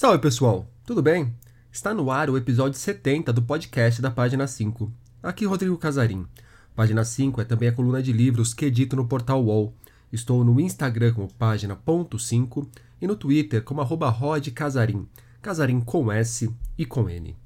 Salve 0.00 0.18
pessoal, 0.18 0.66
tudo 0.86 1.02
bem? 1.02 1.30
Está 1.70 1.92
no 1.92 2.10
ar 2.10 2.30
o 2.30 2.38
episódio 2.38 2.78
70 2.78 3.34
do 3.34 3.42
podcast 3.42 4.00
da 4.00 4.10
Página 4.10 4.46
5. 4.46 4.90
Aqui 5.22 5.44
Rodrigo 5.44 5.76
Casarim. 5.76 6.26
Página 6.74 7.04
5 7.04 7.42
é 7.42 7.44
também 7.44 7.68
a 7.68 7.72
coluna 7.72 8.02
de 8.02 8.10
livros 8.10 8.54
que 8.54 8.64
edito 8.64 8.96
no 8.96 9.06
portal 9.06 9.44
UOL. 9.44 9.74
Estou 10.10 10.42
no 10.42 10.58
Instagram 10.58 11.12
como 11.12 11.28
página.5 11.34 12.66
e 12.98 13.06
no 13.06 13.14
Twitter 13.14 13.62
como 13.62 13.82
arroba 13.82 14.08
rodcasarim, 14.08 15.06
casarim 15.42 15.82
com 15.82 16.10
S 16.10 16.50
e 16.78 16.86
com 16.86 17.10
N. 17.10 17.36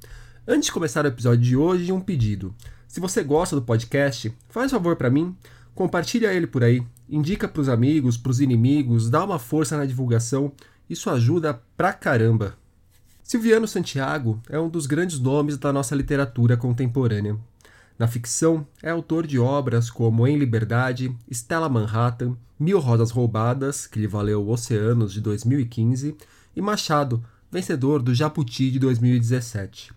Antes 0.46 0.66
de 0.66 0.73
começar 0.73 1.05
o 1.05 1.09
episódio 1.09 1.43
de 1.43 1.57
hoje, 1.57 1.91
um 1.91 2.00
pedido. 2.00 2.55
Se 2.86 3.00
você 3.00 3.25
gosta 3.25 3.57
do 3.57 3.62
podcast, 3.62 4.32
faz 4.48 4.71
favor 4.71 4.95
para 4.95 5.11
mim, 5.11 5.36
compartilha 5.75 6.32
ele 6.32 6.46
por 6.46 6.62
aí, 6.62 6.86
indica 7.09 7.48
para 7.48 7.62
os 7.62 7.68
amigos, 7.68 8.16
para 8.16 8.30
os 8.30 8.41
inimigos, 8.41 9.11
dá 9.11 9.25
uma 9.25 9.41
força 9.41 9.77
na 9.77 9.84
divulgação, 9.84 10.52
isso 10.88 11.11
ajuda 11.11 11.61
pra 11.77 11.93
caramba. 11.93 12.56
Silviano 13.23 13.66
Santiago 13.66 14.41
é 14.48 14.59
um 14.59 14.69
dos 14.69 14.87
grandes 14.87 15.19
nomes 15.19 15.57
da 15.57 15.73
nossa 15.73 15.95
literatura 15.95 16.57
contemporânea. 16.57 17.37
Na 17.98 18.07
ficção, 18.07 18.66
é 18.83 18.91
autor 18.91 19.27
de 19.27 19.38
obras 19.38 19.88
como 19.88 20.27
Em 20.27 20.37
Liberdade, 20.37 21.16
Stella 21.30 21.69
Manhattan, 21.69 22.37
Mil 22.59 22.79
Rosas 22.80 23.10
Roubadas, 23.10 23.87
que 23.87 23.98
lhe 23.98 24.07
valeu 24.07 24.48
Oceanos 24.48 25.12
de 25.12 25.20
2015, 25.20 26.16
e 26.55 26.60
Machado, 26.60 27.24
vencedor 27.51 28.02
do 28.02 28.15
Jabuti 28.15 28.71
de 28.71 28.79
2017. 28.79 29.93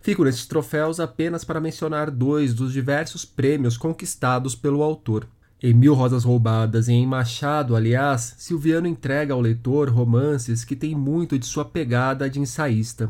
Fico 0.00 0.24
nesses 0.24 0.46
troféus 0.46 0.98
apenas 0.98 1.44
para 1.44 1.60
mencionar 1.60 2.10
dois 2.10 2.54
dos 2.54 2.72
diversos 2.72 3.24
prêmios 3.24 3.76
conquistados 3.76 4.54
pelo 4.54 4.82
autor. 4.82 5.26
Em 5.64 5.72
Mil 5.72 5.94
Rosas 5.94 6.24
Roubadas 6.24 6.88
e 6.88 6.92
em 6.92 7.06
Machado, 7.06 7.76
aliás, 7.76 8.34
Silviano 8.36 8.88
entrega 8.88 9.32
ao 9.32 9.40
leitor 9.40 9.88
romances 9.88 10.64
que 10.64 10.74
têm 10.74 10.92
muito 10.92 11.38
de 11.38 11.46
sua 11.46 11.64
pegada 11.64 12.28
de 12.28 12.40
ensaísta. 12.40 13.08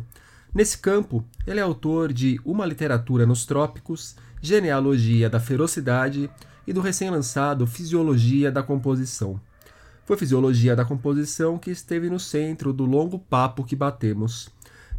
Nesse 0.53 0.77
campo, 0.77 1.25
ele 1.47 1.61
é 1.61 1.62
autor 1.62 2.12
de 2.12 2.39
Uma 2.44 2.67
Literatura 2.67 3.25
nos 3.25 3.47
Trópicos, 3.47 4.17
Genealogia 4.42 5.31
da 5.31 5.41
Ferocidade 5.41 6.28
e 6.67 6.75
do 6.75 6.83
recém-lançado 6.83 7.67
Fisiologia 7.67 8.53
da 8.53 8.62
Composição. 8.62 9.41
Foi 10.05 10.19
Fisiologia 10.19 10.77
da 10.77 10.84
Composição 10.84 11.56
que 11.56 11.70
esteve 11.70 12.11
no 12.11 12.20
centro 12.20 12.70
do 12.70 12.84
longo 12.84 13.19
papo 13.19 13.64
que 13.64 13.75
batemos. 13.75 14.50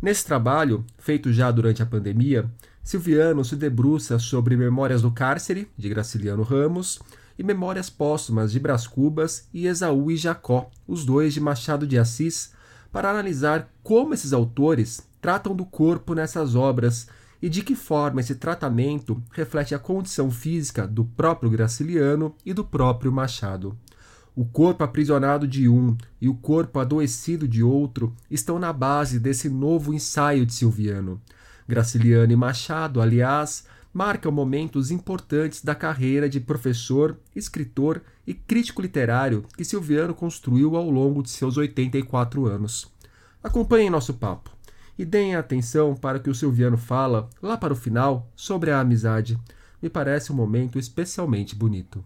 Nesse 0.01 0.25
trabalho, 0.25 0.83
feito 0.97 1.31
já 1.31 1.51
durante 1.51 1.83
a 1.83 1.85
pandemia, 1.85 2.49
Silviano 2.81 3.45
se 3.45 3.55
debruça 3.55 4.17
sobre 4.17 4.57
Memórias 4.57 5.03
do 5.03 5.11
Cárcere, 5.11 5.69
de 5.77 5.87
Graciliano 5.87 6.41
Ramos, 6.41 6.99
e 7.37 7.43
Memórias 7.43 7.89
Póstumas 7.89 8.51
de 8.51 8.59
Brás 8.59 8.87
Cubas 8.87 9.47
e 9.53 9.67
Esaú 9.67 10.11
e 10.11 10.17
Jacó, 10.17 10.69
os 10.87 11.05
dois 11.05 11.33
de 11.33 11.41
Machado 11.41 11.87
de 11.87 11.97
Assis, 11.97 12.51
para 12.91 13.09
analisar 13.09 13.69
como 13.81 14.13
esses 14.13 14.33
autores 14.33 15.07
tratam 15.19 15.55
do 15.55 15.65
corpo 15.65 16.13
nessas 16.13 16.55
obras 16.55 17.07
e 17.41 17.49
de 17.49 17.61
que 17.61 17.75
forma 17.75 18.21
esse 18.21 18.35
tratamento 18.35 19.21
reflete 19.31 19.75
a 19.75 19.79
condição 19.79 20.31
física 20.31 20.87
do 20.87 21.03
próprio 21.03 21.49
Graciliano 21.49 22.35
e 22.45 22.53
do 22.53 22.63
próprio 22.63 23.11
Machado. 23.11 23.77
O 24.35 24.45
corpo 24.45 24.83
aprisionado 24.83 25.47
de 25.47 25.69
um 25.69 25.95
e 26.19 26.27
o 26.27 26.33
corpo 26.33 26.79
adoecido 26.79 27.47
de 27.47 27.61
outro 27.61 28.15
estão 28.31 28.57
na 28.57 28.71
base 28.71 29.19
desse 29.19 29.49
novo 29.49 29.93
ensaio 29.93 30.45
de 30.45 30.53
Silviano. 30.53 31.21
Graciliano 31.67 32.31
e 32.31 32.35
Machado, 32.35 33.01
aliás, 33.01 33.65
marcam 33.93 34.31
momentos 34.31 34.89
importantes 34.89 35.63
da 35.63 35.75
carreira 35.75 36.27
de 36.27 36.39
professor, 36.39 37.19
escritor 37.35 38.01
e 38.25 38.33
crítico 38.33 38.81
literário 38.81 39.45
que 39.55 39.63
Silviano 39.63 40.15
construiu 40.15 40.75
ao 40.75 40.89
longo 40.89 41.21
de 41.21 41.29
seus 41.29 41.57
84 41.57 42.47
anos. 42.47 42.91
Acompanhem 43.43 43.89
nosso 43.89 44.15
papo 44.15 44.51
e 44.97 45.05
deem 45.05 45.35
atenção 45.35 45.95
para 45.95 46.17
o 46.17 46.21
que 46.21 46.29
o 46.29 46.35
Silviano 46.35 46.77
fala 46.77 47.29
lá 47.41 47.55
para 47.55 47.73
o 47.73 47.75
final 47.75 48.31
sobre 48.35 48.71
a 48.71 48.79
amizade. 48.79 49.37
Me 49.81 49.89
parece 49.89 50.31
um 50.31 50.35
momento 50.35 50.79
especialmente 50.79 51.55
bonito. 51.55 52.03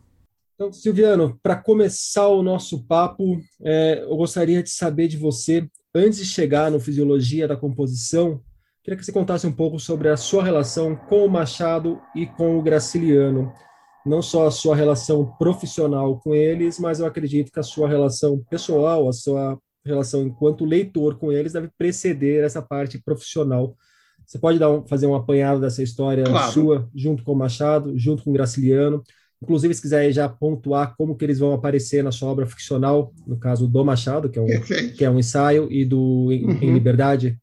Então, 0.56 0.74
Silviano, 0.74 1.40
para 1.44 1.56
começar 1.56 2.28
o 2.28 2.42
nosso 2.42 2.84
papo, 2.86 3.40
é, 3.62 4.02
eu 4.02 4.18
gostaria 4.18 4.64
de 4.64 4.72
saber 4.72 5.08
de 5.08 5.16
você, 5.16 5.70
antes 5.94 6.18
de 6.18 6.26
chegar 6.26 6.72
no 6.72 6.80
Fisiologia 6.80 7.48
da 7.48 7.56
Composição, 7.56 8.42
Queria 8.88 9.00
que 9.00 9.04
você 9.04 9.12
contasse 9.12 9.46
um 9.46 9.52
pouco 9.52 9.78
sobre 9.78 10.08
a 10.08 10.16
sua 10.16 10.42
relação 10.42 10.96
com 10.96 11.26
o 11.26 11.30
Machado 11.30 12.00
e 12.16 12.26
com 12.26 12.58
o 12.58 12.62
Graciliano. 12.62 13.52
Não 14.06 14.22
só 14.22 14.48
a 14.48 14.52
sua 14.52 14.78
relação 14.78 15.26
profissional 15.38 16.18
com 16.22 16.34
eles, 16.34 16.80
mas 16.80 17.02
eu 17.02 17.06
acredito 17.06 17.52
que 17.52 17.60
a 17.60 17.64
sua 17.64 17.90
relação 17.90 18.42
pessoal, 18.50 19.10
a 19.10 19.12
sua 19.12 19.60
relação 19.86 20.22
enquanto 20.24 20.64
leitor 20.64 21.18
com 21.18 21.34
eles 21.34 21.52
deve 21.52 21.70
preceder 21.78 22.46
essa 22.46 22.62
parte 22.62 22.98
profissional. 22.98 23.76
Você 24.26 24.40
pode 24.40 24.58
dar 24.58 24.72
um, 24.72 24.88
fazer 24.88 25.06
um 25.06 25.16
apanhado 25.16 25.60
dessa 25.60 25.84
história 25.84 26.24
claro. 26.24 26.54
sua, 26.54 26.90
junto 26.96 27.26
com 27.26 27.34
o 27.34 27.38
Machado, 27.38 27.92
junto 28.00 28.24
com 28.24 28.30
o 28.30 28.34
Graciliano, 28.34 29.04
Inclusive, 29.44 29.72
se 29.76 29.82
quiser 29.82 30.12
já 30.12 30.28
pontuar 30.28 30.96
como 30.98 31.16
que 31.16 31.24
eles 31.24 31.38
vão 31.38 31.54
aparecer 31.54 32.04
na 32.04 32.12
sua 32.12 32.30
obra 32.30 32.48
ficcional, 32.48 33.14
no 33.28 33.38
caso 33.38 33.68
do 33.68 33.86
Machado, 33.86 34.30
que 34.30 34.40
é 34.40 34.42
um, 34.42 34.48
que 34.98 35.06
é 35.06 35.10
um 35.12 35.20
ensaio, 35.20 35.72
e 35.72 35.86
do 35.86 36.32
Em, 36.32 36.46
uhum. 36.46 36.60
em 36.60 36.74
Liberdade. 36.74 37.38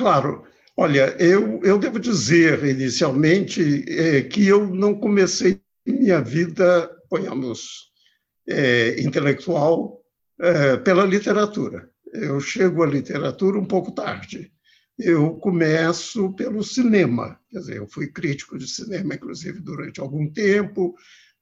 Claro. 0.00 0.44
Olha, 0.78 1.14
eu, 1.18 1.60
eu 1.62 1.78
devo 1.78 1.98
dizer 2.00 2.64
inicialmente 2.64 3.84
é, 3.86 4.22
que 4.22 4.46
eu 4.46 4.66
não 4.66 4.94
comecei 4.94 5.60
minha 5.86 6.22
vida, 6.22 6.90
ponhamos, 7.10 7.90
é, 8.48 8.98
intelectual 9.02 10.02
é, 10.40 10.78
pela 10.78 11.04
literatura. 11.04 11.90
Eu 12.14 12.40
chego 12.40 12.82
à 12.82 12.86
literatura 12.86 13.58
um 13.58 13.66
pouco 13.66 13.92
tarde. 13.92 14.50
Eu 14.98 15.34
começo 15.34 16.32
pelo 16.32 16.64
cinema, 16.64 17.38
quer 17.50 17.58
dizer, 17.58 17.76
eu 17.76 17.86
fui 17.86 18.10
crítico 18.10 18.56
de 18.56 18.66
cinema, 18.66 19.14
inclusive, 19.14 19.60
durante 19.60 20.00
algum 20.00 20.32
tempo, 20.32 20.94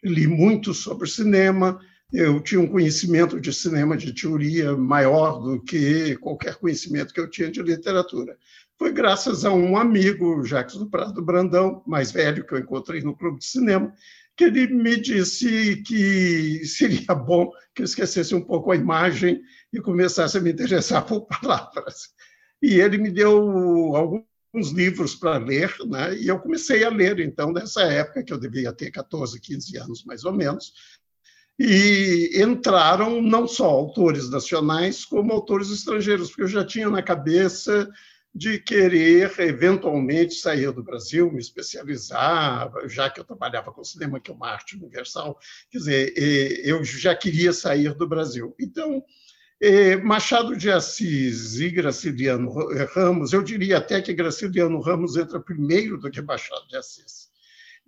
li 0.03 0.27
muito 0.27 0.75
sobre 0.75 1.09
cinema, 1.09 1.79
eu 2.13 2.41
tinha 2.41 2.61
um 2.61 2.67
conhecimento 2.67 3.41
de 3.41 3.53
cinema 3.53 3.97
de 3.97 4.15
teoria 4.15 4.77
maior 4.77 5.41
do 5.41 5.63
que 5.63 6.17
qualquer 6.17 6.57
conhecimento 6.57 7.13
que 7.13 7.21
eu 7.21 7.29
tinha 7.29 7.51
de 7.51 7.63
literatura. 7.63 8.37
Foi 8.79 8.93
graças 8.93 9.45
a 9.45 9.53
um 9.53 9.77
amigo, 9.77 10.45
Jacques 10.45 10.77
do 10.77 10.89
Prado 10.89 11.21
Brandão, 11.21 11.83
mais 11.87 12.11
velho, 12.11 12.47
que 12.47 12.55
eu 12.55 12.59
encontrei 12.59 13.03
no 13.03 13.17
clube 13.17 13.41
de 13.41 13.45
cinema, 13.45 13.93
que 14.37 14.45
ele 14.45 14.69
me 14.69 14.97
disse 14.97 15.83
que 15.83 16.65
seria 16.65 17.15
bom 17.15 17.51
que 17.75 17.83
eu 17.83 17.85
esquecesse 17.85 18.35
um 18.35 18.41
pouco 18.41 18.71
a 18.71 18.77
imagem 18.77 19.43
e 19.73 19.81
começasse 19.81 20.39
a 20.39 20.41
me 20.41 20.53
interessar 20.53 21.05
por 21.05 21.27
palavras. 21.27 22.11
E 22.63 22.81
ele 22.81 22.99
me 22.99 23.11
deu 23.11 23.97
alguns 23.97 24.73
livros 24.73 25.15
para 25.15 25.39
ler, 25.39 25.75
né? 25.87 26.17
e 26.17 26.29
eu 26.29 26.39
comecei 26.39 26.85
a 26.85 26.89
ler, 26.89 27.21
então, 27.21 27.53
nessa 27.53 27.83
época, 27.83 28.23
que 28.23 28.33
eu 28.33 28.39
devia 28.39 28.73
ter 28.73 28.91
14, 28.91 29.41
15 29.41 29.77
anos, 29.77 30.05
mais 30.05 30.25
ou 30.25 30.33
menos, 30.33 30.73
e 31.59 32.41
entraram 32.41 33.21
não 33.21 33.49
só 33.49 33.65
autores 33.65 34.31
nacionais, 34.31 35.05
como 35.05 35.33
autores 35.33 35.71
estrangeiros, 35.71 36.29
porque 36.29 36.43
eu 36.43 36.49
já 36.49 36.65
tinha 36.65 36.89
na 36.89 37.03
cabeça 37.03 37.91
de 38.33 38.61
querer 38.61 39.33
eventualmente 39.41 40.35
sair 40.35 40.71
do 40.71 40.85
Brasil, 40.85 41.33
me 41.33 41.41
especializar, 41.41 42.71
já 42.87 43.11
que 43.11 43.19
eu 43.19 43.25
trabalhava 43.25 43.73
com 43.73 43.83
cinema, 43.83 44.21
que 44.21 44.31
é 44.31 44.35
uma 44.35 44.51
arte 44.51 44.77
universal, 44.77 45.37
quer 45.69 45.79
dizer, 45.79 46.13
eu 46.65 46.85
já 46.85 47.17
queria 47.17 47.53
sair 47.53 47.93
do 47.95 48.07
Brasil. 48.07 48.55
Então, 48.61 49.03
Machado 50.05 50.57
de 50.57 50.71
Assis 50.71 51.59
e 51.59 51.69
Graciliano 51.71 52.49
Ramos, 52.95 53.33
eu 53.33 53.43
diria 53.43 53.79
até 53.79 54.01
que 54.01 54.15
Graciliano 54.15 54.81
Ramos 54.81 55.17
entra 55.17 55.41
primeiro 55.41 55.99
do 55.99 56.09
que 56.09 56.23
Machado 56.23 56.69
de 56.69 56.77
Assis 56.77 57.28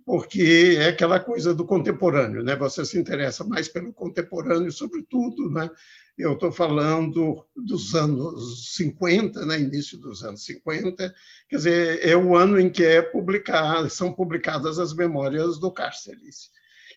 porque 0.05 0.77
é 0.79 0.87
aquela 0.87 1.19
coisa 1.19 1.53
do 1.53 1.65
contemporâneo, 1.65 2.43
né? 2.43 2.55
Você 2.55 2.85
se 2.85 2.97
interessa 2.97 3.43
mais 3.43 3.67
pelo 3.67 3.93
contemporâneo, 3.93 4.71
sobretudo, 4.71 5.49
né? 5.49 5.69
Eu 6.17 6.33
estou 6.33 6.51
falando 6.51 7.45
dos 7.55 7.95
anos 7.95 8.75
50, 8.75 9.45
né? 9.45 9.59
Início 9.59 9.97
dos 9.97 10.23
anos 10.23 10.43
50, 10.45 11.13
quer 11.49 11.55
dizer, 11.55 12.07
é 12.07 12.15
o 12.15 12.35
ano 12.35 12.59
em 12.59 12.69
que 12.69 12.83
é 12.83 13.01
publicado, 13.01 13.89
são 13.89 14.13
publicadas 14.13 14.77
as 14.79 14.93
memórias 14.93 15.59
do 15.59 15.71
Cárceres. 15.71 16.49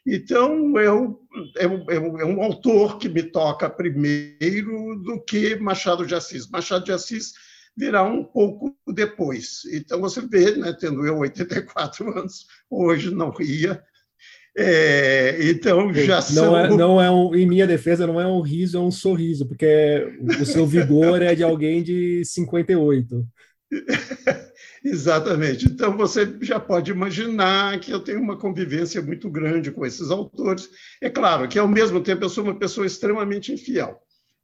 Então, 0.07 0.79
eu, 0.79 1.19
é, 1.57 1.65
é, 1.65 1.97
é 1.97 2.25
um 2.25 2.43
autor 2.43 2.99
que 2.99 3.09
me 3.09 3.23
toca 3.23 3.71
primeiro 3.71 4.97
do 5.03 5.23
que 5.25 5.57
Machado 5.57 6.07
de 6.07 6.15
Assis. 6.15 6.47
Machado 6.47 6.85
de 6.85 6.93
Assis 6.93 7.33
virá 7.77 8.03
um 8.05 8.25
pouco 8.25 8.77
depois. 8.87 9.63
Então, 9.73 10.01
você 10.01 10.21
vê, 10.21 10.57
né, 10.57 10.77
tendo 10.79 11.07
eu 11.07 11.19
84 11.19 12.19
anos, 12.19 12.47
hoje 12.71 13.15
não 13.15 13.31
ria, 13.31 13.83
é, 14.57 15.51
então 15.51 15.93
já 15.93 16.17
não 16.17 16.23
são... 16.23 16.57
É, 16.57 16.69
não 16.69 17.01
é 17.03 17.11
um, 17.11 17.35
em 17.35 17.47
minha 17.47 17.67
defesa, 17.67 18.07
não 18.07 18.21
é 18.21 18.27
um 18.27 18.41
riso, 18.41 18.77
é 18.77 18.81
um 18.81 18.91
sorriso, 18.91 19.47
porque 19.47 20.17
o 20.41 20.47
seu 20.47 20.65
vigor 20.65 21.21
é 21.21 21.35
de 21.35 21.43
alguém 21.43 21.83
de 21.83 22.25
58. 22.25 23.27
Exatamente. 24.85 25.67
Então 25.67 25.97
você 25.97 26.37
já 26.43 26.61
pode 26.61 26.91
imaginar 26.91 27.81
que 27.81 27.91
eu 27.91 28.01
tenho 28.01 28.21
uma 28.21 28.37
convivência 28.37 29.03
muito 29.03 29.29
grande 29.31 29.73
com 29.73 29.85
esses 29.85 30.11
autores. 30.11 30.69
É 31.01 31.11
claro 31.11 31.49
que, 31.49 31.59
ao 31.59 31.67
mesmo 31.67 32.01
tempo, 32.01 32.25
eu 32.25 32.29
sou 32.29 32.45
uma 32.45 32.59
pessoa 32.59 32.87
extremamente 32.87 33.53
infiel. 33.53 33.99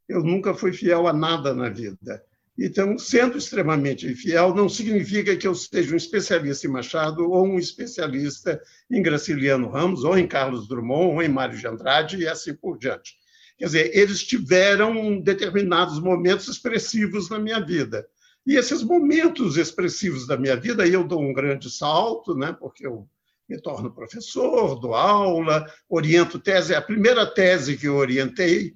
Eu 0.09 0.23
nunca 0.23 0.53
fui 0.53 0.73
fiel 0.73 1.07
a 1.07 1.13
nada 1.13 1.53
na 1.53 1.69
vida. 1.69 2.21
Então, 2.57 2.97
sendo 2.97 3.37
extremamente 3.37 4.05
infiel, 4.05 4.53
não 4.53 4.67
significa 4.67 5.35
que 5.35 5.47
eu 5.47 5.55
seja 5.55 5.93
um 5.93 5.97
especialista 5.97 6.67
em 6.67 6.69
Machado 6.69 7.29
ou 7.29 7.45
um 7.45 7.57
especialista 7.57 8.61
em 8.89 9.01
Graciliano 9.01 9.69
Ramos, 9.69 10.03
ou 10.03 10.17
em 10.17 10.27
Carlos 10.27 10.67
Drummond, 10.67 11.15
ou 11.15 11.23
em 11.23 11.29
Mário 11.29 11.57
de 11.57 11.65
Andrade, 11.65 12.17
e 12.17 12.27
assim 12.27 12.53
por 12.53 12.77
diante. 12.77 13.15
Quer 13.57 13.65
dizer, 13.65 13.97
eles 13.97 14.23
tiveram 14.23 15.19
determinados 15.21 15.99
momentos 15.99 16.47
expressivos 16.47 17.29
na 17.29 17.39
minha 17.39 17.59
vida. 17.59 18.05
E 18.45 18.55
esses 18.57 18.81
momentos 18.81 19.55
expressivos 19.55 20.27
da 20.27 20.35
minha 20.35 20.55
vida, 20.55 20.83
aí 20.83 20.93
eu 20.93 21.03
dou 21.03 21.21
um 21.21 21.33
grande 21.33 21.69
salto, 21.69 22.35
né, 22.35 22.55
porque 22.59 22.85
eu 22.85 23.07
me 23.47 23.61
torno 23.61 23.93
professor, 23.93 24.79
dou 24.79 24.95
aula, 24.95 25.65
oriento 25.89 26.39
tese. 26.39 26.73
A 26.73 26.81
primeira 26.81 27.25
tese 27.25 27.77
que 27.77 27.87
eu 27.87 27.95
orientei 27.95 28.73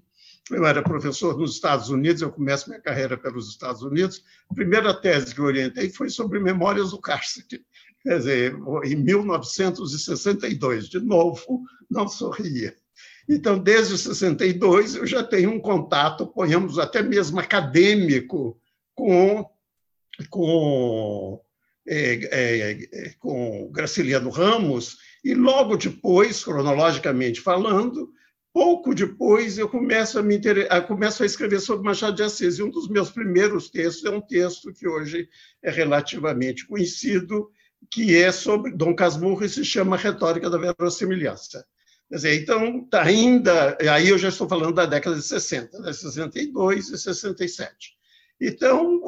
eu 0.51 0.65
era 0.65 0.83
professor 0.83 1.37
nos 1.37 1.55
Estados 1.55 1.89
Unidos, 1.89 2.21
eu 2.21 2.31
começo 2.31 2.69
minha 2.69 2.81
carreira 2.81 3.17
pelos 3.17 3.49
Estados 3.49 3.81
Unidos. 3.81 4.23
A 4.49 4.53
primeira 4.53 4.93
tese 4.93 5.33
que 5.33 5.41
eu 5.41 5.45
orientei 5.45 5.89
foi 5.89 6.09
sobre 6.09 6.39
memórias 6.39 6.91
do 6.91 6.99
cárcere, 6.99 7.65
quer 8.03 8.17
dizer, 8.19 8.55
em 8.83 8.95
1962. 8.95 10.87
De 10.87 10.99
novo, 10.99 11.63
não 11.89 12.07
sorria. 12.07 12.75
Então, 13.27 13.57
desde 13.57 13.97
62, 13.97 14.95
eu 14.95 15.07
já 15.07 15.23
tenho 15.23 15.49
um 15.49 15.59
contato, 15.59 16.27
ponhamos 16.27 16.77
até 16.77 17.01
mesmo 17.01 17.39
acadêmico, 17.39 18.59
com, 18.93 19.49
com, 20.29 21.41
é, 21.87 22.77
é, 22.93 23.13
com 23.17 23.67
Graciliano 23.71 24.29
Ramos, 24.29 24.97
e 25.23 25.33
logo 25.33 25.75
depois, 25.75 26.43
cronologicamente 26.43 27.41
falando, 27.41 28.13
Pouco 28.55 28.95
depois, 28.95 29.57
eu 29.57 29.67
começo 29.67 30.17
a, 30.17 30.23
me 30.23 30.37
inter... 30.37 30.65
começo 30.87 31.21
a 31.21 31.25
escrever 31.25 31.59
sobre 31.59 31.83
Machado 31.83 32.15
de 32.15 32.23
Assis, 32.23 32.57
e 32.57 32.63
um 32.63 32.69
dos 32.69 32.87
meus 32.87 33.11
primeiros 33.11 33.69
textos 33.69 34.05
é 34.05 34.09
um 34.09 34.21
texto 34.21 34.71
que 34.71 34.87
hoje 34.87 35.27
é 35.61 35.69
relativamente 35.69 36.65
conhecido, 36.65 37.49
que 37.91 38.15
é 38.15 38.31
sobre 38.31 38.71
Dom 38.71 38.95
Casmurro 38.95 39.43
e 39.43 39.49
se 39.49 39.65
chama 39.65 39.97
Retórica 39.97 40.49
da 40.49 40.57
Verossimilhança. 40.57 41.65
Quer 42.07 42.15
dizer, 42.15 42.41
então, 42.41 42.85
tá 42.85 43.03
ainda, 43.03 43.77
aí 43.91 44.07
eu 44.07 44.17
já 44.17 44.29
estou 44.29 44.47
falando 44.47 44.75
da 44.75 44.85
década 44.85 45.17
de 45.17 45.23
60, 45.23 45.77
né, 45.79 45.91
62 45.91 46.91
e 46.91 46.97
67. 46.97 47.97
Então, 48.39 49.01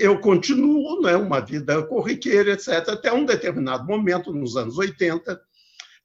eu 0.00 0.18
continuo 0.18 1.00
né, 1.00 1.14
uma 1.14 1.38
vida 1.38 1.80
corriqueira, 1.84 2.50
etc., 2.50 2.88
até 2.88 3.12
um 3.12 3.24
determinado 3.24 3.86
momento, 3.86 4.32
nos 4.32 4.56
anos 4.56 4.76
80, 4.76 5.40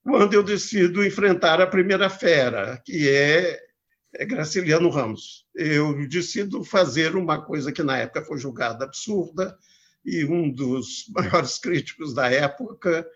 quando 0.09 0.33
eu 0.33 0.41
decido 0.41 1.05
enfrentar 1.05 1.61
a 1.61 1.67
primeira 1.67 2.09
fera, 2.09 2.81
que 2.83 3.07
é, 3.07 3.59
é 4.15 4.25
Graciliano 4.25 4.89
Ramos. 4.89 5.45
Eu 5.53 6.07
decido 6.07 6.63
fazer 6.63 7.15
uma 7.15 7.39
coisa 7.39 7.71
que 7.71 7.83
na 7.83 7.95
época 7.95 8.25
foi 8.25 8.39
julgada 8.39 8.85
absurda, 8.85 9.55
e 10.03 10.25
um 10.25 10.49
dos 10.49 11.05
maiores 11.13 11.59
críticos 11.59 12.15
da 12.15 12.27
época, 12.27 13.07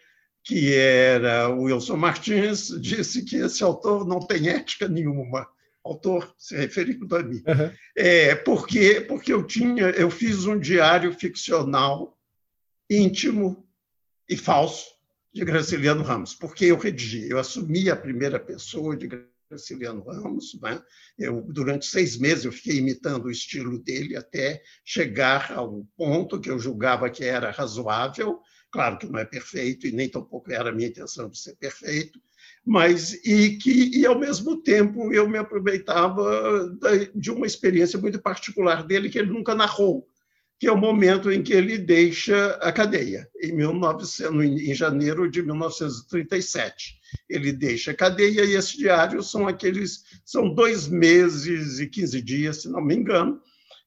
que 0.44 0.76
era 0.76 1.50
o 1.50 1.64
Wilson 1.64 1.98
Martins, 1.98 2.68
disse 2.80 3.26
que 3.26 3.38
esse 3.38 3.64
autor 3.64 4.06
não 4.08 4.20
tem 4.20 4.50
ética 4.50 4.88
nenhuma. 4.88 5.48
Autor 5.84 6.32
se 6.38 6.56
referindo 6.56 7.16
a 7.16 7.24
mim. 7.24 7.38
Uhum. 7.48 7.72
É, 7.98 8.36
porque, 8.36 9.02
porque 9.02 9.34
eu 9.34 9.42
tinha, 9.42 9.90
eu 9.90 10.12
fiz 10.12 10.46
um 10.46 10.60
diário 10.60 11.12
ficcional 11.12 12.16
íntimo 12.88 13.68
e 14.30 14.38
falso 14.38 14.94
de 15.34 15.44
Graciliano 15.44 16.04
Ramos, 16.04 16.36
porque 16.36 16.66
eu 16.66 16.78
redigi, 16.78 17.28
eu 17.28 17.40
assumi 17.40 17.90
a 17.90 17.96
primeira 17.96 18.40
pessoa 18.40 18.96
de 18.96 19.10
Graciliano 19.50 20.04
Ramos, 20.04 20.58
né? 20.62 20.80
eu, 21.18 21.42
durante 21.42 21.88
seis 21.88 22.18
meses 22.18 22.46
eu 22.46 22.52
fiquei 22.52 22.78
imitando 22.78 23.26
o 23.26 23.32
estilo 23.32 23.80
dele 23.80 24.16
até 24.16 24.62
chegar 24.86 25.52
ao 25.52 25.86
ponto 25.98 26.40
que 26.40 26.52
eu 26.52 26.60
julgava 26.60 27.10
que 27.10 27.24
era 27.24 27.50
razoável, 27.50 28.40
claro 28.72 29.00
que 29.00 29.08
não 29.08 29.20
é 29.20 29.26
perfeito 29.26 29.88
e 29.88 29.92
nem 29.92 30.08
tampouco 30.08 30.52
era 30.52 30.70
a 30.70 30.74
minha 30.74 30.90
intenção 30.90 31.28
de 31.28 31.40
ser 31.40 31.56
perfeito, 31.56 32.20
mas 32.64 33.14
e 33.26 33.58
que 33.58 33.90
e 33.98 34.06
ao 34.06 34.18
mesmo 34.18 34.62
tempo 34.62 35.12
eu 35.12 35.28
me 35.28 35.40
aproveitava 35.40 36.72
de 37.16 37.32
uma 37.32 37.48
experiência 37.48 38.00
muito 38.00 38.22
particular 38.22 38.86
dele 38.86 39.10
que 39.10 39.18
ele 39.18 39.32
nunca 39.32 39.56
narrou, 39.56 40.08
que 40.64 40.68
é 40.70 40.72
o 40.72 40.78
momento 40.78 41.30
em 41.30 41.44
que 41.44 41.52
ele 41.52 41.78
deixa 41.78 42.52
a 42.62 42.72
cadeia, 42.72 43.30
em, 43.42 43.52
1900, 43.52 44.32
em 44.32 44.74
janeiro 44.74 45.30
de 45.30 45.44
1937. 45.44 46.96
Ele 47.28 47.52
deixa 47.52 47.92
a 47.92 47.94
cadeia 47.94 48.46
e 48.46 48.56
esse 48.56 48.78
diário 48.78 49.22
são 49.22 49.46
aqueles, 49.46 50.06
são 50.24 50.56
dois 50.56 50.88
meses 50.88 51.82
e 51.82 51.88
15 51.88 52.22
dias, 52.22 52.62
se 52.62 52.70
não 52.70 52.80
me 52.80 52.96
engano, 52.96 53.42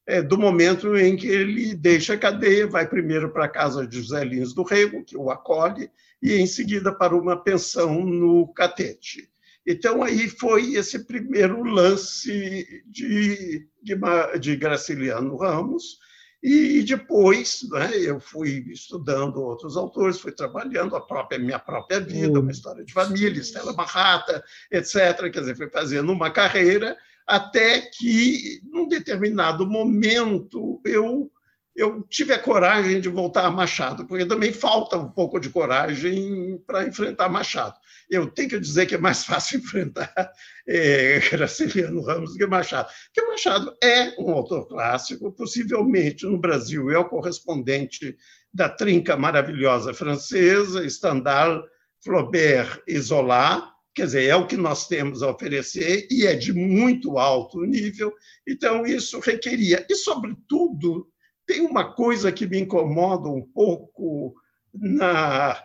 é, 0.05 0.21
do 0.21 0.37
momento 0.37 0.95
em 0.95 1.17
que 1.17 1.25
ele 1.25 1.73
deixa 1.73 2.13
a 2.13 2.17
cadeia, 2.19 2.67
vai 2.67 2.87
primeiro 2.87 3.31
para 3.33 3.45
a 3.45 3.49
casa 3.49 3.87
de 3.87 3.97
José 3.97 4.23
Lins 4.23 4.53
do 4.53 4.61
Rego, 4.61 5.03
que 5.03 5.17
o 5.17 5.31
acolhe, 5.31 5.89
e 6.21 6.33
em 6.33 6.45
seguida 6.45 6.93
para 6.93 7.15
uma 7.15 7.43
pensão 7.43 8.05
no 8.05 8.53
Catete. 8.53 9.27
Então, 9.65 10.03
aí 10.03 10.29
foi 10.29 10.75
esse 10.75 11.05
primeiro 11.05 11.63
lance 11.63 12.83
de, 12.85 13.67
de, 13.81 13.99
de 14.39 14.55
Graciliano 14.55 15.35
Ramos, 15.37 16.05
e 16.49 16.83
depois 16.83 17.67
né, 17.69 17.91
eu 17.97 18.19
fui 18.19 18.65
estudando 18.69 19.41
outros 19.41 19.75
autores, 19.75 20.19
fui 20.19 20.31
trabalhando 20.31 20.95
a 20.95 21.01
própria 21.01 21.37
minha 21.37 21.59
própria 21.59 21.99
vida, 21.99 22.39
uma 22.39 22.51
história 22.51 22.85
de 22.85 22.93
família, 22.93 23.41
Estela 23.41 23.73
Barrata, 23.73 24.41
etc. 24.71 25.29
Quer 25.31 25.41
dizer, 25.41 25.57
fui 25.57 25.69
fazendo 25.69 26.11
uma 26.11 26.31
carreira 26.31 26.95
até 27.27 27.81
que, 27.81 28.61
num 28.63 28.87
determinado 28.87 29.67
momento, 29.67 30.79
eu 30.85 31.29
eu 31.77 32.01
tive 32.09 32.33
a 32.33 32.39
coragem 32.39 32.99
de 32.99 33.07
voltar 33.07 33.45
a 33.45 33.51
Machado, 33.51 34.07
porque 34.07 34.25
também 34.25 34.51
falta 34.51 34.97
um 34.97 35.07
pouco 35.07 35.39
de 35.39 35.47
coragem 35.47 36.57
para 36.65 36.87
enfrentar 36.87 37.29
Machado. 37.29 37.75
Eu 38.09 38.25
tenho 38.27 38.49
que 38.49 38.59
dizer 38.59 38.87
que 38.87 38.95
é 38.95 38.97
mais 38.97 39.23
fácil 39.25 39.59
enfrentar 39.59 40.31
é, 40.67 41.19
Graciliano 41.29 42.01
Ramos 42.01 42.33
do 42.33 42.37
que 42.39 42.47
Machado, 42.47 42.89
porque 43.13 43.29
Machado 43.29 43.77
é 43.83 44.15
um 44.19 44.31
autor 44.31 44.67
clássico, 44.67 45.31
possivelmente 45.31 46.25
no 46.25 46.39
Brasil 46.39 46.89
é 46.89 46.97
o 46.97 47.07
correspondente 47.07 48.17
da 48.51 48.67
trinca 48.67 49.15
maravilhosa 49.15 49.93
francesa, 49.93 50.89
Stendhal, 50.89 51.63
Flaubert 52.03 52.81
e 52.87 52.97
Zola, 52.97 53.71
quer 53.93 54.05
dizer, 54.05 54.23
é 54.25 54.35
o 54.35 54.47
que 54.47 54.57
nós 54.57 54.87
temos 54.87 55.21
a 55.21 55.29
oferecer 55.29 56.07
e 56.09 56.25
é 56.25 56.33
de 56.35 56.53
muito 56.53 57.19
alto 57.19 57.61
nível, 57.61 58.11
então 58.47 58.83
isso 58.83 59.19
requeria, 59.19 59.85
e 59.87 59.95
sobretudo, 59.95 61.07
tem 61.47 61.61
uma 61.61 61.93
coisa 61.93 62.31
que 62.31 62.45
me 62.45 62.59
incomoda 62.59 63.29
um 63.29 63.41
pouco 63.41 64.35
na, 64.73 65.57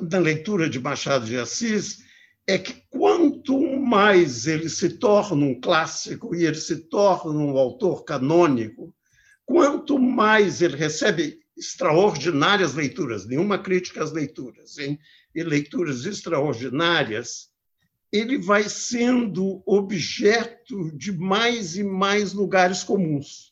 na 0.00 0.18
leitura 0.18 0.68
de 0.68 0.80
Machado 0.80 1.26
de 1.26 1.36
Assis, 1.36 2.02
é 2.46 2.58
que 2.58 2.82
quanto 2.90 3.60
mais 3.78 4.46
ele 4.46 4.68
se 4.68 4.88
torna 4.88 5.44
um 5.44 5.60
clássico 5.60 6.34
e 6.34 6.44
ele 6.44 6.56
se 6.56 6.88
torna 6.88 7.38
um 7.38 7.58
autor 7.58 8.04
canônico, 8.04 8.92
quanto 9.44 9.98
mais 9.98 10.62
ele 10.62 10.76
recebe 10.76 11.40
extraordinárias 11.56 12.74
leituras, 12.74 13.26
nenhuma 13.26 13.58
crítica 13.58 14.02
às 14.02 14.10
leituras, 14.10 14.78
hein? 14.78 14.98
e 15.34 15.42
leituras 15.42 16.06
extraordinárias, 16.06 17.50
ele 18.10 18.38
vai 18.38 18.68
sendo 18.68 19.62
objeto 19.66 20.90
de 20.96 21.12
mais 21.12 21.76
e 21.76 21.84
mais 21.84 22.32
lugares 22.32 22.82
comuns. 22.82 23.51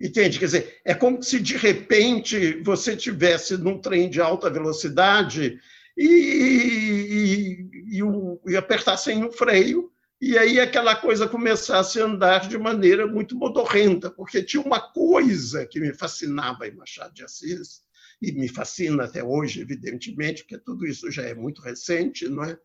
Entende? 0.00 0.38
Quer 0.38 0.44
dizer, 0.46 0.80
é 0.84 0.94
como 0.94 1.22
se 1.22 1.40
de 1.40 1.56
repente 1.56 2.60
você 2.62 2.96
tivesse 2.96 3.56
num 3.56 3.80
trem 3.80 4.10
de 4.10 4.20
alta 4.20 4.50
velocidade 4.50 5.58
e, 5.96 6.06
e, 6.06 7.68
e, 7.94 7.96
e 7.96 8.02
o 8.02 9.32
freio, 9.32 9.90
e 10.20 10.36
aí 10.36 10.60
aquela 10.60 10.94
coisa 10.94 11.28
começasse 11.28 12.00
a 12.00 12.04
andar 12.04 12.48
de 12.48 12.58
maneira 12.58 13.06
muito 13.06 13.36
modorrenta, 13.36 14.10
porque 14.10 14.42
tinha 14.42 14.62
uma 14.62 14.80
coisa 14.80 15.66
que 15.66 15.80
me 15.80 15.94
fascinava 15.94 16.66
em 16.68 16.74
Machado 16.74 17.14
de 17.14 17.24
Assis, 17.24 17.84
e 18.20 18.32
me 18.32 18.48
fascina 18.48 19.04
até 19.04 19.22
hoje, 19.22 19.60
evidentemente, 19.60 20.42
porque 20.42 20.58
tudo 20.58 20.86
isso 20.86 21.10
já 21.10 21.22
é 21.22 21.34
muito 21.34 21.60
recente, 21.60 22.28
não 22.28 22.44
é? 22.44 22.58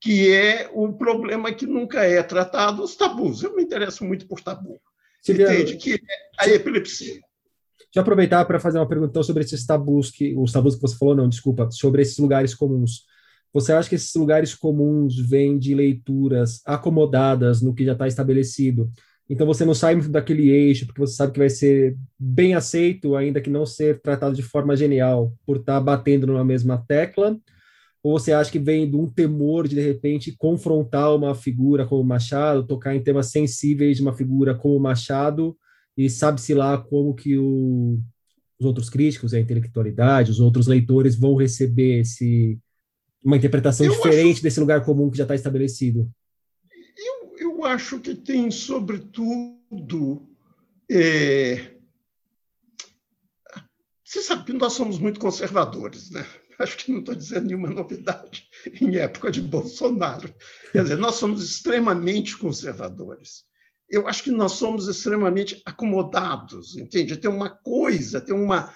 que 0.00 0.30
é 0.32 0.70
o 0.72 0.92
problema 0.92 1.52
que 1.52 1.66
nunca 1.66 2.04
é 2.04 2.22
tratado, 2.22 2.82
os 2.82 2.96
tabus. 2.96 3.42
Eu 3.42 3.56
me 3.56 3.62
interesso 3.62 4.04
muito 4.04 4.26
por 4.26 4.40
tabu. 4.40 4.80
Entende? 5.32 5.76
Que 5.76 5.94
é 5.94 5.98
a 6.38 6.48
epilepsia. 6.48 7.14
Deixa 7.14 8.00
eu 8.00 8.02
aproveitar 8.02 8.44
para 8.44 8.60
fazer 8.60 8.78
uma 8.78 8.88
pergunta 8.88 9.10
então, 9.10 9.22
sobre 9.22 9.42
esses 9.42 9.64
tabus, 9.64 10.10
que, 10.10 10.34
os 10.36 10.52
tabus 10.52 10.74
que 10.74 10.82
você 10.82 10.96
falou, 10.96 11.14
não, 11.14 11.28
desculpa, 11.28 11.70
sobre 11.70 12.02
esses 12.02 12.18
lugares 12.18 12.54
comuns. 12.54 13.04
Você 13.52 13.72
acha 13.72 13.88
que 13.88 13.94
esses 13.94 14.14
lugares 14.14 14.54
comuns 14.54 15.16
vêm 15.16 15.58
de 15.58 15.74
leituras 15.74 16.60
acomodadas 16.66 17.62
no 17.62 17.74
que 17.74 17.86
já 17.86 17.92
está 17.92 18.06
estabelecido? 18.06 18.90
Então 19.28 19.46
você 19.46 19.64
não 19.64 19.74
sai 19.74 19.94
muito 19.94 20.10
daquele 20.10 20.50
eixo, 20.50 20.86
porque 20.86 21.00
você 21.00 21.14
sabe 21.14 21.32
que 21.32 21.38
vai 21.38 21.48
ser 21.48 21.96
bem 22.18 22.54
aceito, 22.54 23.16
ainda 23.16 23.40
que 23.40 23.50
não 23.50 23.64
ser 23.64 24.00
tratado 24.00 24.36
de 24.36 24.42
forma 24.42 24.76
genial, 24.76 25.32
por 25.46 25.56
estar 25.56 25.74
tá 25.74 25.80
batendo 25.80 26.26
numa 26.26 26.44
mesma 26.44 26.84
tecla? 26.86 27.36
Ou 28.02 28.18
você 28.18 28.32
acha 28.32 28.50
que 28.50 28.58
vem 28.58 28.88
de 28.88 28.96
um 28.96 29.08
temor 29.08 29.66
de, 29.66 29.74
de 29.74 29.80
repente, 29.80 30.36
confrontar 30.36 31.14
uma 31.14 31.34
figura 31.34 31.86
como 31.86 32.04
Machado, 32.04 32.66
tocar 32.66 32.94
em 32.94 33.02
temas 33.02 33.30
sensíveis 33.30 33.96
de 33.96 34.02
uma 34.02 34.14
figura 34.14 34.54
como 34.54 34.78
Machado, 34.78 35.56
e 35.96 36.08
sabe-se 36.08 36.54
lá 36.54 36.78
como 36.78 37.14
que 37.14 37.36
o, 37.36 37.98
os 38.60 38.66
outros 38.66 38.88
críticos, 38.88 39.34
a 39.34 39.40
intelectualidade, 39.40 40.30
os 40.30 40.40
outros 40.40 40.66
leitores 40.66 41.16
vão 41.16 41.34
receber 41.34 42.00
esse, 42.00 42.58
uma 43.26 43.36
interpretação 43.36 43.84
eu 43.84 43.92
diferente 43.92 44.34
acho... 44.34 44.42
desse 44.42 44.60
lugar 44.60 44.84
comum 44.84 45.10
que 45.10 45.18
já 45.18 45.24
está 45.24 45.34
estabelecido? 45.34 46.08
Eu, 46.96 47.34
eu 47.38 47.64
acho 47.64 47.98
que 47.98 48.14
tem, 48.14 48.50
sobretudo, 48.52 50.28
é... 50.88 51.72
você 54.04 54.22
sabe 54.22 54.44
que 54.44 54.52
nós 54.52 54.74
somos 54.74 54.98
muito 54.98 55.18
conservadores, 55.18 56.10
né? 56.10 56.24
Acho 56.60 56.76
que 56.76 56.92
não 56.92 57.00
estou 57.00 57.14
dizendo 57.14 57.46
nenhuma 57.46 57.68
novidade 57.68 58.48
em 58.80 58.96
época 58.96 59.30
de 59.30 59.40
Bolsonaro. 59.40 60.34
Quer 60.72 60.82
dizer, 60.82 60.96
nós 60.96 61.16
somos 61.16 61.44
extremamente 61.44 62.36
conservadores 62.36 63.46
eu 63.88 64.06
acho 64.08 64.24
que 64.24 64.30
nós 64.30 64.52
somos 64.52 64.88
extremamente 64.88 65.62
acomodados, 65.64 66.76
entende? 66.76 67.16
Tem 67.16 67.30
uma 67.30 67.50
coisa, 67.50 68.20
tem 68.20 68.34
uma. 68.34 68.72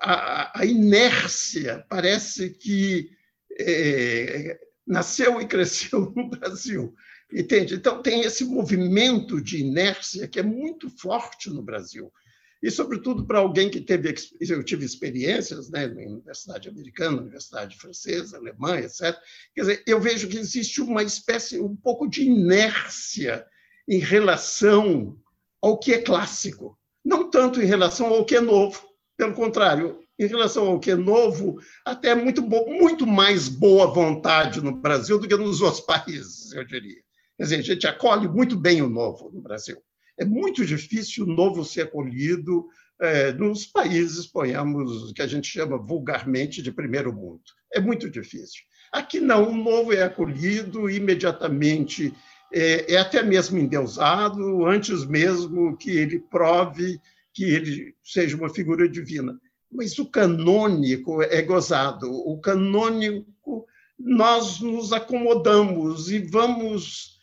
A, 0.00 0.60
a 0.60 0.66
inércia 0.66 1.84
parece 1.88 2.50
que 2.50 3.10
é, 3.58 4.58
nasceu 4.86 5.40
e 5.40 5.46
cresceu 5.46 6.12
no 6.14 6.28
Brasil, 6.28 6.94
entende? 7.32 7.74
Então, 7.74 8.02
tem 8.02 8.20
esse 8.20 8.44
movimento 8.44 9.40
de 9.40 9.60
inércia 9.60 10.28
que 10.28 10.38
é 10.38 10.42
muito 10.42 10.90
forte 10.90 11.48
no 11.48 11.62
Brasil. 11.62 12.12
E, 12.62 12.70
sobretudo, 12.70 13.24
para 13.24 13.38
alguém 13.38 13.70
que 13.70 13.80
teve. 13.80 14.14
Eu 14.40 14.64
tive 14.64 14.84
experiências 14.84 15.70
né, 15.70 15.86
na 15.86 16.02
Universidade 16.02 16.68
Americana, 16.68 17.20
Universidade 17.20 17.76
Francesa, 17.76 18.36
Alemã, 18.36 18.78
etc. 18.78 19.16
Quer 19.54 19.60
dizer, 19.60 19.82
eu 19.86 20.00
vejo 20.00 20.28
que 20.28 20.36
existe 20.36 20.80
uma 20.80 21.02
espécie, 21.02 21.60
um 21.60 21.76
pouco 21.76 22.08
de 22.08 22.22
inércia 22.24 23.46
em 23.88 23.98
relação 23.98 25.16
ao 25.62 25.78
que 25.78 25.94
é 25.94 26.02
clássico, 26.02 26.78
não 27.04 27.30
tanto 27.30 27.62
em 27.62 27.66
relação 27.66 28.08
ao 28.08 28.24
que 28.24 28.36
é 28.36 28.40
novo. 28.40 28.86
Pelo 29.16 29.34
contrário, 29.34 30.00
em 30.18 30.26
relação 30.26 30.66
ao 30.66 30.80
que 30.80 30.90
é 30.90 30.96
novo, 30.96 31.60
até 31.84 32.14
muito, 32.14 32.42
muito 32.42 33.06
mais 33.06 33.48
boa 33.48 33.86
vontade 33.86 34.60
no 34.60 34.72
Brasil 34.72 35.18
do 35.18 35.28
que 35.28 35.36
nos 35.36 35.60
outros 35.60 35.80
países, 35.86 36.52
eu 36.52 36.64
diria. 36.64 37.02
Quer 37.36 37.44
dizer, 37.44 37.56
a 37.56 37.62
gente 37.62 37.86
acolhe 37.86 38.26
muito 38.28 38.56
bem 38.56 38.82
o 38.82 38.88
novo 38.88 39.30
no 39.32 39.40
Brasil. 39.40 39.80
É 40.18 40.24
muito 40.24 40.64
difícil 40.66 41.24
o 41.24 41.28
novo 41.28 41.64
ser 41.64 41.82
acolhido 41.82 42.66
é, 43.00 43.32
nos 43.32 43.64
países, 43.64 44.26
ponhamos, 44.26 45.12
que 45.12 45.22
a 45.22 45.26
gente 45.26 45.46
chama 45.46 45.78
vulgarmente 45.78 46.60
de 46.60 46.72
primeiro 46.72 47.12
mundo. 47.12 47.42
É 47.72 47.80
muito 47.80 48.10
difícil. 48.10 48.62
Aqui 48.92 49.20
não, 49.20 49.50
o 49.50 49.56
novo 49.56 49.92
é 49.92 50.02
acolhido 50.02 50.90
imediatamente 50.90 52.12
é, 52.52 52.94
é 52.94 52.96
até 52.96 53.22
mesmo 53.22 53.58
endeusado, 53.58 54.66
antes 54.66 55.04
mesmo 55.04 55.76
que 55.76 55.90
ele 55.90 56.18
prove 56.18 57.00
que 57.32 57.44
ele 57.44 57.94
seja 58.02 58.36
uma 58.36 58.48
figura 58.48 58.88
divina. 58.88 59.38
Mas 59.70 59.98
o 59.98 60.06
canônico 60.06 61.22
é 61.22 61.42
gozado. 61.42 62.10
O 62.10 62.40
canônico, 62.40 63.66
nós 63.98 64.60
nos 64.60 64.92
acomodamos 64.92 66.10
e 66.10 66.18
vamos 66.18 67.17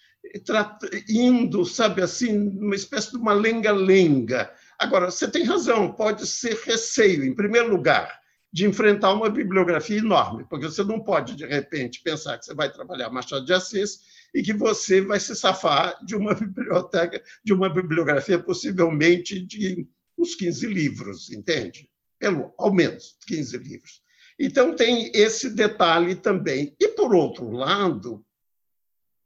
indo, 1.09 1.65
sabe 1.65 2.01
assim, 2.01 2.49
uma 2.57 2.75
espécie 2.75 3.11
de 3.11 3.17
uma 3.17 3.33
lenga-lenga. 3.33 4.51
Agora, 4.77 5.09
você 5.09 5.27
tem 5.27 5.43
razão, 5.43 5.91
pode 5.93 6.27
ser 6.27 6.55
receio, 6.65 7.23
em 7.23 7.33
primeiro 7.33 7.69
lugar, 7.69 8.19
de 8.51 8.65
enfrentar 8.65 9.13
uma 9.13 9.29
bibliografia 9.29 9.97
enorme, 9.97 10.45
porque 10.49 10.65
você 10.65 10.83
não 10.83 10.99
pode, 10.99 11.35
de 11.35 11.45
repente, 11.45 12.01
pensar 12.01 12.37
que 12.37 12.45
você 12.45 12.53
vai 12.53 12.71
trabalhar 12.71 13.09
Machado 13.09 13.45
de 13.45 13.53
Assis 13.53 13.99
e 14.33 14.41
que 14.41 14.53
você 14.53 15.01
vai 15.01 15.19
se 15.19 15.35
safar 15.35 15.97
de 16.05 16.15
uma 16.15 16.33
biblioteca, 16.35 17.21
de 17.43 17.53
uma 17.53 17.69
bibliografia 17.69 18.39
possivelmente 18.39 19.39
de 19.39 19.87
uns 20.17 20.35
15 20.35 20.67
livros, 20.67 21.31
entende? 21.31 21.89
Pelo, 22.17 22.53
ao 22.57 22.73
menos 22.73 23.17
15 23.27 23.57
livros. 23.57 24.01
Então, 24.39 24.75
tem 24.75 25.11
esse 25.13 25.49
detalhe 25.49 26.15
também. 26.15 26.75
E, 26.79 26.89
por 26.89 27.13
outro 27.13 27.51
lado, 27.51 28.24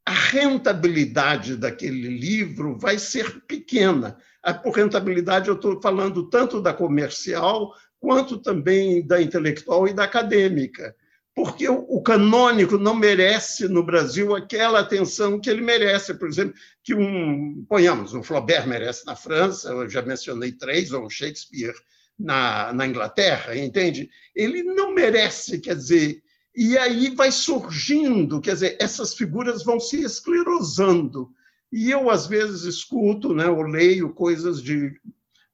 a 0.09 0.11
rentabilidade 0.11 1.55
daquele 1.55 2.07
livro 2.07 2.75
vai 2.79 2.97
ser 2.97 3.41
pequena. 3.45 4.17
Por 4.63 4.73
rentabilidade, 4.75 5.49
eu 5.49 5.55
estou 5.55 5.79
falando 5.79 6.27
tanto 6.29 6.59
da 6.59 6.73
comercial 6.73 7.75
quanto 7.99 8.39
também 8.39 9.05
da 9.05 9.21
intelectual 9.21 9.87
e 9.87 9.93
da 9.93 10.05
acadêmica 10.05 10.95
porque 11.35 11.69
o 11.69 12.01
canônico 12.01 12.77
não 12.77 12.93
merece 12.93 13.69
no 13.69 13.81
Brasil 13.81 14.35
aquela 14.35 14.81
atenção 14.81 15.39
que 15.39 15.49
ele 15.49 15.61
merece, 15.61 16.13
por 16.13 16.27
exemplo, 16.27 16.53
que 16.83 16.93
um, 16.93 17.63
ponhamos, 17.69 18.13
um 18.13 18.21
Flaubert 18.21 18.67
merece 18.67 19.05
na 19.05 19.15
França, 19.15 19.69
eu 19.69 19.89
já 19.89 20.01
mencionei 20.01 20.51
três, 20.51 20.91
ou 20.91 21.05
um 21.05 21.09
Shakespeare 21.09 21.73
na, 22.19 22.73
na 22.73 22.85
Inglaterra, 22.85 23.55
entende? 23.55 24.09
Ele 24.35 24.63
não 24.63 24.93
merece, 24.93 25.59
quer 25.59 25.77
dizer, 25.77 26.21
e 26.61 26.77
aí 26.77 27.15
vai 27.15 27.31
surgindo, 27.31 28.41
quer 28.41 28.51
dizer, 28.51 28.75
essas 28.81 29.13
figuras 29.13 29.63
vão 29.63 29.79
se 29.79 30.01
esclerosando. 30.01 31.31
E 31.71 31.89
eu, 31.89 32.09
às 32.09 32.27
vezes, 32.27 32.63
escuto, 32.63 33.33
né, 33.33 33.47
ou 33.47 33.61
leio 33.61 34.13
coisas 34.13 34.61
de 34.61 34.93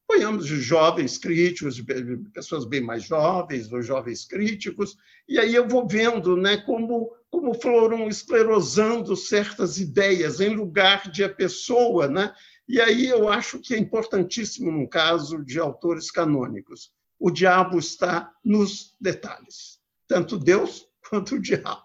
ponhamos 0.07 0.47
de 0.47 0.59
jovens 0.59 1.19
críticos, 1.19 1.75
de 1.75 1.83
pessoas 2.33 2.65
bem 2.65 2.81
mais 2.81 3.03
jovens, 3.03 3.71
ou 3.71 3.83
jovens 3.83 4.25
críticos, 4.25 4.97
e 5.29 5.37
aí 5.37 5.53
eu 5.53 5.67
vou 5.67 5.87
vendo 5.87 6.35
né, 6.35 6.57
como, 6.57 7.15
como 7.29 7.53
foram 7.53 8.07
esclerosando 8.07 9.15
certas 9.15 9.79
ideias 9.79 10.41
em 10.41 10.55
lugar 10.55 11.11
de 11.11 11.23
a 11.23 11.29
pessoa. 11.29 12.07
Né? 12.07 12.33
E 12.67 12.81
aí 12.81 13.05
eu 13.05 13.29
acho 13.29 13.59
que 13.59 13.75
é 13.75 13.77
importantíssimo, 13.77 14.71
no 14.71 14.89
caso 14.89 15.45
de 15.45 15.59
autores 15.59 16.09
canônicos, 16.09 16.91
o 17.19 17.29
diabo 17.29 17.77
está 17.77 18.33
nos 18.43 18.95
detalhes, 18.99 19.79
tanto 20.07 20.35
Deus 20.39 20.84
quanto 21.09 21.35
o 21.35 21.41
diabo, 21.41 21.83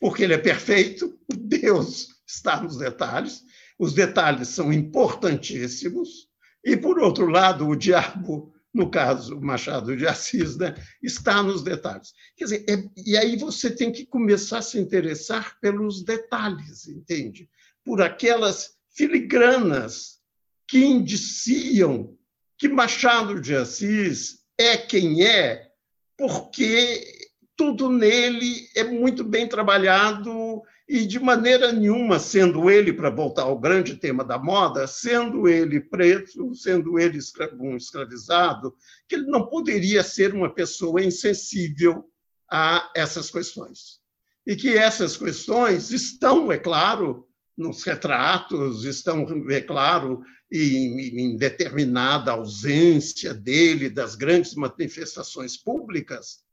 porque 0.00 0.22
ele 0.22 0.34
é 0.34 0.38
perfeito, 0.38 1.18
Deus 1.28 2.08
está 2.26 2.62
nos 2.62 2.76
detalhes, 2.76 3.42
os 3.78 3.92
detalhes 3.92 4.48
são 4.48 4.72
importantíssimos, 4.72 6.28
e, 6.64 6.76
por 6.76 6.98
outro 6.98 7.26
lado, 7.26 7.66
o 7.66 7.76
diabo, 7.76 8.52
no 8.74 8.90
caso 8.90 9.40
Machado 9.40 9.96
de 9.96 10.06
Assis, 10.06 10.56
né, 10.56 10.74
está 11.02 11.42
nos 11.42 11.62
detalhes. 11.62 12.12
Quer 12.36 12.44
dizer, 12.44 12.64
é, 12.68 12.84
e 13.06 13.16
aí 13.16 13.36
você 13.36 13.70
tem 13.70 13.92
que 13.92 14.04
começar 14.04 14.58
a 14.58 14.62
se 14.62 14.78
interessar 14.78 15.58
pelos 15.60 16.04
detalhes, 16.04 16.86
entende? 16.88 17.48
Por 17.84 18.02
aquelas 18.02 18.76
filigranas 18.90 20.18
que 20.66 20.84
indiciam 20.84 22.16
que 22.58 22.68
Machado 22.68 23.40
de 23.40 23.54
Assis 23.54 24.40
é 24.58 24.76
quem 24.76 25.24
é, 25.24 25.70
porque 26.16 27.17
tudo 27.58 27.90
nele 27.90 28.68
é 28.76 28.84
muito 28.84 29.24
bem 29.24 29.48
trabalhado 29.48 30.62
e 30.88 31.04
de 31.04 31.18
maneira 31.18 31.72
nenhuma, 31.72 32.20
sendo 32.20 32.70
ele, 32.70 32.92
para 32.92 33.10
voltar 33.10 33.42
ao 33.42 33.58
grande 33.58 33.96
tema 33.96 34.24
da 34.24 34.38
moda, 34.38 34.86
sendo 34.86 35.48
ele 35.48 35.80
preto, 35.80 36.54
sendo 36.54 37.00
ele 37.00 37.18
um 37.58 37.76
escravizado, 37.76 38.74
que 39.08 39.16
ele 39.16 39.26
não 39.26 39.48
poderia 39.48 40.04
ser 40.04 40.32
uma 40.32 40.48
pessoa 40.48 41.02
insensível 41.02 42.08
a 42.48 42.90
essas 42.94 43.28
questões. 43.28 43.98
E 44.46 44.54
que 44.54 44.78
essas 44.78 45.16
questões 45.16 45.90
estão, 45.90 46.52
é 46.52 46.58
claro, 46.58 47.26
nos 47.56 47.82
retratos, 47.82 48.84
estão, 48.84 49.26
é 49.50 49.60
claro, 49.60 50.22
em, 50.50 51.20
em 51.20 51.36
determinada 51.36 52.30
ausência 52.30 53.34
dele 53.34 53.90
das 53.90 54.14
grandes 54.14 54.54
manifestações 54.54 55.56
públicas, 55.56 56.46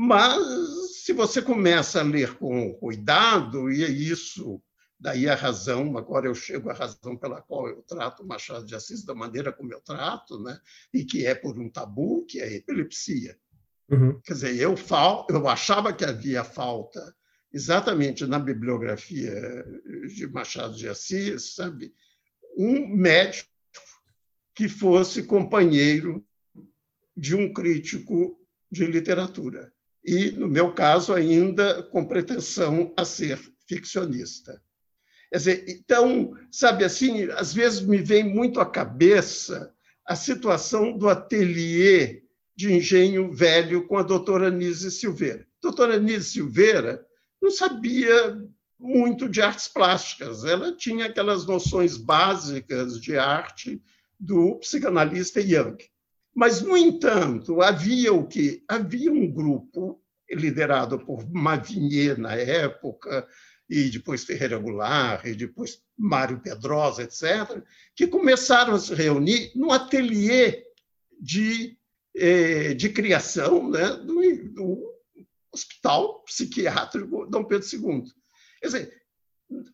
mas, 0.00 1.02
se 1.02 1.12
você 1.12 1.42
começa 1.42 1.98
a 1.98 2.04
ler 2.04 2.38
com 2.38 2.72
cuidado, 2.74 3.68
e 3.68 3.82
é 3.82 3.88
isso, 3.88 4.62
daí 4.96 5.28
a 5.28 5.34
razão, 5.34 5.98
agora 5.98 6.28
eu 6.28 6.36
chego 6.36 6.70
à 6.70 6.72
razão 6.72 7.16
pela 7.16 7.42
qual 7.42 7.66
eu 7.66 7.82
trato 7.82 8.24
Machado 8.24 8.64
de 8.64 8.76
Assis 8.76 9.04
da 9.04 9.12
maneira 9.12 9.52
como 9.52 9.72
eu 9.72 9.80
trato, 9.80 10.40
né? 10.40 10.56
e 10.94 11.04
que 11.04 11.26
é 11.26 11.34
por 11.34 11.58
um 11.58 11.68
tabu, 11.68 12.24
que 12.26 12.38
é 12.38 12.44
a 12.44 12.52
epilepsia. 12.52 13.36
Uhum. 13.90 14.20
Quer 14.20 14.34
dizer, 14.34 14.56
eu, 14.60 14.76
fal, 14.76 15.26
eu 15.28 15.48
achava 15.48 15.92
que 15.92 16.04
havia 16.04 16.44
falta 16.44 17.12
exatamente 17.52 18.24
na 18.24 18.38
bibliografia 18.38 19.64
de 20.14 20.28
Machado 20.28 20.76
de 20.76 20.88
Assis, 20.88 21.56
sabe, 21.56 21.92
um 22.56 22.86
médico 22.86 23.50
que 24.54 24.68
fosse 24.68 25.24
companheiro 25.24 26.24
de 27.16 27.34
um 27.34 27.52
crítico 27.52 28.38
de 28.70 28.86
literatura 28.86 29.72
e, 30.04 30.30
no 30.32 30.48
meu 30.48 30.72
caso, 30.72 31.12
ainda 31.12 31.82
com 31.84 32.04
pretensão 32.04 32.92
a 32.96 33.04
ser 33.04 33.38
ficcionista. 33.66 34.62
Quer 35.30 35.36
dizer, 35.36 35.64
então, 35.68 36.34
sabe 36.50 36.84
assim, 36.84 37.24
às 37.32 37.52
vezes 37.52 37.80
me 37.80 37.98
vem 37.98 38.24
muito 38.24 38.60
à 38.60 38.66
cabeça 38.66 39.72
a 40.06 40.16
situação 40.16 40.96
do 40.96 41.08
ateliê 41.08 42.22
de 42.56 42.72
engenho 42.72 43.30
velho 43.32 43.86
com 43.86 43.98
a 43.98 44.02
doutora 44.02 44.50
Nise 44.50 44.90
Silveira. 44.90 45.42
A 45.42 45.60
doutora 45.62 45.98
Nise 45.98 46.30
Silveira 46.30 47.04
não 47.40 47.50
sabia 47.50 48.36
muito 48.78 49.28
de 49.28 49.42
artes 49.42 49.68
plásticas, 49.68 50.44
ela 50.44 50.74
tinha 50.74 51.06
aquelas 51.06 51.44
noções 51.44 51.96
básicas 51.96 53.00
de 53.00 53.18
arte 53.18 53.82
do 54.18 54.56
psicanalista 54.60 55.40
Jung. 55.42 55.76
Mas, 56.34 56.60
no 56.60 56.76
entanto, 56.76 57.60
havia 57.60 58.12
o 58.12 58.26
que? 58.26 58.62
Havia 58.68 59.10
um 59.10 59.30
grupo 59.30 60.00
liderado 60.30 60.98
por 60.98 61.28
Mavinier 61.30 62.18
na 62.18 62.34
época, 62.34 63.26
e 63.68 63.90
depois 63.90 64.24
Ferreira 64.24 64.58
Goulart, 64.58 65.26
e 65.26 65.34
depois 65.34 65.82
Mário 65.96 66.40
Pedrosa, 66.40 67.02
etc., 67.02 67.62
que 67.94 68.06
começaram 68.06 68.74
a 68.74 68.78
se 68.78 68.94
reunir 68.94 69.52
no 69.54 69.72
ateliê 69.72 70.64
de, 71.20 71.76
eh, 72.16 72.74
de 72.74 72.88
criação 72.90 73.68
né, 73.68 73.90
do, 73.90 74.20
do 74.52 74.98
Hospital 75.52 76.22
Psiquiátrico 76.24 77.26
Dom 77.26 77.44
Pedro 77.44 77.66
II. 77.70 78.04
Quer 78.60 78.66
dizer, 78.66 78.97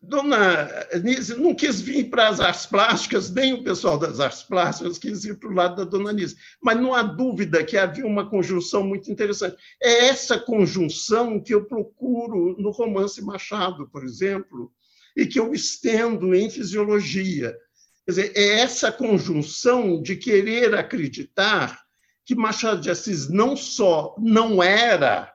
Dona 0.00 0.68
Nise 1.02 1.34
não 1.36 1.52
quis 1.52 1.80
vir 1.80 2.08
para 2.08 2.28
as 2.28 2.38
artes 2.38 2.64
plásticas, 2.64 3.30
nem 3.30 3.54
o 3.54 3.64
pessoal 3.64 3.98
das 3.98 4.20
artes 4.20 4.44
plásticas 4.44 4.98
quis 4.98 5.24
ir 5.24 5.36
para 5.38 5.48
o 5.48 5.54
lado 5.54 5.76
da 5.76 5.84
Dona 5.84 6.12
Nise. 6.12 6.36
Mas 6.62 6.80
não 6.80 6.94
há 6.94 7.02
dúvida 7.02 7.64
que 7.64 7.76
havia 7.76 8.06
uma 8.06 8.28
conjunção 8.28 8.84
muito 8.84 9.10
interessante. 9.10 9.56
É 9.82 10.06
essa 10.06 10.38
conjunção 10.38 11.40
que 11.40 11.52
eu 11.52 11.64
procuro 11.64 12.56
no 12.56 12.70
romance 12.70 13.20
Machado, 13.20 13.88
por 13.88 14.04
exemplo, 14.04 14.72
e 15.16 15.26
que 15.26 15.40
eu 15.40 15.52
estendo 15.52 16.34
em 16.34 16.48
fisiologia. 16.48 17.56
Quer 18.04 18.10
dizer, 18.10 18.32
é 18.36 18.60
essa 18.60 18.92
conjunção 18.92 20.00
de 20.00 20.14
querer 20.14 20.74
acreditar 20.74 21.82
que 22.24 22.34
Machado 22.34 22.80
de 22.80 22.90
Assis 22.90 23.28
não 23.28 23.56
só 23.56 24.14
não 24.18 24.62
era 24.62 25.34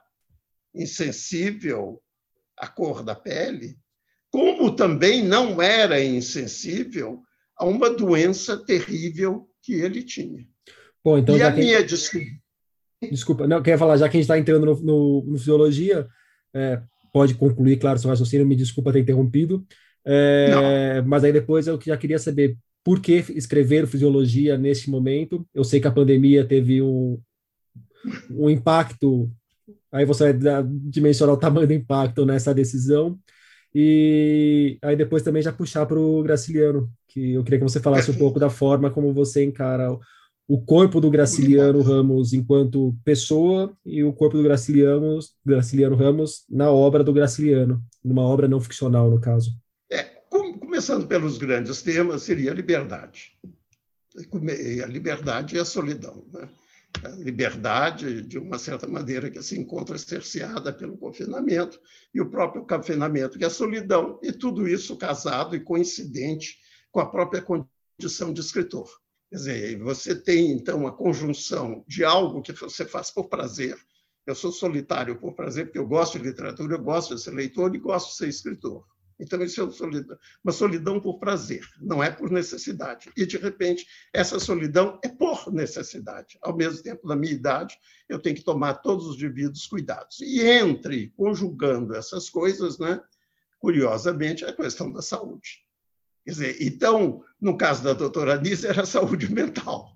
insensível 0.74 2.02
à 2.56 2.66
cor 2.66 3.02
da 3.02 3.14
pele, 3.14 3.78
como 4.30 4.74
também 4.74 5.22
não 5.22 5.60
era 5.60 6.02
insensível 6.02 7.22
a 7.56 7.66
uma 7.66 7.90
doença 7.90 8.56
terrível 8.56 9.48
que 9.62 9.74
ele 9.74 10.02
tinha. 10.02 10.46
Bom, 11.04 11.18
então, 11.18 11.36
e 11.36 11.42
a 11.42 11.50
minha 11.50 11.84
desculpa. 11.84 12.26
Desculpa, 13.10 13.46
não, 13.46 13.62
queria 13.62 13.78
falar, 13.78 13.96
já 13.96 14.08
que 14.08 14.16
a 14.16 14.20
gente 14.20 14.24
está 14.24 14.38
entrando 14.38 14.66
no, 14.66 14.80
no, 14.80 15.24
no 15.26 15.38
Fisiologia, 15.38 16.06
é, 16.52 16.82
pode 17.12 17.34
concluir, 17.34 17.78
claro, 17.78 17.98
seu 17.98 18.10
raciocínio, 18.10 18.46
me 18.46 18.54
desculpa 18.54 18.92
ter 18.92 19.00
interrompido, 19.00 19.64
é, 20.04 21.00
mas 21.02 21.24
aí 21.24 21.32
depois 21.32 21.66
eu 21.66 21.80
já 21.80 21.96
queria 21.96 22.18
saber 22.18 22.58
por 22.84 23.00
que 23.00 23.24
escrever 23.30 23.86
Fisiologia 23.86 24.56
neste 24.56 24.90
momento. 24.90 25.46
Eu 25.54 25.64
sei 25.64 25.80
que 25.80 25.86
a 25.86 25.92
pandemia 25.92 26.44
teve 26.44 26.82
um, 26.82 27.18
um 28.30 28.48
impacto, 28.48 29.30
aí 29.92 30.04
você 30.04 30.32
vai 30.32 30.62
dimensionar 30.66 31.34
o 31.34 31.38
tamanho 31.38 31.66
do 31.66 31.74
impacto 31.74 32.24
nessa 32.26 32.54
decisão, 32.54 33.18
e 33.74 34.78
aí 34.82 34.96
depois 34.96 35.22
também 35.22 35.42
já 35.42 35.52
puxar 35.52 35.86
para 35.86 35.98
o 35.98 36.22
Graciliano, 36.22 36.90
que 37.08 37.32
eu 37.34 37.44
queria 37.44 37.58
que 37.58 37.64
você 37.64 37.80
falasse 37.80 38.10
um 38.10 38.18
pouco 38.18 38.38
da 38.40 38.50
forma 38.50 38.90
como 38.90 39.12
você 39.12 39.44
encara 39.44 39.88
o 40.48 40.60
corpo 40.60 41.00
do 41.00 41.08
Graciliano 41.08 41.80
Ramos 41.80 42.32
enquanto 42.32 42.96
pessoa 43.04 43.72
e 43.86 44.02
o 44.02 44.12
corpo 44.12 44.36
do 44.36 44.42
Graciliano, 44.42 45.20
Graciliano 45.46 45.94
Ramos 45.94 46.44
na 46.50 46.72
obra 46.72 47.04
do 47.04 47.12
Graciliano, 47.12 47.80
numa 48.02 48.22
obra 48.22 48.48
não 48.48 48.60
ficcional, 48.60 49.08
no 49.08 49.20
caso. 49.20 49.52
É, 49.88 50.02
começando 50.58 51.06
pelos 51.06 51.38
grandes 51.38 51.82
temas, 51.82 52.22
seria 52.22 52.50
a 52.50 52.54
liberdade. 52.54 53.38
A 54.82 54.86
liberdade 54.86 55.54
e 55.54 55.58
a 55.60 55.64
solidão. 55.64 56.24
Né? 56.32 56.48
Liberdade, 57.18 58.22
de 58.22 58.38
uma 58.38 58.58
certa 58.58 58.86
maneira, 58.86 59.30
que 59.30 59.42
se 59.42 59.58
encontra 59.58 59.96
cerceada 59.96 60.72
pelo 60.72 60.98
confinamento, 60.98 61.80
e 62.12 62.20
o 62.20 62.28
próprio 62.28 62.66
confinamento, 62.66 63.38
que 63.38 63.44
é 63.44 63.46
a 63.46 63.50
solidão, 63.50 64.18
e 64.22 64.32
tudo 64.32 64.68
isso 64.68 64.96
casado 64.96 65.56
e 65.56 65.60
coincidente 65.60 66.58
com 66.90 67.00
a 67.00 67.06
própria 67.06 67.42
condição 67.42 68.32
de 68.32 68.40
escritor. 68.40 68.88
Quer 69.30 69.36
dizer, 69.36 69.78
você 69.78 70.14
tem, 70.14 70.50
então, 70.50 70.86
a 70.86 70.92
conjunção 70.92 71.84
de 71.86 72.04
algo 72.04 72.42
que 72.42 72.52
você 72.52 72.84
faz 72.84 73.10
por 73.10 73.28
prazer. 73.28 73.78
Eu 74.26 74.34
sou 74.34 74.52
solitário 74.52 75.18
por 75.18 75.34
prazer, 75.34 75.66
porque 75.66 75.78
eu 75.78 75.86
gosto 75.86 76.18
de 76.18 76.24
literatura, 76.24 76.74
eu 76.74 76.82
gosto 76.82 77.14
de 77.14 77.22
ser 77.22 77.30
leitor 77.30 77.74
e 77.74 77.78
gosto 77.78 78.10
de 78.10 78.16
ser 78.16 78.28
escritor. 78.28 78.84
Então, 79.20 79.42
isso 79.42 79.62
é 79.62 79.70
solidão, 79.70 80.18
uma 80.42 80.52
solidão 80.52 80.98
por 80.98 81.18
prazer, 81.18 81.60
não 81.78 82.02
é 82.02 82.10
por 82.10 82.30
necessidade. 82.30 83.10
E, 83.14 83.26
de 83.26 83.36
repente, 83.36 83.86
essa 84.12 84.40
solidão 84.40 84.98
é 85.04 85.08
por 85.08 85.52
necessidade. 85.52 86.38
Ao 86.40 86.56
mesmo 86.56 86.82
tempo, 86.82 87.06
na 87.06 87.14
minha 87.14 87.32
idade, 87.32 87.78
eu 88.08 88.18
tenho 88.18 88.34
que 88.34 88.42
tomar 88.42 88.74
todos 88.74 89.06
os 89.06 89.18
devidos 89.18 89.66
cuidados. 89.66 90.20
E 90.20 90.40
entre, 90.40 91.10
conjugando 91.10 91.94
essas 91.94 92.30
coisas, 92.30 92.78
né, 92.78 92.98
curiosamente, 93.58 94.44
a 94.44 94.54
questão 94.54 94.90
da 94.90 95.02
saúde. 95.02 95.60
Quer 96.24 96.30
dizer, 96.30 96.56
então, 96.62 97.22
no 97.38 97.58
caso 97.58 97.84
da 97.84 97.92
doutora 97.92 98.34
Anissa, 98.34 98.68
era 98.68 98.82
a 98.82 98.86
saúde 98.86 99.28
mental. 99.32 99.94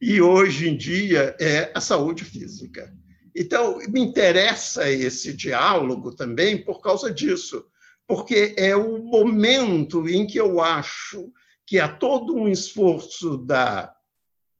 E 0.00 0.20
hoje 0.20 0.68
em 0.68 0.76
dia 0.76 1.36
é 1.38 1.70
a 1.74 1.80
saúde 1.80 2.24
física. 2.24 2.90
Então, 3.36 3.78
me 3.90 4.00
interessa 4.00 4.90
esse 4.90 5.34
diálogo 5.34 6.14
também 6.14 6.64
por 6.64 6.80
causa 6.80 7.12
disso 7.12 7.64
porque 8.10 8.56
é 8.58 8.74
o 8.74 8.98
momento 8.98 10.08
em 10.08 10.26
que 10.26 10.36
eu 10.36 10.60
acho 10.60 11.32
que 11.64 11.78
há 11.78 11.86
todo 11.86 12.34
um 12.34 12.48
esforço 12.48 13.36
da, 13.36 13.94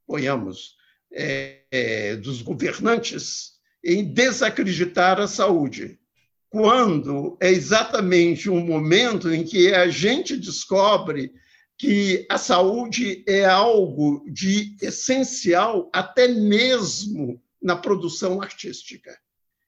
ponhamos, 0.07 0.77
é, 1.11 1.63
é, 1.69 2.15
dos 2.15 2.41
governantes 2.41 3.51
em 3.83 4.05
desacreditar 4.05 5.19
a 5.19 5.27
saúde, 5.27 5.99
quando 6.49 7.37
é 7.41 7.49
exatamente 7.49 8.49
um 8.49 8.65
momento 8.65 9.29
em 9.29 9.43
que 9.43 9.73
a 9.73 9.89
gente 9.89 10.37
descobre 10.37 11.33
que 11.77 12.25
a 12.29 12.37
saúde 12.37 13.21
é 13.27 13.43
algo 13.43 14.23
de 14.31 14.77
essencial 14.81 15.89
até 15.91 16.25
mesmo 16.29 17.43
na 17.61 17.75
produção 17.75 18.41
artística. 18.41 19.19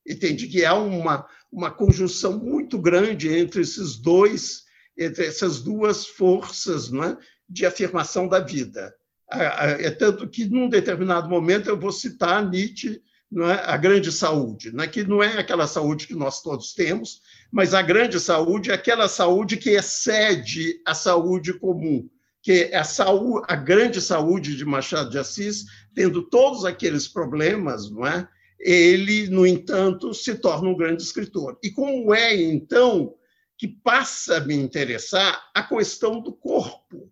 Entende 0.08 0.48
que 0.48 0.66
há 0.66 0.74
uma, 0.74 1.26
uma 1.52 1.72
conjunção 1.72 2.38
muito 2.38 2.78
grande 2.78 3.30
entre 3.30 3.62
esses 3.62 3.96
dois, 3.96 4.64
entre 4.98 5.26
essas 5.26 5.62
duas 5.62 6.06
forças 6.06 6.92
é, 6.94 7.18
de 7.48 7.66
afirmação 7.66 8.28
da 8.28 8.40
vida. 8.40 8.94
É 9.32 9.90
tanto 9.90 10.28
que, 10.28 10.46
num 10.46 10.70
determinado 10.70 11.28
momento, 11.28 11.68
eu 11.68 11.80
vou 11.80 11.92
citar 11.92 12.48
Nietzsche, 12.48 13.02
não 13.32 13.50
é? 13.50 13.64
a 13.66 13.76
grande 13.78 14.12
saúde, 14.12 14.72
né? 14.72 14.88
que 14.88 15.04
não 15.04 15.24
é 15.24 15.40
aquela 15.40 15.66
saúde 15.66 16.06
que 16.06 16.14
nós 16.14 16.42
todos 16.42 16.74
temos, 16.74 17.22
mas 17.52 17.74
a 17.74 17.82
grande 17.82 18.20
saúde 18.20 18.70
é 18.70 18.76
aquela 18.76 19.08
saúde 19.08 19.58
que 19.58 19.72
excede 19.72 20.80
a 20.86 20.94
saúde 20.94 21.54
comum, 21.54 22.08
que 22.44 22.70
é 22.72 22.78
a, 22.78 22.84
saúde, 22.84 23.46
a 23.50 23.56
grande 23.56 24.00
saúde 24.02 24.56
de 24.56 24.66
Machado 24.66 25.10
de 25.10 25.18
Assis, 25.18 25.66
tendo 25.96 26.22
todos 26.22 26.64
aqueles 26.64 27.08
problemas, 27.08 27.90
não 27.90 28.06
é? 28.06 28.28
Ele, 28.64 29.30
no 29.30 29.46
entanto, 29.46 30.14
se 30.14 30.36
torna 30.36 30.70
um 30.70 30.78
grande 30.78 31.04
escritor. 31.04 31.60
E 31.62 31.70
como 31.70 32.14
é, 32.14 32.36
então, 32.36 33.16
que 33.58 33.68
passa 33.68 34.38
a 34.38 34.40
me 34.40 34.56
interessar 34.56 35.50
a 35.54 35.62
questão 35.62 36.22
do 36.22 36.32
corpo, 36.34 37.12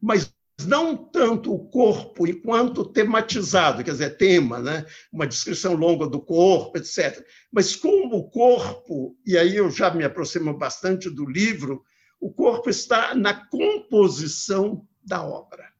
mas 0.00 0.32
não 0.64 0.96
tanto 0.96 1.52
o 1.52 1.68
corpo 1.68 2.26
enquanto 2.26 2.84
tematizado, 2.84 3.82
quer 3.82 3.90
dizer, 3.90 4.16
tema, 4.16 4.60
né? 4.60 4.86
uma 5.12 5.26
descrição 5.26 5.74
longa 5.74 6.06
do 6.06 6.20
corpo, 6.20 6.78
etc. 6.78 7.26
Mas 7.52 7.74
como 7.74 8.16
o 8.16 8.30
corpo, 8.30 9.16
e 9.26 9.36
aí 9.36 9.56
eu 9.56 9.68
já 9.70 9.90
me 9.90 10.04
aproximo 10.04 10.56
bastante 10.56 11.10
do 11.10 11.28
livro, 11.28 11.82
o 12.20 12.32
corpo 12.32 12.70
está 12.70 13.14
na 13.14 13.34
composição 13.34 14.86
da 15.02 15.26
obra. 15.26 15.73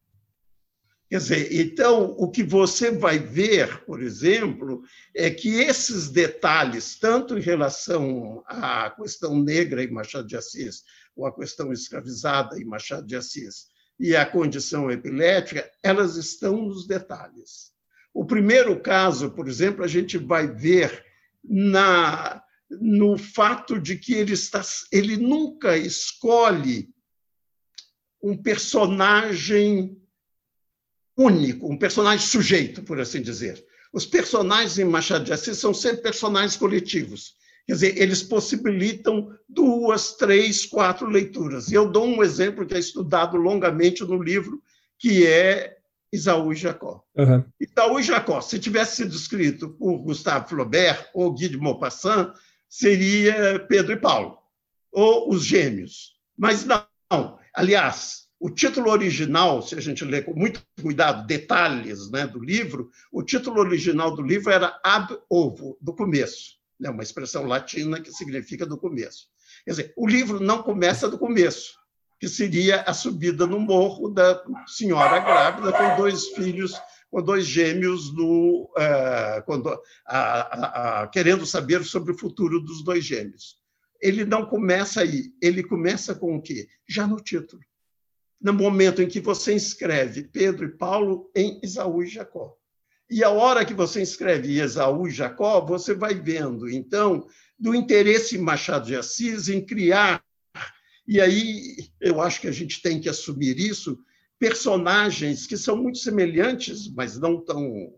Quer 1.11 1.19
dizer, 1.19 1.55
então, 1.55 2.15
o 2.19 2.31
que 2.31 2.43
você 2.43 2.91
vai 2.91 3.19
ver, 3.19 3.85
por 3.85 4.03
exemplo, 4.03 4.83
é 5.15 5.31
que 5.31 5.61
esses 5.61 6.09
detalhes, 6.09 6.99
tanto 6.99 7.37
em 7.37 7.43
relação 7.43 8.43
à 8.47 8.91
questão 8.91 9.39
negra 9.39 9.85
em 9.85 9.91
Machado 9.91 10.27
de 10.27 10.37
Assis, 10.37 10.83
ou 11.15 11.27
à 11.27 11.35
questão 11.35 11.73
escravizada 11.73 12.59
em 12.59 12.65
Machado 12.65 13.07
de 13.07 13.15
Assis, 13.15 13.67
e 14.01 14.17
à 14.17 14.27
condição 14.27 14.91
epilética, 14.91 15.71
elas 15.83 16.17
estão 16.17 16.63
nos 16.63 16.87
detalhes. 16.87 17.73
O 18.13 18.25
primeiro 18.25 18.81
caso, 18.81 19.31
por 19.31 19.47
exemplo, 19.47 19.85
a 19.85 19.89
gente 19.89 20.17
vai 20.19 20.47
ver 20.47 21.05
na, 21.43 22.43
no 22.71 23.19
fato 23.19 23.79
de 23.79 23.97
que 23.97 24.15
ele, 24.15 24.33
está, 24.33 24.63
ele 24.91 25.17
nunca 25.17 25.77
escolhe 25.77 26.89
um 28.23 28.37
personagem 28.37 30.01
único, 31.17 31.71
um 31.71 31.79
personagem 31.79 32.27
sujeito, 32.27 32.83
por 32.83 33.01
assim 33.01 33.23
dizer. 33.23 33.65
Os 33.93 34.05
personagens 34.05 34.79
em 34.79 34.85
Machado 34.85 35.25
de 35.25 35.33
Assis 35.33 35.59
são 35.59 35.73
sempre 35.73 36.03
personagens 36.03 36.57
coletivos. 36.57 37.35
Quer 37.67 37.73
dizer, 37.75 38.03
eles 38.03 38.23
possibilitam 38.23 39.31
duas, 39.49 40.15
três, 40.15 40.67
quatro 40.67 41.09
leituras. 41.09 41.69
E 41.71 41.75
eu 41.75 41.91
dou 41.91 42.05
um 42.05 42.23
exemplo 42.23 42.67
que 42.67 42.75
é 42.75 42.79
estudado 42.79 43.37
longamente 43.37 44.03
no 44.05 44.23
livro, 44.23 44.61
que 44.99 45.27
é 45.27 45.79
Isaú 46.13 46.53
e 46.53 46.57
Jacó. 46.57 47.03
Uhum. 47.17 47.45
Isaú 47.59 47.99
e 47.99 48.03
Jacó, 48.03 48.41
se 48.41 48.59
tivesse 48.59 48.97
sido 48.97 49.15
escrito 49.15 49.71
por 49.71 49.99
Gustave 49.99 50.49
Flaubert 50.49 51.09
ou 51.15 51.33
Guy 51.33 51.49
de 51.49 51.57
Maupassant, 51.57 52.33
seria 52.69 53.59
Pedro 53.69 53.93
e 53.93 53.97
Paulo, 53.97 54.39
ou 54.93 55.33
os 55.33 55.45
gêmeos. 55.45 56.17
Mas 56.37 56.65
não. 56.65 57.39
Aliás, 57.55 58.24
O 58.45 58.51
título 58.51 58.91
original, 58.91 59.63
se 59.63 59.75
a 59.75 59.81
gente 59.81 60.05
ler 60.05 60.23
com 60.23 60.35
muito 60.35 60.63
cuidado, 60.83 61.27
detalhes 61.27 62.11
né, 62.11 62.27
do 62.27 62.39
livro, 62.39 62.91
o 63.11 63.23
título 63.23 63.59
original 63.59 64.15
do 64.15 64.21
livro 64.21 64.53
era 64.53 64.79
ab 64.85 65.17
ovo, 65.31 65.79
do 65.81 65.95
começo, 65.95 66.59
né, 66.79 66.91
uma 66.91 67.03
expressão 67.03 67.47
latina 67.47 68.03
que 68.03 68.13
significa 68.13 68.67
do 68.67 68.77
começo. 68.77 69.29
Quer 69.65 69.71
dizer, 69.71 69.95
o 69.97 70.07
livro 70.07 70.41
não 70.41 70.63
começa 70.63 71.09
do 71.09 71.17
começo, 71.17 71.73
que 72.21 72.29
seria 72.29 72.83
a 72.83 72.93
subida 72.93 73.47
no 73.47 73.59
morro 73.59 74.11
da 74.11 74.45
senhora 74.67 75.21
grávida 75.21 75.73
com 75.73 75.97
dois 75.97 76.27
filhos, 76.27 76.75
com 77.11 77.23
dois 77.23 77.47
gêmeos, 77.47 78.15
no, 78.15 78.65
uh, 78.77 79.43
quando, 79.47 79.71
a, 80.07 81.01
a, 81.01 81.07
querendo 81.07 81.47
saber 81.47 81.83
sobre 81.83 82.13
o 82.13 82.19
futuro 82.19 82.61
dos 82.61 82.85
dois 82.85 83.07
gêmeos. 83.07 83.57
Ele 84.03 84.23
não 84.23 84.45
começa 84.45 85.01
aí, 85.01 85.33
ele 85.41 85.63
começa 85.63 86.15
com 86.15 86.37
o 86.37 86.43
quê? 86.43 86.69
Já 86.87 87.07
no 87.07 87.17
título. 87.17 87.63
No 88.41 88.53
momento 88.53 89.01
em 89.01 89.09
que 89.09 89.21
você 89.21 89.55
inscreve 89.55 90.25
Pedro 90.25 90.67
e 90.67 90.77
Paulo 90.77 91.31
em 91.35 91.61
Isaú 91.63 92.03
e 92.03 92.07
Jacó. 92.07 92.57
E 93.11 93.23
a 93.23 93.31
hora 93.31 93.65
que 93.65 93.75
você 93.75 94.01
inscreve 94.01 94.59
Esaú 94.59 95.07
e 95.07 95.11
Jacó, 95.11 95.61
você 95.65 95.95
vai 95.95 96.15
vendo, 96.15 96.69
então, 96.69 97.27
do 97.59 97.75
interesse 97.75 98.39
Machado 98.39 98.87
de 98.87 98.97
Assis 98.97 99.49
em 99.49 99.65
criar, 99.65 100.23
e 101.07 101.21
aí 101.21 101.77
eu 102.01 102.21
acho 102.21 102.41
que 102.41 102.49
a 102.49 102.53
gente 102.53 102.81
tem 102.81 103.01
que 103.01 103.09
assumir 103.09 103.59
isso, 103.59 103.99
personagens 104.39 105.47
que 105.47 105.57
são 105.57 105.77
muito 105.77 105.99
semelhantes, 105.99 106.93
mas 106.93 107.19
não 107.19 107.45
tão 107.45 107.93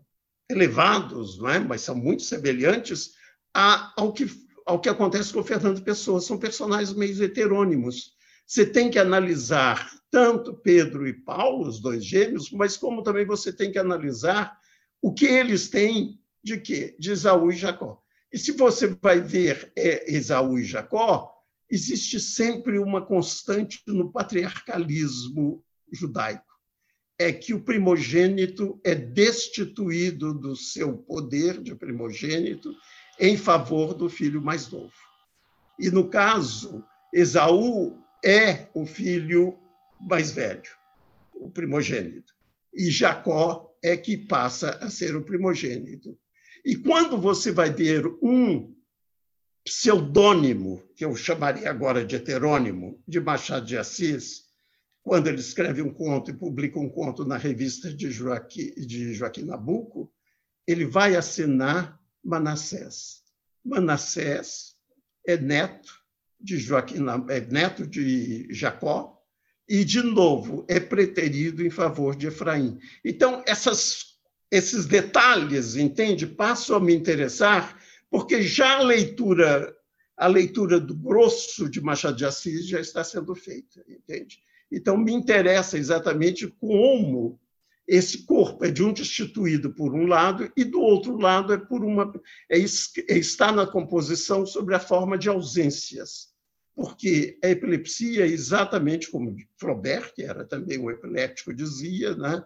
elevados, 0.49 1.39
não 1.39 1.49
é? 1.49 1.59
mas 1.59 1.81
são 1.81 1.95
muito 1.95 2.23
semelhantes 2.23 3.11
ao, 3.53 4.13
que, 4.13 4.29
ao 4.65 4.79
que 4.79 4.89
acontece 4.89 5.33
com 5.33 5.39
o 5.39 5.43
Fernando 5.43 5.81
Pessoa. 5.81 6.21
São 6.21 6.37
personagens 6.37 6.93
meio 6.93 7.21
heterônimos. 7.23 8.13
Você 8.45 8.65
tem 8.65 8.89
que 8.89 8.99
analisar 8.99 9.89
tanto 10.09 10.53
Pedro 10.53 11.07
e 11.07 11.13
Paulo, 11.13 11.67
os 11.67 11.79
dois 11.79 12.03
gêmeos, 12.03 12.51
mas 12.51 12.77
como 12.77 13.03
também 13.03 13.25
você 13.25 13.51
tem 13.51 13.71
que 13.71 13.79
analisar 13.79 14.57
o 15.01 15.13
que 15.13 15.25
eles 15.25 15.69
têm 15.69 16.19
de 16.43 16.57
quê? 16.59 16.95
De 16.97 17.11
Esaú 17.11 17.51
e 17.51 17.55
Jacó. 17.55 18.01
E 18.31 18.37
se 18.37 18.51
você 18.51 18.87
vai 19.01 19.19
ver 19.19 19.71
é, 19.75 20.11
Esaú 20.13 20.57
e 20.57 20.63
Jacó, 20.63 21.33
existe 21.69 22.19
sempre 22.19 22.79
uma 22.79 23.05
constante 23.05 23.81
no 23.87 24.11
patriarcalismo 24.11 25.63
judaico. 25.91 26.45
É 27.19 27.31
que 27.31 27.53
o 27.53 27.63
primogênito 27.63 28.79
é 28.83 28.93
destituído 28.93 30.33
do 30.33 30.55
seu 30.55 30.97
poder 30.97 31.61
de 31.61 31.75
primogênito 31.75 32.73
em 33.19 33.35
favor 33.35 33.93
do 33.93 34.07
filho 34.09 34.41
mais 34.41 34.69
novo. 34.69 34.93
E 35.79 35.89
no 35.89 36.09
caso, 36.09 36.83
Esaú 37.13 37.97
é 38.23 38.67
o 38.73 38.85
filho 38.85 39.57
mais 39.99 40.31
velho, 40.31 40.69
o 41.33 41.49
primogênito. 41.49 42.33
E 42.73 42.89
Jacó 42.89 43.75
é 43.83 43.95
que 43.95 44.17
passa 44.17 44.71
a 44.81 44.89
ser 44.89 45.15
o 45.15 45.23
primogênito. 45.23 46.17
E 46.65 46.75
quando 46.75 47.17
você 47.19 47.51
vai 47.51 47.71
ver 47.71 48.05
um 48.21 48.75
pseudônimo, 49.63 50.83
que 50.95 51.03
eu 51.03 51.15
chamaria 51.15 51.69
agora 51.69 52.05
de 52.05 52.15
heterônimo, 52.15 53.01
de 53.07 53.19
Machado 53.19 53.65
de 53.65 53.77
Assis, 53.77 54.45
quando 55.03 55.27
ele 55.27 55.39
escreve 55.39 55.81
um 55.81 55.93
conto 55.93 56.31
e 56.31 56.33
publica 56.33 56.79
um 56.79 56.89
conto 56.89 57.25
na 57.25 57.37
revista 57.37 57.93
de 57.93 58.11
Joaquim, 58.11 58.71
de 58.75 59.13
Joaquim 59.13 59.43
Nabuco, 59.43 60.11
ele 60.65 60.85
vai 60.85 61.15
assinar 61.15 61.99
Manassés. 62.23 63.23
Manassés 63.63 64.75
é 65.25 65.37
neto 65.37 65.93
de 66.39 66.57
Joaquim, 66.57 66.97
é 67.29 67.39
neto 67.41 67.87
de 67.87 68.47
Jacó 68.53 69.16
e 69.67 69.83
de 69.83 70.01
novo 70.01 70.65
é 70.67 70.79
preterido 70.79 71.65
em 71.65 71.69
favor 71.69 72.15
de 72.15 72.27
Efraim. 72.27 72.79
Então 73.03 73.43
essas, 73.45 74.17
esses 74.51 74.85
detalhes, 74.85 75.75
entende, 75.75 76.25
passam 76.25 76.77
a 76.77 76.79
me 76.79 76.95
interessar 76.95 77.77
porque 78.09 78.41
já 78.41 78.77
a 78.77 78.83
leitura 78.83 79.73
a 80.17 80.25
leitura 80.25 80.79
do 80.79 80.95
grosso 80.95 81.69
de 81.69 81.79
Machado 81.79 82.17
de 82.17 82.25
Assis 82.25 82.67
já 82.67 82.79
está 82.79 83.03
sendo 83.03 83.35
feita, 83.35 83.85
entende? 83.87 84.39
Então, 84.71 84.97
me 84.97 85.13
interessa 85.13 85.77
exatamente 85.77 86.47
como 86.47 87.39
esse 87.87 88.25
corpo 88.25 88.65
é 88.65 88.71
de 88.71 88.83
um 88.83 88.91
destituído 88.91 89.73
por 89.73 89.93
um 89.93 90.07
lado 90.07 90.51
e 90.57 90.65
do 90.65 90.81
outro 90.81 91.17
lado 91.17 91.53
é 91.53 91.57
por 91.57 91.85
uma 91.85 92.11
é, 92.49 92.57
é 92.57 93.17
está 93.17 93.49
na 93.51 93.65
composição 93.65 94.45
sobre 94.45 94.75
a 94.75 94.79
forma 94.79 95.17
de 95.17 95.29
ausências 95.29 96.35
porque 96.77 97.39
a 97.43 97.49
epilepsia 97.49 98.23
é 98.23 98.27
exatamente 98.27 99.09
como 99.09 99.35
Flaubert 99.59 100.13
que 100.13 100.21
era 100.21 100.45
também 100.45 100.77
um 100.77 100.91
epilético 100.91 101.51
dizia 101.51 102.15
né 102.15 102.43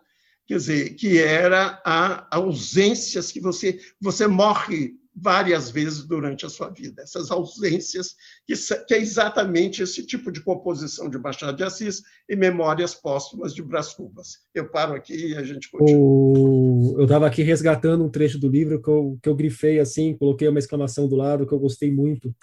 quer 0.47 0.55
dizer 0.55 0.95
que 0.95 1.19
era 1.19 1.81
a 1.85 2.33
ausências 2.33 3.29
que 3.29 3.41
você 3.41 3.77
você 3.99 4.27
morre 4.27 4.95
várias 5.13 5.69
vezes 5.69 6.05
durante 6.05 6.45
a 6.45 6.49
sua 6.49 6.69
vida. 6.69 7.01
Essas 7.01 7.31
ausências, 7.31 8.15
que, 8.47 8.53
que, 8.87 8.93
é 8.93 8.97
exatamente 8.97 9.83
esse 9.83 10.05
tipo 10.05 10.31
de 10.31 10.41
composição 10.41 11.09
de 11.09 11.17
Machado 11.17 11.57
de 11.57 11.63
Assis 11.63 12.01
e 12.29 12.35
Memórias 12.35 12.95
Póstumas 12.95 13.53
de 13.53 13.61
Brás 13.61 13.93
Cubas. 13.93 14.37
Eu 14.53 14.69
paro 14.69 14.93
aqui 14.93 15.31
e 15.31 15.35
a 15.35 15.43
gente 15.43 15.69
continua. 15.69 16.01
O... 16.01 16.95
Eu 16.97 17.03
estava 17.03 17.27
aqui 17.27 17.43
resgatando 17.43 18.05
um 18.05 18.09
trecho 18.09 18.39
do 18.39 18.47
livro 18.47 18.81
que 18.81 18.89
eu, 18.89 19.19
que 19.21 19.29
eu 19.29 19.35
grifei 19.35 19.79
assim, 19.79 20.15
coloquei 20.15 20.47
uma 20.47 20.59
exclamação 20.59 21.07
do 21.07 21.15
lado 21.15 21.45
que 21.45 21.53
eu 21.53 21.59
gostei 21.59 21.91
muito. 21.91 22.33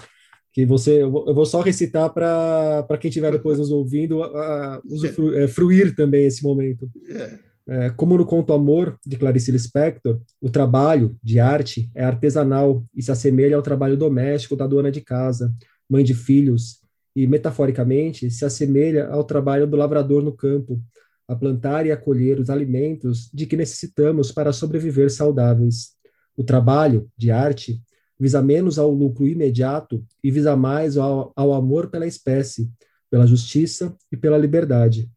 Que 0.58 0.66
você, 0.66 1.02
eu 1.02 1.12
vou 1.12 1.46
só 1.46 1.60
recitar 1.60 2.12
para 2.12 2.98
quem 2.98 3.08
estiver 3.10 3.30
depois 3.30 3.60
nos 3.60 3.70
ouvindo, 3.70 4.24
a, 4.24 4.26
a, 4.26 4.82
usufruir, 4.84 5.38
é, 5.40 5.46
fruir 5.46 5.94
também 5.94 6.26
esse 6.26 6.42
momento. 6.42 6.90
É. 7.08 7.38
É, 7.68 7.90
como 7.90 8.18
no 8.18 8.26
conto 8.26 8.52
Amor, 8.52 8.98
de 9.06 9.16
Clarice 9.16 9.52
Lispector, 9.52 10.20
o 10.40 10.50
trabalho 10.50 11.16
de 11.22 11.38
arte 11.38 11.88
é 11.94 12.02
artesanal 12.02 12.84
e 12.92 13.00
se 13.00 13.12
assemelha 13.12 13.54
ao 13.54 13.62
trabalho 13.62 13.96
doméstico 13.96 14.56
da 14.56 14.66
dona 14.66 14.90
de 14.90 15.00
casa, 15.00 15.54
mãe 15.88 16.02
de 16.02 16.12
filhos, 16.12 16.80
e, 17.14 17.24
metaforicamente, 17.24 18.28
se 18.28 18.44
assemelha 18.44 19.06
ao 19.06 19.22
trabalho 19.22 19.64
do 19.64 19.76
lavrador 19.76 20.24
no 20.24 20.32
campo, 20.32 20.82
a 21.28 21.36
plantar 21.36 21.86
e 21.86 21.92
a 21.92 21.96
colher 21.96 22.40
os 22.40 22.50
alimentos 22.50 23.30
de 23.32 23.46
que 23.46 23.56
necessitamos 23.56 24.32
para 24.32 24.52
sobreviver 24.52 25.08
saudáveis. 25.08 25.90
O 26.36 26.42
trabalho 26.42 27.08
de 27.16 27.30
arte 27.30 27.80
visa 28.18 28.42
menos 28.42 28.78
ao 28.78 28.90
lucro 28.90 29.28
imediato 29.28 30.04
e 30.22 30.30
visa 30.30 30.56
mais 30.56 30.96
ao, 30.96 31.32
ao 31.36 31.52
amor 31.52 31.88
pela 31.88 32.06
espécie, 32.06 32.70
pela 33.10 33.26
justiça 33.26 33.96
e 34.10 34.16
pela 34.16 34.36
liberdade. 34.36 35.08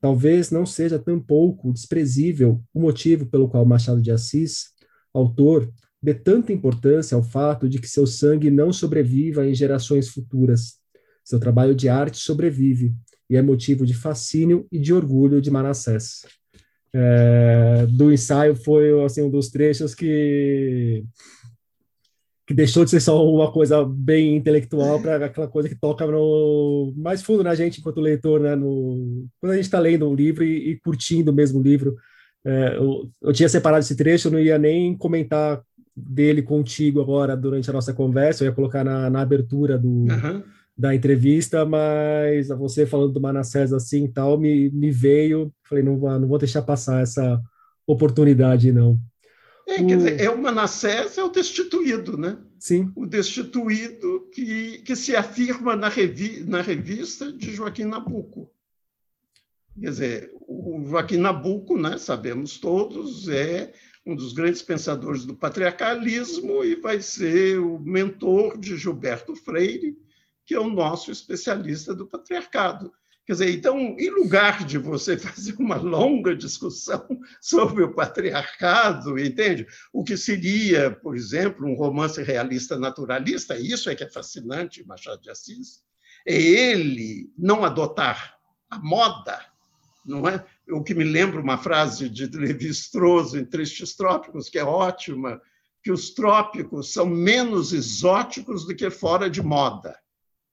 Talvez 0.00 0.50
não 0.50 0.66
seja 0.66 0.98
tampouco 0.98 1.72
desprezível 1.72 2.60
o 2.74 2.80
motivo 2.80 3.26
pelo 3.26 3.48
qual 3.48 3.64
Machado 3.64 4.02
de 4.02 4.10
Assis, 4.10 4.70
autor, 5.14 5.72
dê 6.02 6.12
tanta 6.12 6.52
importância 6.52 7.14
ao 7.14 7.22
fato 7.22 7.68
de 7.68 7.78
que 7.78 7.88
seu 7.88 8.06
sangue 8.06 8.50
não 8.50 8.72
sobreviva 8.72 9.46
em 9.46 9.54
gerações 9.54 10.08
futuras. 10.08 10.74
Seu 11.24 11.38
trabalho 11.38 11.74
de 11.74 11.88
arte 11.88 12.18
sobrevive 12.18 12.92
e 13.30 13.36
é 13.36 13.42
motivo 13.42 13.86
de 13.86 13.94
fascínio 13.94 14.66
e 14.70 14.78
de 14.78 14.92
orgulho 14.92 15.40
de 15.40 15.50
Manassés. 15.50 16.22
É, 16.92 17.86
do 17.88 18.12
ensaio 18.12 18.54
foi 18.54 19.02
assim 19.04 19.22
um 19.22 19.30
dos 19.30 19.48
trechos 19.48 19.94
que 19.94 21.04
que 22.52 22.56
deixou 22.56 22.84
de 22.84 22.90
ser 22.90 23.00
só 23.00 23.26
uma 23.26 23.50
coisa 23.50 23.82
bem 23.82 24.36
intelectual 24.36 25.00
para 25.00 25.24
aquela 25.24 25.48
coisa 25.48 25.70
que 25.70 25.74
toca 25.74 26.06
no 26.06 26.92
mais 26.94 27.22
fundo 27.22 27.42
na 27.42 27.54
gente 27.54 27.80
enquanto 27.80 28.00
leitor, 28.00 28.40
né? 28.40 28.54
No, 28.54 29.26
quando 29.40 29.52
a 29.52 29.56
gente 29.56 29.64
está 29.64 29.80
lendo 29.80 30.08
um 30.08 30.14
livro 30.14 30.44
e, 30.44 30.72
e, 30.72 30.80
curtindo 30.80 31.32
mesmo 31.32 31.58
o 31.58 31.62
livro. 31.62 31.96
É, 32.44 32.76
eu, 32.76 33.08
eu, 33.22 33.32
tinha 33.32 33.48
separado 33.48 33.80
esse 33.80 33.96
trecho, 33.96 34.28
eu 34.28 34.32
não 34.32 34.38
ia 34.38 34.58
nem 34.58 34.96
comentar 34.96 35.62
dele 35.96 36.42
contigo 36.42 37.00
agora 37.00 37.36
durante 37.36 37.70
a 37.70 37.72
nossa 37.72 37.94
conversa, 37.94 38.44
eu 38.44 38.48
ia 38.48 38.54
colocar 38.54 38.84
na, 38.84 39.08
na 39.08 39.20
abertura 39.20 39.78
do, 39.78 39.88
uhum. 39.88 40.42
da 40.76 40.94
entrevista, 40.94 41.64
mas 41.64 42.48
você 42.48 42.84
falando 42.84 43.12
do 43.12 43.20
Manassés 43.20 43.72
assim 43.72 44.04
e 44.04 44.08
tal, 44.08 44.38
me, 44.38 44.70
me 44.70 44.90
veio, 44.90 45.52
falei, 45.68 45.84
não, 45.84 45.96
não 46.18 46.28
vou 46.28 46.38
deixar 46.38 46.62
passar 46.62 47.02
essa 47.02 47.40
oportunidade, 47.86 48.72
não. 48.72 48.98
É, 49.66 49.76
quer 49.76 49.96
dizer, 49.96 50.20
é 50.20 50.28
o 50.28 50.40
Manassés 50.40 51.16
é 51.16 51.22
o 51.22 51.28
destituído, 51.28 52.18
né? 52.18 52.38
Sim. 52.58 52.92
O 52.94 53.06
destituído 53.06 54.28
que, 54.32 54.78
que 54.78 54.96
se 54.96 55.16
afirma 55.16 55.76
na, 55.76 55.88
revi, 55.88 56.44
na 56.44 56.60
revista 56.60 57.32
de 57.32 57.52
Joaquim 57.54 57.84
Nabuco. 57.84 58.50
Quer 59.80 59.90
dizer, 59.90 60.34
o 60.46 60.84
Joaquim 60.86 61.16
Nabuco, 61.16 61.78
né, 61.78 61.96
sabemos 61.96 62.58
todos, 62.58 63.28
é 63.28 63.72
um 64.04 64.14
dos 64.14 64.32
grandes 64.32 64.62
pensadores 64.62 65.24
do 65.24 65.34
patriarcalismo 65.34 66.64
e 66.64 66.74
vai 66.74 67.00
ser 67.00 67.58
o 67.58 67.78
mentor 67.78 68.58
de 68.58 68.76
Gilberto 68.76 69.34
Freire, 69.34 69.96
que 70.44 70.54
é 70.54 70.60
o 70.60 70.68
nosso 70.68 71.10
especialista 71.10 71.94
do 71.94 72.06
patriarcado. 72.06 72.92
Quer 73.32 73.44
dizer, 73.46 73.54
então, 73.54 73.78
em 73.98 74.10
lugar 74.10 74.62
de 74.62 74.76
você 74.76 75.16
fazer 75.16 75.54
uma 75.58 75.76
longa 75.76 76.36
discussão 76.36 77.06
sobre 77.40 77.82
o 77.82 77.94
patriarcado, 77.94 79.18
entende? 79.18 79.66
O 79.90 80.04
que 80.04 80.18
seria, 80.18 80.90
por 80.90 81.16
exemplo, 81.16 81.66
um 81.66 81.74
romance 81.74 82.22
realista 82.22 82.78
naturalista, 82.78 83.58
isso 83.58 83.88
é 83.88 83.94
que 83.94 84.04
é 84.04 84.10
fascinante, 84.10 84.86
Machado 84.86 85.22
de 85.22 85.30
Assis, 85.30 85.82
é 86.26 86.38
ele 86.38 87.32
não 87.38 87.64
adotar 87.64 88.36
a 88.68 88.78
moda, 88.78 89.40
não 90.04 90.28
é? 90.28 90.44
O 90.68 90.84
que 90.84 90.94
me 90.94 91.04
lembra 91.04 91.40
uma 91.40 91.56
frase 91.56 92.10
de 92.10 92.26
Levi-Strauss 92.26 93.32
em 93.32 93.46
Tristes 93.46 93.94
Trópicos, 93.94 94.50
que 94.50 94.58
é 94.58 94.64
ótima, 94.64 95.40
que 95.82 95.90
os 95.90 96.10
trópicos 96.10 96.92
são 96.92 97.06
menos 97.06 97.72
exóticos 97.72 98.66
do 98.66 98.76
que 98.76 98.90
fora 98.90 99.30
de 99.30 99.40
moda. 99.40 100.01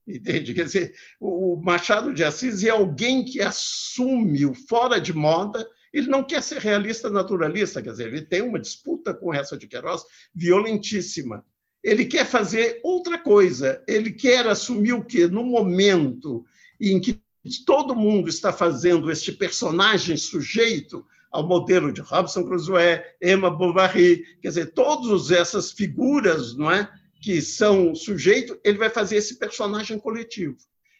Entende? 0.06 0.54
Quer 0.54 0.64
dizer, 0.64 0.94
o 1.20 1.56
Machado 1.56 2.12
de 2.12 2.24
Assis 2.24 2.64
é 2.64 2.70
alguém 2.70 3.24
que 3.24 3.40
assume 3.40 4.44
o 4.46 4.54
fora 4.54 5.00
de 5.00 5.12
moda, 5.12 5.66
ele 5.92 6.08
não 6.08 6.22
quer 6.22 6.42
ser 6.42 6.58
realista 6.58 7.10
naturalista, 7.10 7.82
quer 7.82 7.90
dizer, 7.90 8.08
ele 8.08 8.22
tem 8.22 8.42
uma 8.42 8.60
disputa 8.60 9.12
com 9.12 9.34
essa 9.34 9.56
de 9.56 9.66
Queiroz 9.66 10.02
violentíssima. 10.34 11.44
Ele 11.82 12.04
quer 12.04 12.26
fazer 12.26 12.80
outra 12.84 13.18
coisa, 13.18 13.82
ele 13.88 14.12
quer 14.12 14.46
assumir 14.46 14.92
o 14.92 15.04
quê? 15.04 15.26
No 15.26 15.42
momento 15.42 16.44
em 16.80 17.00
que 17.00 17.20
todo 17.64 17.96
mundo 17.96 18.28
está 18.28 18.52
fazendo 18.52 19.10
este 19.10 19.32
personagem 19.32 20.16
sujeito 20.16 21.04
ao 21.32 21.46
modelo 21.46 21.92
de 21.92 22.00
Robson 22.00 22.44
Crusoe, 22.44 23.02
Emma 23.22 23.50
Bovary, 23.50 24.24
quer 24.42 24.48
dizer, 24.48 24.72
todas 24.72 25.30
essas 25.30 25.72
figuras, 25.72 26.56
não 26.56 26.70
é, 26.70 26.90
que 27.20 27.42
são 27.42 27.94
sujeito, 27.94 28.58
ele 28.64 28.78
vai 28.78 28.88
fazer 28.88 29.16
esse 29.16 29.38
personagem 29.38 29.98
coletivo. 29.98 30.56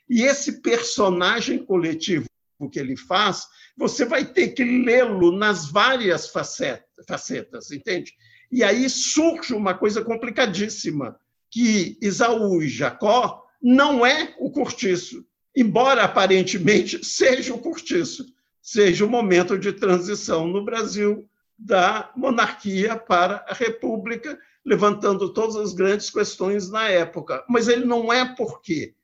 E 0.09 0.23
esse 0.23 0.61
personagem 0.61 1.65
coletivo 1.65 2.27
que 2.71 2.79
ele 2.79 2.97
faz, 2.97 3.47
você 3.77 4.05
vai 4.05 4.25
ter 4.25 4.49
que 4.49 4.63
lê-lo 4.63 5.33
nas 5.33 5.71
várias 5.71 6.29
facetas, 6.29 7.07
facetas, 7.09 7.71
entende? 7.71 8.13
E 8.53 8.63
aí 8.63 8.91
surge 8.91 9.55
uma 9.55 9.73
coisa 9.73 10.05
complicadíssima, 10.05 11.19
que 11.51 11.97
Isaú 12.03 12.63
e 12.63 12.69
Jacó 12.69 13.43
não 13.63 14.05
é 14.05 14.35
o 14.39 14.51
cortiço, 14.51 15.25
embora 15.57 16.03
aparentemente 16.05 17.03
seja 17.07 17.55
o 17.55 17.59
cortiço, 17.59 18.27
seja 18.61 19.07
o 19.07 19.11
momento 19.11 19.59
de 19.59 19.73
transição 19.73 20.47
no 20.47 20.65
Brasil 20.65 21.29
da 21.59 22.11
monarquia 22.17 22.97
para 22.97 23.45
a 23.49 23.55
república, 23.55 24.39
levantando 24.65 25.33
todas 25.33 25.57
as 25.57 25.73
grandes 25.73 26.11
questões 26.11 26.71
na 26.71 26.89
época. 26.89 27.45
Mas 27.49 27.69
ele 27.69 27.85
não 27.85 28.13
é 28.13 28.35
porque 28.35 28.95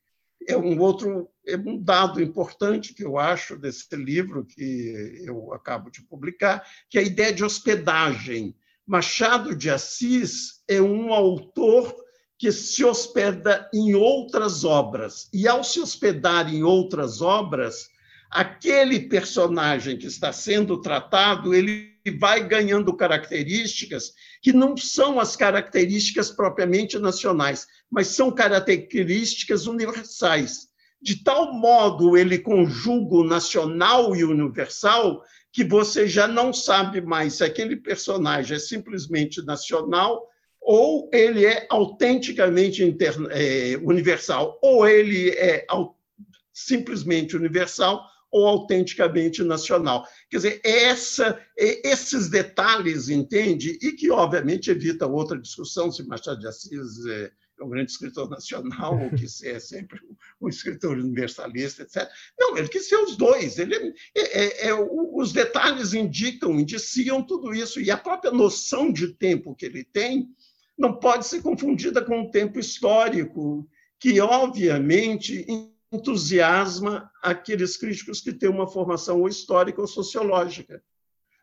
é 0.48 0.56
um 0.56 0.78
outro 0.80 1.28
é 1.46 1.56
um 1.56 1.80
dado 1.80 2.20
importante 2.20 2.92
que 2.92 3.04
eu 3.04 3.16
acho 3.16 3.56
desse 3.56 3.94
livro 3.94 4.44
que 4.44 5.22
eu 5.24 5.52
acabo 5.52 5.90
de 5.90 6.02
publicar, 6.02 6.64
que 6.90 6.98
é 6.98 7.02
a 7.02 7.04
ideia 7.04 7.32
de 7.32 7.44
hospedagem. 7.44 8.54
Machado 8.84 9.54
de 9.54 9.70
Assis 9.70 10.62
é 10.66 10.80
um 10.82 11.12
autor 11.12 11.94
que 12.38 12.50
se 12.52 12.84
hospeda 12.84 13.68
em 13.72 13.94
outras 13.94 14.64
obras. 14.64 15.28
E, 15.32 15.48
ao 15.48 15.64
se 15.64 15.80
hospedar 15.80 16.52
em 16.52 16.62
outras 16.62 17.22
obras, 17.22 17.88
aquele 18.30 19.00
personagem 19.00 19.96
que 19.96 20.06
está 20.06 20.32
sendo 20.32 20.80
tratado, 20.80 21.54
ele 21.54 21.94
vai 22.18 22.46
ganhando 22.46 22.96
características 22.96 24.12
que 24.40 24.52
não 24.52 24.76
são 24.76 25.18
as 25.18 25.34
características 25.34 26.30
propriamente 26.30 26.98
nacionais, 26.98 27.66
mas 27.90 28.08
são 28.08 28.30
características 28.30 29.66
universais. 29.66 30.68
De 31.00 31.22
tal 31.22 31.52
modo 31.52 32.16
ele 32.16 32.38
conjuga 32.38 33.16
o 33.16 33.24
nacional 33.24 34.14
e 34.16 34.24
o 34.24 34.30
universal 34.30 35.22
que 35.52 35.64
você 35.64 36.06
já 36.06 36.28
não 36.28 36.52
sabe 36.52 37.00
mais 37.00 37.34
se 37.34 37.44
aquele 37.44 37.76
personagem 37.76 38.56
é 38.56 38.60
simplesmente 38.60 39.44
nacional 39.44 40.26
ou 40.60 41.08
ele 41.12 41.46
é 41.46 41.66
autenticamente 41.70 42.82
é, 43.30 43.76
universal, 43.80 44.58
ou 44.60 44.86
ele 44.86 45.30
é 45.30 45.64
simplesmente 46.52 47.36
universal 47.36 48.04
ou 48.36 48.46
autenticamente 48.46 49.42
nacional. 49.42 50.06
Quer 50.28 50.36
dizer, 50.36 50.60
essa, 50.62 51.40
esses 51.56 52.28
detalhes, 52.28 53.08
entende? 53.08 53.78
E 53.80 53.92
que, 53.92 54.10
obviamente, 54.10 54.70
evita 54.70 55.06
outra 55.06 55.40
discussão 55.40 55.90
se 55.90 56.06
Machado 56.06 56.40
de 56.40 56.46
Assis 56.46 57.06
é, 57.06 57.30
é 57.58 57.64
um 57.64 57.70
grande 57.70 57.90
escritor 57.90 58.28
nacional 58.28 59.00
ou 59.00 59.10
que 59.10 59.24
é 59.48 59.58
sempre 59.58 59.98
um 60.38 60.48
escritor 60.50 60.98
universalista, 60.98 61.82
etc. 61.82 62.06
Não, 62.38 62.58
ele 62.58 62.68
quis 62.68 62.86
ser 62.86 62.96
os 62.96 63.16
dois. 63.16 63.58
Ele, 63.58 63.94
é, 64.14 64.66
é, 64.66 64.68
é, 64.68 64.74
os 64.74 65.32
detalhes 65.32 65.94
indicam, 65.94 66.60
indiciam 66.60 67.22
tudo 67.22 67.54
isso. 67.54 67.80
E 67.80 67.90
a 67.90 67.96
própria 67.96 68.30
noção 68.30 68.92
de 68.92 69.14
tempo 69.14 69.54
que 69.54 69.64
ele 69.64 69.82
tem 69.82 70.28
não 70.76 70.92
pode 70.98 71.26
ser 71.26 71.40
confundida 71.40 72.04
com 72.04 72.20
o 72.20 72.30
tempo 72.30 72.60
histórico, 72.60 73.66
que, 73.98 74.20
obviamente, 74.20 75.46
entusiasma 75.96 77.10
aqueles 77.22 77.76
críticos 77.76 78.20
que 78.20 78.32
têm 78.32 78.48
uma 78.48 78.66
formação 78.66 79.20
ou 79.20 79.28
histórica 79.28 79.80
ou 79.80 79.86
sociológica. 79.86 80.82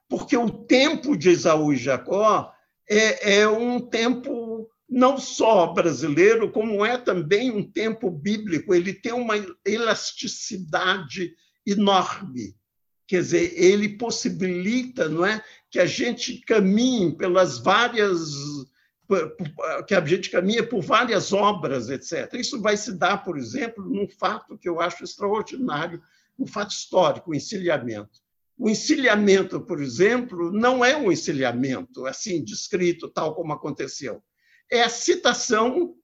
Porque 0.09 0.37
o 0.37 0.49
tempo 0.49 1.17
de 1.17 1.29
Esaú 1.29 1.73
e 1.73 1.77
Jacó 1.77 2.53
é, 2.89 3.39
é 3.41 3.47
um 3.47 3.79
tempo 3.79 4.69
não 4.89 5.17
só 5.17 5.73
brasileiro, 5.73 6.51
como 6.51 6.85
é 6.85 6.97
também 6.97 7.51
um 7.51 7.63
tempo 7.63 8.11
bíblico. 8.11 8.73
Ele 8.73 8.93
tem 8.93 9.13
uma 9.13 9.35
elasticidade 9.65 11.33
enorme. 11.65 12.55
Quer 13.07 13.21
dizer, 13.21 13.53
ele 13.55 13.97
possibilita 13.97 15.09
não 15.09 15.25
é, 15.25 15.43
que 15.69 15.79
a 15.79 15.85
gente 15.85 16.39
caminhe 16.45 17.15
pelas 17.17 17.57
várias 17.59 18.19
que 19.87 19.95
a 19.95 20.05
gente 20.05 20.29
caminha 20.29 20.67
por 20.67 20.81
várias 20.81 21.33
obras, 21.33 21.89
etc. 21.89 22.33
Isso 22.33 22.61
vai 22.61 22.77
se 22.77 22.93
dar, 22.93 23.23
por 23.23 23.37
exemplo, 23.37 23.83
num 23.83 24.07
fato 24.07 24.57
que 24.57 24.67
eu 24.67 24.79
acho 24.79 25.03
extraordinário, 25.03 26.01
um 26.37 26.47
fato 26.47 26.71
histórico, 26.71 27.31
o 27.31 27.35
encilhamento. 27.35 28.21
O 28.57 28.69
encilhamento, 28.69 29.59
por 29.61 29.81
exemplo, 29.81 30.51
não 30.51 30.85
é 30.85 30.95
um 30.95 31.11
encilhamento 31.11 32.05
assim 32.05 32.43
descrito 32.43 33.09
tal 33.09 33.35
como 33.35 33.53
aconteceu. 33.53 34.23
É 34.71 34.83
a 34.83 34.89
citação 34.89 35.95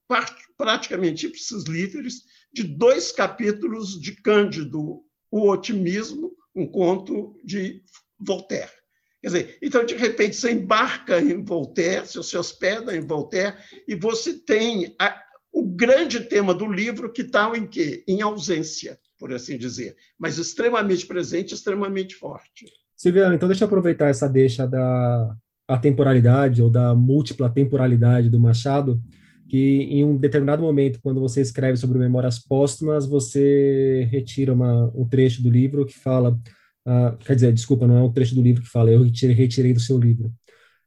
praticamente 0.58 1.28
ipsis 1.28 1.64
literis 1.64 2.24
de 2.52 2.64
dois 2.64 3.12
capítulos 3.12 4.00
de 4.00 4.14
Cândido, 4.22 5.04
O 5.32 5.50
Otimismo, 5.50 6.36
um 6.56 6.66
conto 6.68 7.38
de 7.44 7.84
Voltaire. 8.20 8.79
Quer 9.22 9.28
dizer, 9.28 9.58
então, 9.62 9.86
de 9.86 9.96
repente, 9.96 10.36
você 10.36 10.52
embarca 10.52 11.20
em 11.20 11.44
Voltaire, 11.44 12.08
você 12.08 12.24
se 12.24 12.38
hospeda 12.38 12.96
em 12.96 13.02
Voltaire, 13.02 13.56
e 13.88 13.94
você 13.96 14.34
tem 14.34 14.96
a, 15.00 15.22
o 15.52 15.66
grande 15.66 16.22
tema 16.22 16.54
do 16.54 16.66
livro 16.66 17.12
que 17.12 17.22
está 17.24 17.52
em 17.56 17.68
quê? 17.68 18.04
Em 18.08 18.22
ausência, 18.22 18.98
por 19.18 19.34
assim 19.34 19.58
dizer, 19.58 19.96
mas 20.18 20.38
extremamente 20.38 21.06
presente, 21.06 21.54
extremamente 21.54 22.16
forte. 22.16 22.66
Silviana, 22.96 23.36
então 23.36 23.48
deixa 23.48 23.64
eu 23.64 23.68
aproveitar 23.68 24.08
essa 24.08 24.28
deixa 24.28 24.66
da 24.66 25.36
atemporalidade 25.68 26.62
ou 26.62 26.70
da 26.70 26.96
múltipla 26.96 27.50
temporalidade 27.50 28.30
do 28.30 28.40
Machado, 28.40 29.02
que 29.50 29.84
em 29.84 30.04
um 30.04 30.16
determinado 30.16 30.62
momento, 30.62 31.00
quando 31.02 31.20
você 31.20 31.42
escreve 31.42 31.78
sobre 31.78 32.00
memórias 32.00 32.40
póstumas, 32.40 33.06
você 33.06 34.08
retira 34.12 34.54
uma, 34.54 34.92
um 34.96 35.08
trecho 35.08 35.44
do 35.44 35.50
livro 35.50 35.86
que 35.86 35.98
fala 35.98 36.40
Uh, 36.88 37.18
quer 37.18 37.36
dizer, 37.36 37.54
desculpa, 37.54 37.86
não 37.86 37.98
é 37.98 38.02
um 38.02 38.12
trecho 38.12 38.36
do 38.36 38.42
livro 38.42 38.64
que 38.64 38.70
fala, 38.70 38.90
eu 38.90 39.04
retirei, 39.04 39.36
retirei 39.36 39.74
do 39.74 39.80
seu 39.80 39.98
livro. 39.98 40.32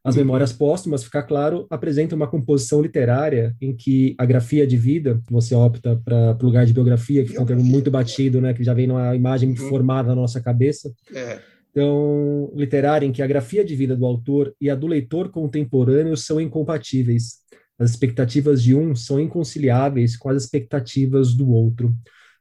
As. 0.04 0.16
Memórias 0.16 0.52
Póstumas, 0.52 1.04
fica 1.04 1.22
claro, 1.22 1.64
apresenta 1.70 2.16
uma 2.16 2.26
composição 2.26 2.82
literária 2.82 3.54
em 3.60 3.74
que 3.74 4.16
a 4.18 4.26
grafia 4.26 4.66
de 4.66 4.76
vida, 4.76 5.20
você 5.30 5.54
opta 5.54 6.00
para 6.04 6.36
o 6.40 6.44
lugar 6.44 6.66
de 6.66 6.72
biografia, 6.72 7.24
que 7.24 7.36
é 7.36 7.40
um 7.40 7.46
termo 7.46 7.62
muito 7.62 7.88
batido, 7.88 8.40
né, 8.40 8.52
que 8.52 8.64
já 8.64 8.74
vem 8.74 8.88
numa 8.88 9.14
imagem 9.14 9.50
uhum. 9.50 9.56
formada 9.56 10.08
na 10.08 10.16
nossa 10.16 10.40
cabeça. 10.40 10.92
É. 11.14 11.38
Então, 11.70 12.52
literária 12.54 13.06
em 13.06 13.12
que 13.12 13.22
a 13.22 13.26
grafia 13.26 13.64
de 13.64 13.76
vida 13.76 13.96
do 13.96 14.04
autor 14.04 14.52
e 14.60 14.68
a 14.68 14.74
do 14.74 14.88
leitor 14.88 15.30
contemporâneo 15.30 16.16
são 16.16 16.40
incompatíveis. 16.40 17.40
As 17.78 17.90
expectativas 17.90 18.62
de 18.62 18.74
um 18.74 18.94
são 18.94 19.20
inconciliáveis 19.20 20.16
com 20.16 20.28
as 20.28 20.42
expectativas 20.42 21.32
do 21.32 21.48
outro. 21.50 21.94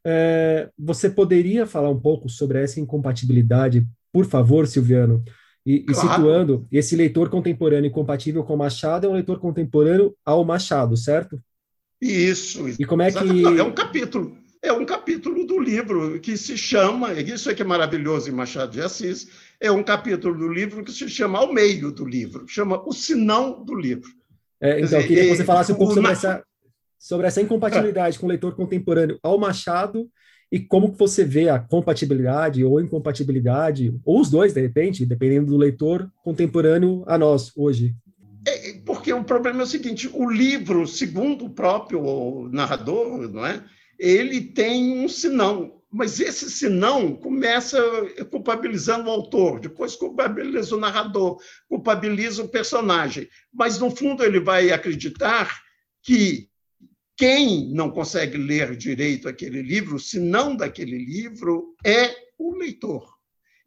É, 0.05 0.69
você 0.77 1.09
poderia 1.09 1.65
falar 1.65 1.89
um 1.89 1.99
pouco 1.99 2.27
sobre 2.27 2.61
essa 2.61 2.79
incompatibilidade, 2.79 3.85
por 4.11 4.25
favor, 4.25 4.67
Silviano? 4.67 5.23
E, 5.65 5.81
claro. 5.81 6.07
e, 6.07 6.11
situando, 6.11 6.67
esse 6.71 6.95
leitor 6.95 7.29
contemporâneo 7.29 7.91
compatível 7.91 8.43
com 8.43 8.55
Machado 8.55 9.05
é 9.05 9.09
um 9.09 9.13
leitor 9.13 9.39
contemporâneo 9.39 10.15
ao 10.25 10.43
Machado, 10.43 10.97
certo? 10.97 11.39
Isso. 12.01 12.67
E 12.79 12.83
como 12.83 13.03
é 13.03 13.11
que. 13.11 13.45
É 13.45 13.63
um 13.63 13.71
capítulo. 13.71 14.35
É 14.63 14.71
um 14.71 14.85
capítulo 14.85 15.45
do 15.45 15.59
livro 15.59 16.19
que 16.19 16.37
se 16.37 16.55
chama, 16.55 17.13
isso 17.13 17.49
é 17.49 17.53
que 17.53 17.63
é 17.63 17.65
maravilhoso 17.65 18.29
em 18.29 18.33
Machado 18.33 18.71
de 18.71 18.81
Assis, 18.81 19.27
é 19.59 19.71
um 19.71 19.81
capítulo 19.81 20.37
do 20.37 20.53
livro 20.53 20.83
que 20.83 20.91
se 20.91 21.09
chama 21.09 21.39
ao 21.39 21.51
meio 21.51 21.91
do 21.91 22.05
livro, 22.05 22.47
chama 22.47 22.79
o 22.87 22.93
sinão 22.93 23.63
do 23.63 23.73
livro. 23.73 24.11
É, 24.61 24.73
então, 24.73 24.83
dizer, 24.83 24.97
eu 24.97 25.07
queria 25.07 25.23
que 25.23 25.35
você 25.35 25.43
falasse 25.43 25.71
um 25.71 25.75
pouco 25.75 25.95
sobre 25.95 26.11
essa, 26.11 26.43
sobre 27.01 27.25
essa 27.25 27.41
incompatibilidade 27.41 28.19
com 28.19 28.27
o 28.27 28.29
leitor 28.29 28.55
contemporâneo 28.55 29.19
ao 29.23 29.39
Machado 29.39 30.07
e 30.51 30.59
como 30.59 30.91
que 30.91 30.99
você 30.99 31.25
vê 31.25 31.49
a 31.49 31.57
compatibilidade 31.57 32.63
ou 32.63 32.79
incompatibilidade, 32.79 33.97
ou 34.05 34.21
os 34.21 34.29
dois, 34.29 34.53
de 34.53 34.61
repente, 34.61 35.05
dependendo 35.05 35.47
do 35.47 35.57
leitor 35.57 36.07
contemporâneo 36.23 37.03
a 37.07 37.17
nós, 37.17 37.51
hoje. 37.57 37.95
É, 38.47 38.73
porque 38.85 39.11
o 39.11 39.23
problema 39.23 39.61
é 39.61 39.63
o 39.63 39.67
seguinte, 39.67 40.09
o 40.13 40.29
livro, 40.29 40.85
segundo 40.85 41.45
o 41.45 41.49
próprio 41.49 42.47
narrador, 42.51 43.27
não 43.29 43.45
é? 43.45 43.63
ele 43.97 44.41
tem 44.41 44.99
um 44.99 45.07
sinão. 45.07 45.79
Mas 45.91 46.19
esse 46.19 46.49
senão 46.49 47.15
começa 47.15 47.77
culpabilizando 48.29 49.09
o 49.09 49.11
autor, 49.11 49.59
depois 49.59 49.95
culpabiliza 49.95 50.75
o 50.75 50.79
narrador, 50.79 51.37
culpabiliza 51.67 52.43
o 52.43 52.47
personagem. 52.47 53.27
Mas, 53.53 53.77
no 53.77 53.91
fundo, 53.91 54.23
ele 54.23 54.39
vai 54.39 54.71
acreditar 54.71 55.61
que 56.01 56.50
quem 57.21 57.67
não 57.67 57.91
consegue 57.91 58.35
ler 58.35 58.75
direito 58.75 59.29
aquele 59.29 59.61
livro, 59.61 59.99
se 59.99 60.19
não 60.19 60.55
daquele 60.55 60.97
livro, 60.97 61.75
é 61.85 62.15
o 62.35 62.55
leitor. 62.55 63.13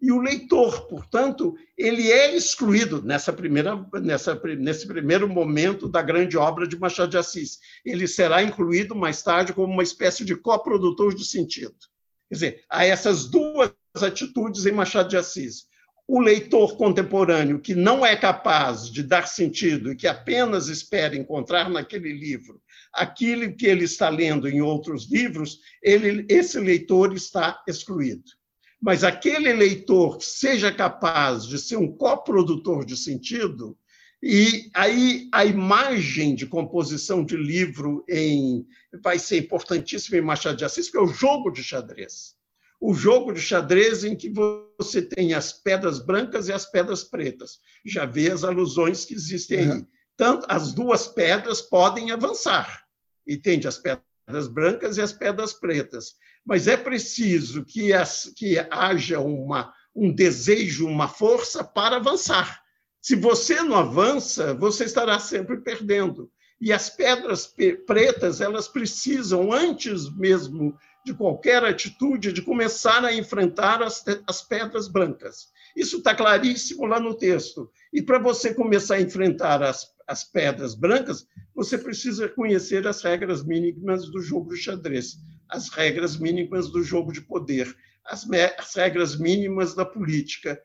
E 0.03 0.11
o 0.11 0.21
leitor, 0.21 0.88
portanto, 0.88 1.55
ele 1.79 2.11
é 2.11 2.35
excluído 2.35 3.01
nessa 3.01 3.33
primeira, 3.33 3.88
nessa, 4.03 4.35
nesse 4.59 4.88
primeiro 4.88 5.29
momento 5.29 5.88
da 5.88 6.03
grande 6.03 6.37
obra 6.37 6.67
de 6.67 6.77
Machado 6.77 7.12
de 7.12 7.17
Assis. 7.17 7.61
Ele 7.85 8.09
será 8.09 8.43
incluído 8.43 8.93
mais 8.93 9.23
tarde 9.23 9.53
como 9.53 9.73
uma 9.73 9.85
espécie 9.85 10.25
de 10.25 10.35
coprodutor 10.35 11.14
de 11.14 11.25
sentido. 11.25 11.77
Quer 12.29 12.35
dizer, 12.35 12.64
há 12.69 12.85
essas 12.85 13.27
duas 13.27 13.73
atitudes 14.03 14.67
em 14.67 14.73
Machado 14.73 15.11
de 15.11 15.17
Assis. 15.17 15.69
O 16.09 16.19
leitor 16.19 16.77
contemporâneo 16.77 17.61
que 17.61 17.77
não 17.77 18.05
é 18.05 18.17
capaz 18.17 18.90
de 18.90 19.05
dar 19.05 19.29
sentido 19.29 19.93
e 19.93 19.97
que 19.97 20.09
apenas 20.09 20.67
espera 20.67 21.17
encontrar 21.17 21.71
naquele 21.71 22.12
livro 22.12 22.61
aquilo 22.94 23.54
que 23.57 23.66
ele 23.66 23.85
está 23.85 24.09
lendo 24.09 24.48
em 24.48 24.61
outros 24.61 25.11
livros, 25.11 25.61
ele, 25.83 26.26
esse 26.28 26.59
leitor 26.59 27.14
está 27.14 27.62
excluído 27.68 28.24
mas 28.85 29.02
aquele 29.02 29.50
leitor 29.54 30.20
seja 30.20 30.70
capaz 30.70 31.46
de 31.46 31.59
ser 31.59 31.78
um 31.78 31.90
coprodutor 31.90 32.85
de 32.85 32.94
sentido, 32.98 33.78
e 34.22 34.70
aí 34.74 35.26
a 35.33 35.42
imagem 35.42 36.35
de 36.35 36.46
composição 36.46 37.24
de 37.24 37.35
livro 37.35 38.04
em, 38.07 38.66
vai 39.02 39.18
ser 39.18 39.38
importantíssima 39.38 40.18
em 40.18 40.20
Machado 40.20 40.59
de 40.59 40.66
Assis, 40.66 40.90
que 40.90 40.98
é 40.98 41.00
o 41.00 41.07
jogo 41.07 41.50
de 41.50 41.64
xadrez. 41.64 42.35
O 42.78 42.92
jogo 42.92 43.33
de 43.33 43.40
xadrez 43.40 44.04
em 44.04 44.14
que 44.14 44.30
você 44.78 45.00
tem 45.00 45.33
as 45.33 45.50
pedras 45.50 45.98
brancas 45.98 46.48
e 46.48 46.52
as 46.52 46.66
pedras 46.66 47.04
pretas. 47.04 47.61
Já 47.87 48.04
vê 48.04 48.30
as 48.30 48.44
alusões 48.44 49.07
que 49.07 49.14
existem 49.14 49.61
aí. 49.61 49.87
Tanto 50.14 50.44
as 50.46 50.74
duas 50.74 51.07
pedras 51.07 51.62
podem 51.62 52.11
avançar, 52.11 52.84
entende? 53.27 53.69
As 53.69 53.79
pedras 53.79 54.49
brancas 54.49 54.97
e 54.97 55.03
as 55.03 55.13
pedras 55.13 55.53
pretas 55.53 56.17
mas 56.45 56.69
é 56.69 56.77
preciso 56.77 57.65
que, 57.65 57.93
as, 57.93 58.31
que 58.37 58.59
haja 58.71 59.19
uma, 59.19 59.73
um 59.97 60.13
desejo, 60.13 60.87
uma 60.87 61.09
força 61.09 61.65
para 61.65 61.97
avançar. 61.97 62.63
Se 63.01 63.17
você 63.17 63.63
não 63.63 63.77
avança, 63.77 64.53
você 64.55 64.85
estará 64.85 65.19
sempre 65.19 65.59
perdendo. 65.59 66.31
E 66.61 66.73
as 66.73 66.89
pedras 66.89 67.53
pretas, 67.87 68.41
elas 68.41 68.69
precisam, 68.69 69.53
antes 69.53 70.09
mesmo 70.17 70.77
de 71.05 71.13
qualquer 71.13 71.65
atitude, 71.65 72.33
de 72.33 72.41
começar 72.41 73.05
a 73.05 73.15
enfrentar 73.15 73.83
as, 73.83 74.03
as 74.27 74.43
pedras 74.43 74.89
brancas. 74.89 75.49
Isso 75.77 75.99
está 75.99 76.15
claríssimo 76.15 76.87
lá 76.87 77.01
no 77.01 77.15
texto. 77.15 77.71
E 77.93 78.01
para 78.01 78.19
você 78.19 78.55
começar 78.55 78.97
a 78.97 79.01
enfrentar 79.01 79.63
as, 79.63 79.87
as 80.07 80.25
pedras 80.25 80.75
brancas, 80.75 81.27
você 81.55 81.79
precisa 81.79 82.29
conhecer 82.29 82.87
as 82.87 83.03
regras 83.03 83.45
mínimas 83.45 84.11
do 84.11 84.21
jogo 84.21 84.55
de 84.55 84.61
xadrez 84.61 85.19
as 85.49 85.69
regras 85.69 86.17
mínimas 86.17 86.71
do 86.71 86.83
jogo 86.83 87.12
de 87.12 87.21
poder, 87.21 87.75
as, 88.05 88.27
as 88.59 88.75
regras 88.75 89.17
mínimas 89.17 89.75
da 89.75 89.85
política, 89.85 90.61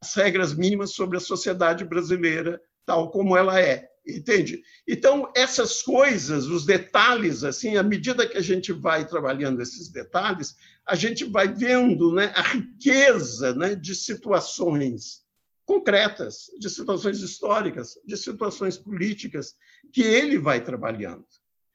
as 0.00 0.14
regras 0.14 0.54
mínimas 0.54 0.92
sobre 0.92 1.16
a 1.16 1.20
sociedade 1.20 1.84
brasileira, 1.84 2.60
tal 2.84 3.10
como 3.10 3.36
ela 3.36 3.60
é. 3.60 3.88
Entende? 4.06 4.62
Então, 4.86 5.30
essas 5.36 5.82
coisas, 5.82 6.46
os 6.46 6.64
detalhes, 6.64 7.44
assim, 7.44 7.76
à 7.76 7.82
medida 7.82 8.26
que 8.26 8.38
a 8.38 8.42
gente 8.42 8.72
vai 8.72 9.06
trabalhando 9.06 9.60
esses 9.60 9.90
detalhes, 9.90 10.56
a 10.86 10.94
gente 10.94 11.24
vai 11.24 11.52
vendo 11.52 12.14
né, 12.14 12.32
a 12.34 12.40
riqueza 12.40 13.54
né, 13.54 13.74
de 13.74 13.94
situações 13.94 15.27
concretas, 15.68 16.50
de 16.58 16.70
situações 16.70 17.20
históricas, 17.20 18.00
de 18.02 18.16
situações 18.16 18.78
políticas 18.78 19.54
que 19.92 20.00
ele 20.00 20.38
vai 20.38 20.64
trabalhando. 20.64 21.26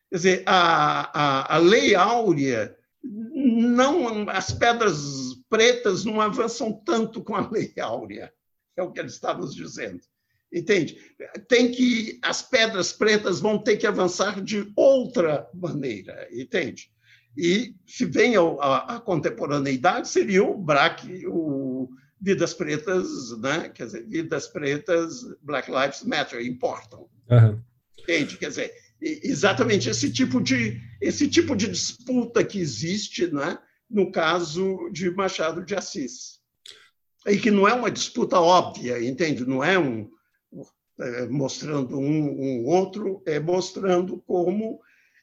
Quer 0.10 0.16
dizer, 0.16 0.44
a, 0.48 1.12
a, 1.14 1.56
a 1.56 1.58
lei 1.60 1.94
áurea, 1.94 2.76
não, 3.04 4.28
as 4.32 4.52
pedras 4.52 5.36
pretas 5.48 6.04
não 6.04 6.20
avançam 6.20 6.74
tanto 6.84 7.24
com 7.24 7.36
a 7.36 7.48
lei 7.48 7.72
áurea, 7.80 8.34
é 8.76 8.82
o 8.82 8.92
que 8.92 9.00
ele 9.00 9.10
está 9.10 9.32
nos 9.32 9.54
dizendo. 9.54 10.02
Entende? 10.52 10.98
Tem 11.48 11.72
que 11.72 12.20
as 12.24 12.42
pedras 12.42 12.92
pretas 12.92 13.40
vão 13.40 13.60
ter 13.60 13.78
que 13.78 13.86
avançar 13.86 14.42
de 14.42 14.72
outra 14.76 15.48
maneira, 15.54 16.28
entende? 16.32 16.92
E 17.38 17.76
se 17.86 18.06
vem 18.06 18.36
a, 18.36 18.42
a, 18.42 18.96
a 18.96 19.00
contemporaneidade, 19.00 20.08
seria 20.08 20.44
o 20.44 20.58
BRAC, 20.58 21.28
o 21.28 21.90
Vidas 22.24 22.54
Pretas, 22.54 23.38
né? 23.40 23.68
Quer 23.68 23.86
dizer, 23.86 24.08
Vidas 24.08 24.48
Pretas, 24.48 25.26
Black 25.42 25.70
Lives 25.70 26.04
Matter, 26.04 26.40
importam. 26.40 27.10
Uhum. 27.30 27.62
Entende? 28.00 28.38
Quer 28.38 28.48
dizer, 28.48 28.74
exatamente 29.02 29.90
esse 29.90 30.10
tipo 30.10 30.42
de 30.42 30.82
esse 31.02 31.28
tipo 31.28 31.54
de 31.54 31.68
disputa 31.68 32.42
que 32.42 32.58
existe, 32.60 33.28
né, 33.28 33.60
no 33.90 34.10
caso 34.10 34.90
de 34.90 35.12
Machado 35.12 35.66
de 35.66 35.76
Assis, 35.76 36.40
e 37.28 37.38
que 37.38 37.52
não 37.52 37.68
é 37.68 37.74
uma 37.74 37.92
disputa 37.92 38.40
óbvia, 38.40 39.04
entende? 39.04 39.46
Não 39.46 39.62
é 39.62 39.78
um 39.78 40.10
é, 41.00 41.28
mostrando 41.28 42.00
um, 42.00 42.42
um 42.42 42.66
outro, 42.66 43.22
é 43.26 43.38
mostrando 43.38 44.18
como 44.26 44.80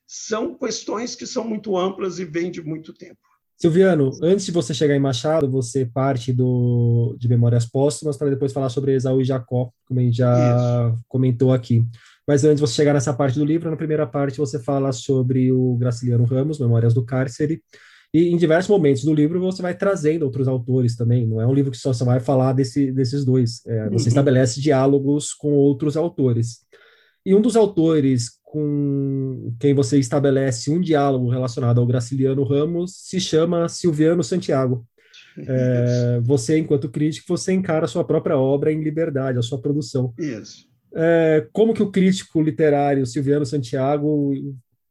são 0.07 0.55
questões 0.55 1.15
que 1.15 1.27
são 1.27 1.45
muito 1.45 1.79
amplas 1.79 2.19
e 2.19 2.27
vêm 2.27 2.51
de 2.51 2.63
muito 2.63 2.93
tempo. 2.93 3.30
Silviano, 3.61 4.11
antes 4.23 4.46
de 4.46 4.53
você 4.53 4.73
chegar 4.73 4.96
em 4.96 5.01
Machado, 5.01 5.51
você 5.51 5.85
parte 5.85 6.33
do, 6.33 7.14
de 7.18 7.29
Memórias 7.29 7.66
Póstumas 7.66 8.16
para 8.16 8.31
depois 8.31 8.55
falar 8.55 8.70
sobre 8.70 8.94
Esaú 8.94 9.20
e 9.20 9.25
Jacó, 9.25 9.70
como 9.85 10.01
a 10.01 10.03
gente 10.03 10.16
já 10.16 10.88
Isso. 10.94 11.05
comentou 11.07 11.53
aqui. 11.53 11.85
Mas 12.27 12.42
antes 12.42 12.57
de 12.57 12.62
você 12.62 12.73
chegar 12.73 12.94
nessa 12.94 13.12
parte 13.12 13.38
do 13.38 13.44
livro, 13.44 13.68
na 13.68 13.77
primeira 13.77 14.07
parte 14.07 14.38
você 14.38 14.59
fala 14.59 14.92
sobre 14.92 15.53
o 15.53 15.77
Graciliano 15.77 16.25
Ramos, 16.25 16.59
Memórias 16.59 16.94
do 16.94 17.05
Cárcere, 17.05 17.62
e 18.14 18.31
em 18.31 18.37
diversos 18.38 18.70
momentos 18.70 19.05
do 19.05 19.12
livro 19.12 19.38
você 19.38 19.61
vai 19.61 19.77
trazendo 19.77 20.23
outros 20.25 20.49
autores 20.49 20.96
também. 20.96 21.27
Não 21.27 21.38
é 21.38 21.46
um 21.46 21.53
livro 21.53 21.70
que 21.70 21.77
só, 21.77 21.92
só 21.92 22.07
vai 22.07 22.18
falar 22.18 22.55
desse, 22.55 22.90
desses 22.90 23.27
dois. 23.27 23.61
É, 23.66 23.90
você 23.90 24.05
uhum. 24.05 24.09
estabelece 24.09 24.59
diálogos 24.59 25.35
com 25.35 25.53
outros 25.53 25.99
autores. 25.99 26.61
E 27.27 27.35
um 27.35 27.42
dos 27.42 27.57
autores 27.57 28.39
com 28.51 29.55
quem 29.61 29.73
você 29.73 29.99
estabelece 29.99 30.71
um 30.71 30.81
diálogo 30.81 31.29
relacionado 31.29 31.81
ao 31.81 31.87
Graciliano 31.87 32.43
Ramos 32.43 32.97
se 32.97 33.21
chama 33.21 33.69
Silviano 33.69 34.25
Santiago. 34.25 34.85
É, 35.39 36.21
você, 36.23 36.59
enquanto 36.59 36.91
crítico, 36.91 37.29
você 37.29 37.53
encara 37.53 37.85
a 37.85 37.89
sua 37.89 38.05
própria 38.05 38.37
obra 38.37 38.73
em 38.73 38.83
liberdade, 38.83 39.39
a 39.39 39.43
sua 39.43 39.61
produção. 39.61 40.13
Isso 40.19 40.71
é, 40.95 41.47
como 41.53 41.75
que 41.75 41.83
o 41.83 41.91
crítico 41.91 42.43
literário 42.43 43.07
Silviano 43.07 43.47
Santiago 43.47 44.33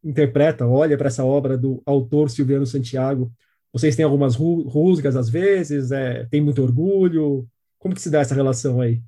interpreta, 0.04 0.66
olha 0.66 0.98
para 0.98 1.08
essa 1.08 1.26
obra 1.26 1.58
do 1.58 1.82
autor 1.86 2.30
Silviano 2.30 2.66
Santiago? 2.66 3.32
Vocês 3.72 3.96
têm 3.96 4.06
algumas 4.06 4.36
rusgas 4.36 5.16
às 5.16 5.30
vezes? 5.30 5.92
É, 5.92 6.26
tem 6.26 6.42
muito 6.42 6.62
orgulho? 6.62 7.48
Como 7.78 7.94
que 7.94 8.02
se 8.02 8.10
dá 8.10 8.20
essa 8.20 8.36
relação 8.36 8.82
aí? 8.82 9.02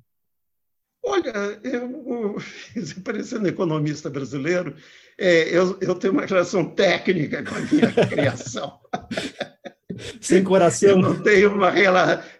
Olha, 1.04 1.32
eu, 1.64 2.04
parecendo 3.04 3.48
economista 3.48 4.10
brasileiro, 4.10 4.74
é, 5.18 5.48
eu, 5.56 5.78
eu 5.80 5.94
tenho 5.94 6.12
uma 6.12 6.26
relação 6.26 6.64
técnica 6.74 7.42
com 7.44 7.54
a 7.54 7.60
minha 7.60 7.92
criação. 8.08 8.78
Sem 10.20 10.42
coração. 10.42 10.90
Eu 10.90 10.98
não, 10.98 11.22
tenho 11.22 11.54
uma, 11.54 11.72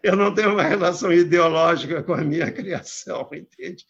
eu 0.03 0.17
não 0.17 0.35
tenho 0.35 0.53
uma 0.53 0.63
relação 0.63 1.13
ideológica 1.13 2.03
com 2.03 2.15
a 2.15 2.23
minha 2.23 2.51
criação, 2.51 3.29
entende? 3.33 3.85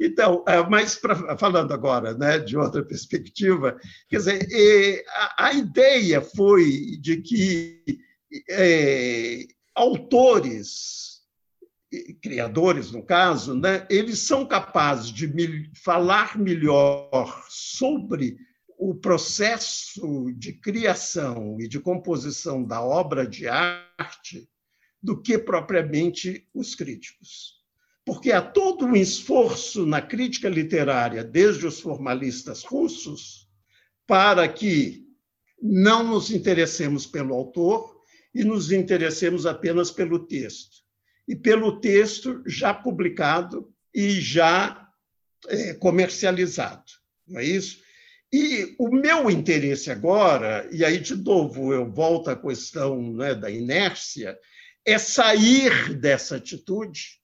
Então, 0.00 0.42
é, 0.48 0.62
mas 0.68 0.96
pra, 0.96 1.36
falando 1.36 1.72
agora 1.72 2.14
né, 2.14 2.38
de 2.38 2.56
outra 2.56 2.82
perspectiva, 2.82 3.76
quer 4.08 4.16
dizer, 4.16 5.04
a, 5.10 5.48
a 5.48 5.52
ideia 5.52 6.22
foi 6.22 6.96
de 7.00 7.18
que 7.18 7.82
é, 8.48 9.44
autores, 9.74 11.05
criadores 12.20 12.90
no 12.90 13.02
caso, 13.02 13.54
né, 13.54 13.86
eles 13.88 14.20
são 14.20 14.44
capazes 14.44 15.10
de 15.10 15.70
falar 15.74 16.38
melhor 16.38 17.46
sobre 17.48 18.36
o 18.78 18.94
processo 18.94 20.32
de 20.36 20.52
criação 20.52 21.56
e 21.60 21.68
de 21.68 21.80
composição 21.80 22.64
da 22.64 22.82
obra 22.82 23.26
de 23.26 23.48
arte 23.48 24.48
do 25.02 25.20
que 25.20 25.38
propriamente 25.38 26.48
os 26.52 26.74
críticos 26.74 27.56
porque 28.06 28.30
há 28.30 28.40
todo 28.40 28.86
um 28.86 28.94
esforço 28.94 29.84
na 29.84 30.00
crítica 30.00 30.48
literária, 30.48 31.24
desde 31.24 31.66
os 31.66 31.80
formalistas 31.80 32.62
russos, 32.62 33.48
para 34.06 34.48
que 34.48 35.04
não 35.60 36.04
nos 36.04 36.30
interessemos 36.30 37.04
pelo 37.04 37.34
autor 37.34 38.00
e 38.32 38.44
nos 38.44 38.70
interessemos 38.70 39.44
apenas 39.44 39.90
pelo 39.90 40.20
texto. 40.20 40.85
E 41.26 41.34
pelo 41.34 41.80
texto 41.80 42.42
já 42.46 42.72
publicado 42.72 43.72
e 43.94 44.20
já 44.20 44.88
é, 45.48 45.74
comercializado, 45.74 46.84
não 47.26 47.40
é 47.40 47.44
isso? 47.44 47.84
E 48.32 48.74
o 48.78 48.90
meu 48.90 49.30
interesse 49.30 49.90
agora, 49.90 50.68
e 50.72 50.84
aí 50.84 50.98
de 50.98 51.16
novo 51.16 51.72
eu 51.72 51.90
volto 51.90 52.28
à 52.28 52.36
questão 52.36 53.12
né, 53.12 53.34
da 53.34 53.50
inércia, 53.50 54.38
é 54.84 54.98
sair 54.98 55.94
dessa 55.94 56.36
atitude 56.36 57.20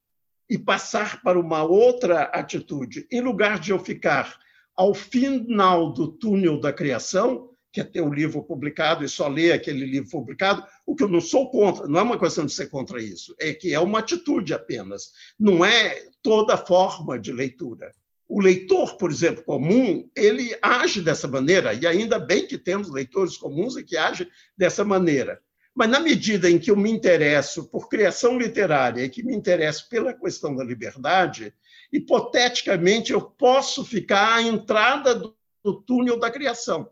e 0.48 0.58
passar 0.58 1.22
para 1.22 1.38
uma 1.38 1.62
outra 1.62 2.24
atitude. 2.24 3.06
Em 3.10 3.20
lugar 3.20 3.58
de 3.58 3.70
eu 3.70 3.78
ficar 3.78 4.38
ao 4.76 4.94
final 4.94 5.92
do 5.92 6.08
túnel 6.08 6.60
da 6.60 6.72
criação, 6.72 7.50
que 7.72 7.80
é 7.80 7.84
ter 7.84 8.00
o 8.00 8.12
livro 8.12 8.42
publicado 8.42 9.04
e 9.04 9.08
só 9.08 9.28
ler 9.28 9.52
aquele 9.52 9.86
livro 9.86 10.10
publicado, 10.10 10.66
o 10.84 10.94
que 10.96 11.04
eu 11.04 11.08
não 11.08 11.20
sou 11.20 11.50
contra, 11.50 11.86
não 11.86 12.00
é 12.00 12.02
uma 12.02 12.18
questão 12.18 12.44
de 12.44 12.52
ser 12.52 12.68
contra 12.68 13.00
isso, 13.00 13.34
é 13.38 13.52
que 13.52 13.72
é 13.72 13.78
uma 13.78 14.00
atitude 14.00 14.52
apenas, 14.52 15.12
não 15.38 15.64
é 15.64 16.04
toda 16.22 16.56
forma 16.56 17.18
de 17.18 17.32
leitura. 17.32 17.92
O 18.28 18.40
leitor, 18.40 18.96
por 18.96 19.10
exemplo, 19.10 19.44
comum, 19.44 20.08
ele 20.16 20.56
age 20.62 21.02
dessa 21.02 21.28
maneira, 21.28 21.74
e 21.74 21.86
ainda 21.86 22.18
bem 22.18 22.46
que 22.46 22.56
temos 22.56 22.90
leitores 22.90 23.36
comuns 23.36 23.76
e 23.76 23.84
que 23.84 23.96
agem 23.96 24.26
dessa 24.56 24.84
maneira. 24.84 25.40
Mas, 25.74 25.88
na 25.88 26.00
medida 26.00 26.50
em 26.50 26.58
que 26.58 26.70
eu 26.70 26.76
me 26.76 26.90
interesso 26.90 27.68
por 27.68 27.88
criação 27.88 28.38
literária 28.38 29.02
e 29.02 29.08
que 29.08 29.22
me 29.22 29.34
interesso 29.34 29.88
pela 29.88 30.12
questão 30.12 30.54
da 30.54 30.64
liberdade, 30.64 31.54
hipoteticamente 31.92 33.12
eu 33.12 33.20
posso 33.20 33.84
ficar 33.84 34.36
à 34.36 34.42
entrada 34.42 35.14
do, 35.14 35.34
túnel 35.86 36.18
da 36.18 36.30
criação. 36.30 36.90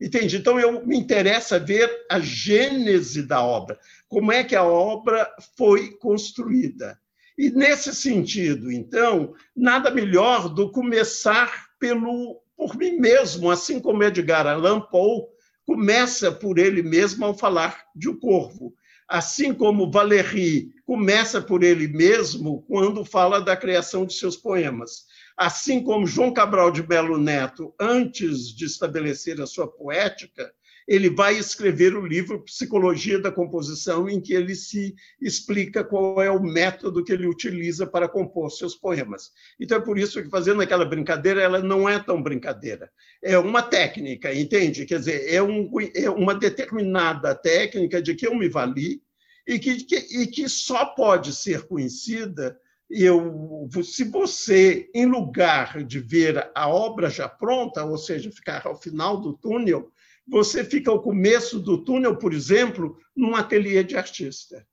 Entende? 0.00 0.36
Então, 0.36 0.60
eu 0.60 0.86
me 0.86 0.96
interessa 0.96 1.58
ver 1.58 1.90
a 2.10 2.20
gênese 2.20 3.22
da 3.22 3.42
obra, 3.42 3.78
como 4.08 4.32
é 4.32 4.44
que 4.44 4.54
a 4.54 4.62
obra 4.62 5.28
foi 5.56 5.90
construída. 5.98 6.98
E, 7.36 7.50
nesse 7.50 7.94
sentido, 7.94 8.70
então, 8.70 9.34
nada 9.54 9.90
melhor 9.90 10.48
do 10.48 10.70
começar 10.70 11.68
pelo, 11.78 12.40
por 12.56 12.76
mim 12.76 12.98
mesmo, 12.98 13.50
assim 13.50 13.80
como 13.80 14.02
Edgar 14.02 14.46
Allan 14.46 14.80
Poe 14.80 15.22
começa 15.66 16.32
por 16.32 16.58
ele 16.58 16.82
mesmo 16.82 17.24
ao 17.24 17.36
falar 17.36 17.84
de 17.94 18.08
O 18.08 18.18
Corvo. 18.18 18.74
Assim 19.06 19.54
como 19.54 19.90
Valéry 19.90 20.72
começa 20.84 21.40
por 21.40 21.62
ele 21.62 21.86
mesmo 21.88 22.62
quando 22.68 23.04
fala 23.04 23.40
da 23.40 23.56
criação 23.56 24.06
de 24.06 24.14
seus 24.14 24.36
poemas. 24.36 25.06
Assim 25.38 25.84
como 25.84 26.04
João 26.04 26.32
Cabral 26.32 26.68
de 26.72 26.84
Melo 26.84 27.16
Neto, 27.16 27.72
antes 27.78 28.52
de 28.52 28.64
estabelecer 28.64 29.40
a 29.40 29.46
sua 29.46 29.68
poética, 29.68 30.52
ele 30.88 31.08
vai 31.08 31.38
escrever 31.38 31.94
o 31.94 32.04
livro 32.04 32.42
Psicologia 32.42 33.20
da 33.20 33.30
Composição, 33.30 34.08
em 34.08 34.20
que 34.20 34.34
ele 34.34 34.56
se 34.56 34.96
explica 35.22 35.84
qual 35.84 36.20
é 36.20 36.28
o 36.28 36.42
método 36.42 37.04
que 37.04 37.12
ele 37.12 37.28
utiliza 37.28 37.86
para 37.86 38.08
compor 38.08 38.50
seus 38.50 38.74
poemas. 38.74 39.30
Então 39.60 39.78
é 39.78 39.80
por 39.80 39.96
isso 39.96 40.20
que 40.20 40.28
fazendo 40.28 40.60
aquela 40.60 40.84
brincadeira, 40.84 41.40
ela 41.40 41.60
não 41.60 41.88
é 41.88 42.00
tão 42.00 42.20
brincadeira. 42.20 42.90
É 43.22 43.38
uma 43.38 43.62
técnica, 43.62 44.34
entende? 44.34 44.86
Quer 44.86 44.98
dizer, 44.98 45.32
é, 45.32 45.40
um, 45.40 45.70
é 45.94 46.10
uma 46.10 46.34
determinada 46.34 47.32
técnica 47.32 48.02
de 48.02 48.12
que 48.16 48.26
eu 48.26 48.34
me 48.34 48.48
vali 48.48 49.00
e 49.46 49.56
que, 49.56 49.84
que, 49.84 49.96
e 50.20 50.26
que 50.26 50.48
só 50.48 50.84
pode 50.84 51.32
ser 51.32 51.68
conhecida 51.68 52.58
eu, 52.90 53.68
se 53.82 54.04
você, 54.04 54.90
em 54.94 55.06
lugar 55.06 55.84
de 55.84 56.00
ver 56.00 56.50
a 56.54 56.68
obra 56.68 57.10
já 57.10 57.28
pronta, 57.28 57.84
ou 57.84 57.98
seja, 57.98 58.30
ficar 58.30 58.66
ao 58.66 58.80
final 58.80 59.20
do 59.20 59.34
túnel, 59.34 59.92
você 60.26 60.64
fica 60.64 60.90
ao 60.90 61.02
começo 61.02 61.58
do 61.58 61.82
túnel, 61.84 62.16
por 62.16 62.32
exemplo, 62.32 62.98
num 63.14 63.34
ateliê 63.34 63.84
de 63.84 63.96
artista. 63.96 64.66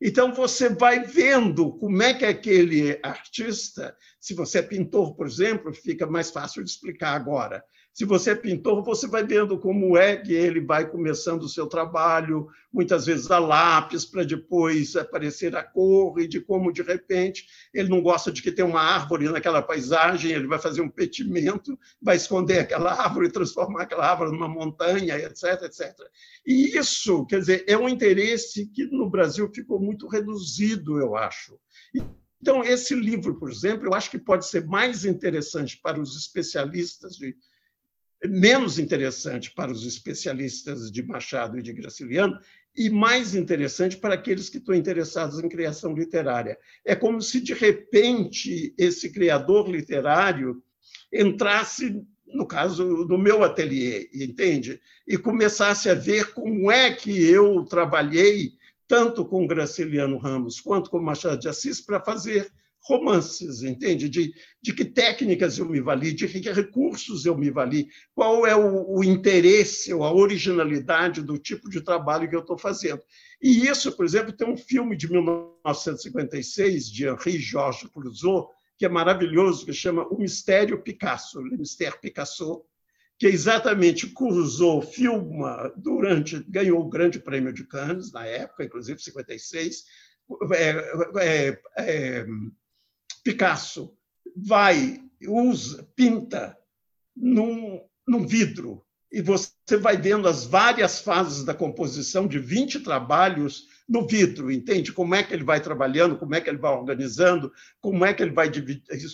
Então, 0.00 0.32
você 0.34 0.68
vai 0.68 1.04
vendo 1.04 1.72
como 1.74 2.02
é 2.02 2.12
que 2.12 2.24
aquele 2.24 2.98
artista, 3.04 3.96
se 4.20 4.34
você 4.34 4.58
é 4.58 4.62
pintor, 4.62 5.14
por 5.14 5.26
exemplo, 5.26 5.72
fica 5.72 6.06
mais 6.06 6.30
fácil 6.30 6.64
de 6.64 6.70
explicar 6.70 7.14
agora. 7.14 7.64
Se 7.92 8.06
você 8.06 8.30
é 8.30 8.34
pintor, 8.34 8.82
você 8.82 9.06
vai 9.06 9.22
vendo 9.22 9.58
como 9.58 9.98
é 9.98 10.16
que 10.16 10.32
ele 10.32 10.62
vai 10.62 10.88
começando 10.90 11.42
o 11.42 11.48
seu 11.48 11.66
trabalho, 11.66 12.48
muitas 12.72 13.04
vezes 13.04 13.30
a 13.30 13.38
lápis, 13.38 14.06
para 14.06 14.24
depois 14.24 14.96
aparecer 14.96 15.54
a 15.54 15.62
cor, 15.62 16.18
e 16.18 16.26
de 16.26 16.40
como, 16.40 16.72
de 16.72 16.80
repente, 16.80 17.46
ele 17.74 17.90
não 17.90 18.00
gosta 18.00 18.32
de 18.32 18.40
que 18.40 18.50
tenha 18.50 18.66
uma 18.66 18.80
árvore 18.80 19.28
naquela 19.28 19.60
paisagem, 19.60 20.32
ele 20.32 20.46
vai 20.46 20.58
fazer 20.58 20.80
um 20.80 20.88
petimento, 20.88 21.78
vai 22.00 22.16
esconder 22.16 22.60
aquela 22.60 22.94
árvore, 22.94 23.30
transformar 23.30 23.82
aquela 23.82 24.10
árvore 24.10 24.32
numa 24.32 24.48
montanha, 24.48 25.18
etc, 25.18 25.62
etc. 25.64 25.94
E 26.46 26.78
isso, 26.78 27.26
quer 27.26 27.40
dizer, 27.40 27.64
é 27.68 27.76
um 27.76 27.90
interesse 27.90 28.70
que 28.70 28.86
no 28.86 29.10
Brasil 29.10 29.50
ficou 29.54 29.78
muito 29.78 30.08
reduzido, 30.08 30.98
eu 30.98 31.14
acho. 31.14 31.58
Então, 32.40 32.64
esse 32.64 32.94
livro, 32.94 33.38
por 33.38 33.50
exemplo, 33.50 33.86
eu 33.86 33.94
acho 33.94 34.10
que 34.10 34.18
pode 34.18 34.46
ser 34.46 34.66
mais 34.66 35.04
interessante 35.04 35.78
para 35.80 36.00
os 36.00 36.16
especialistas 36.16 37.16
de 37.16 37.36
menos 38.24 38.78
interessante 38.78 39.50
para 39.50 39.72
os 39.72 39.86
especialistas 39.86 40.90
de 40.90 41.02
Machado 41.02 41.58
e 41.58 41.62
de 41.62 41.72
Graciliano 41.72 42.38
e 42.76 42.88
mais 42.88 43.34
interessante 43.34 43.96
para 43.96 44.14
aqueles 44.14 44.48
que 44.48 44.58
estão 44.58 44.74
interessados 44.74 45.38
em 45.38 45.48
criação 45.48 45.94
literária. 45.94 46.56
É 46.84 46.94
como 46.94 47.20
se, 47.20 47.40
de 47.40 47.52
repente, 47.52 48.74
esse 48.78 49.12
criador 49.12 49.68
literário 49.68 50.62
entrasse, 51.12 52.02
no 52.26 52.46
caso 52.46 53.04
do 53.04 53.18
meu 53.18 53.44
ateliê, 53.44 54.08
entende? 54.14 54.80
E 55.06 55.18
começasse 55.18 55.90
a 55.90 55.94
ver 55.94 56.32
como 56.32 56.70
é 56.70 56.92
que 56.92 57.10
eu 57.24 57.64
trabalhei 57.64 58.52
tanto 58.88 59.24
com 59.24 59.46
Graciliano 59.46 60.16
Ramos 60.16 60.60
quanto 60.60 60.90
com 60.90 61.00
Machado 61.00 61.38
de 61.38 61.48
Assis 61.48 61.80
para 61.80 62.00
fazer 62.00 62.50
romances, 62.84 63.62
entende? 63.62 64.08
De, 64.08 64.34
de 64.60 64.72
que 64.72 64.84
técnicas 64.84 65.58
eu 65.58 65.68
me 65.68 65.80
vali, 65.80 66.12
de 66.12 66.26
que 66.26 66.50
recursos 66.50 67.24
eu 67.24 67.36
me 67.36 67.50
vali, 67.50 67.88
qual 68.14 68.46
é 68.46 68.56
o, 68.56 68.98
o 68.98 69.04
interesse 69.04 69.92
ou 69.94 70.04
a 70.04 70.12
originalidade 70.12 71.22
do 71.22 71.38
tipo 71.38 71.70
de 71.70 71.80
trabalho 71.80 72.28
que 72.28 72.34
eu 72.34 72.40
estou 72.40 72.58
fazendo. 72.58 73.00
E 73.40 73.66
isso, 73.66 73.92
por 73.96 74.04
exemplo, 74.04 74.32
tem 74.32 74.48
um 74.48 74.56
filme 74.56 74.96
de 74.96 75.10
1956 75.10 76.90
de 76.90 77.06
Henri 77.06 77.38
Georges 77.38 77.88
Clouseau, 77.90 78.50
que 78.76 78.84
é 78.84 78.88
maravilhoso, 78.88 79.64
que 79.64 79.72
chama 79.72 80.06
O 80.08 80.18
Mistério 80.18 80.82
Picasso, 80.82 81.40
Le 81.40 81.56
Mystère 81.56 82.00
Picasso, 82.00 82.64
que 83.16 83.28
exatamente 83.28 84.08
Clouseau 84.08 84.82
filma 84.82 85.72
durante, 85.76 86.42
ganhou 86.48 86.80
o 86.80 86.88
Grande 86.88 87.20
Prêmio 87.20 87.52
de 87.52 87.64
Cannes, 87.64 88.10
na 88.10 88.26
época, 88.26 88.64
inclusive 88.64 89.00
56, 89.00 89.84
é, 90.52 90.70
é, 91.20 91.60
é, 91.76 92.26
Picasso 93.22 93.96
vai, 94.36 95.00
usa, 95.26 95.88
pinta 95.94 96.56
num, 97.16 97.80
num 98.06 98.26
vidro 98.26 98.84
e 99.12 99.20
você 99.20 99.76
vai 99.78 99.96
vendo 99.96 100.26
as 100.26 100.46
várias 100.46 101.00
fases 101.00 101.44
da 101.44 101.52
composição 101.52 102.26
de 102.26 102.38
20 102.38 102.80
trabalhos 102.80 103.68
no 103.86 104.06
vidro, 104.06 104.50
entende? 104.50 104.90
Como 104.90 105.14
é 105.14 105.22
que 105.22 105.34
ele 105.34 105.44
vai 105.44 105.60
trabalhando, 105.60 106.16
como 106.16 106.34
é 106.34 106.40
que 106.40 106.48
ele 106.48 106.56
vai 106.56 106.72
organizando, 106.72 107.52
como 107.78 108.06
é 108.06 108.14
que 108.14 108.22
ele 108.22 108.32
vai 108.32 108.50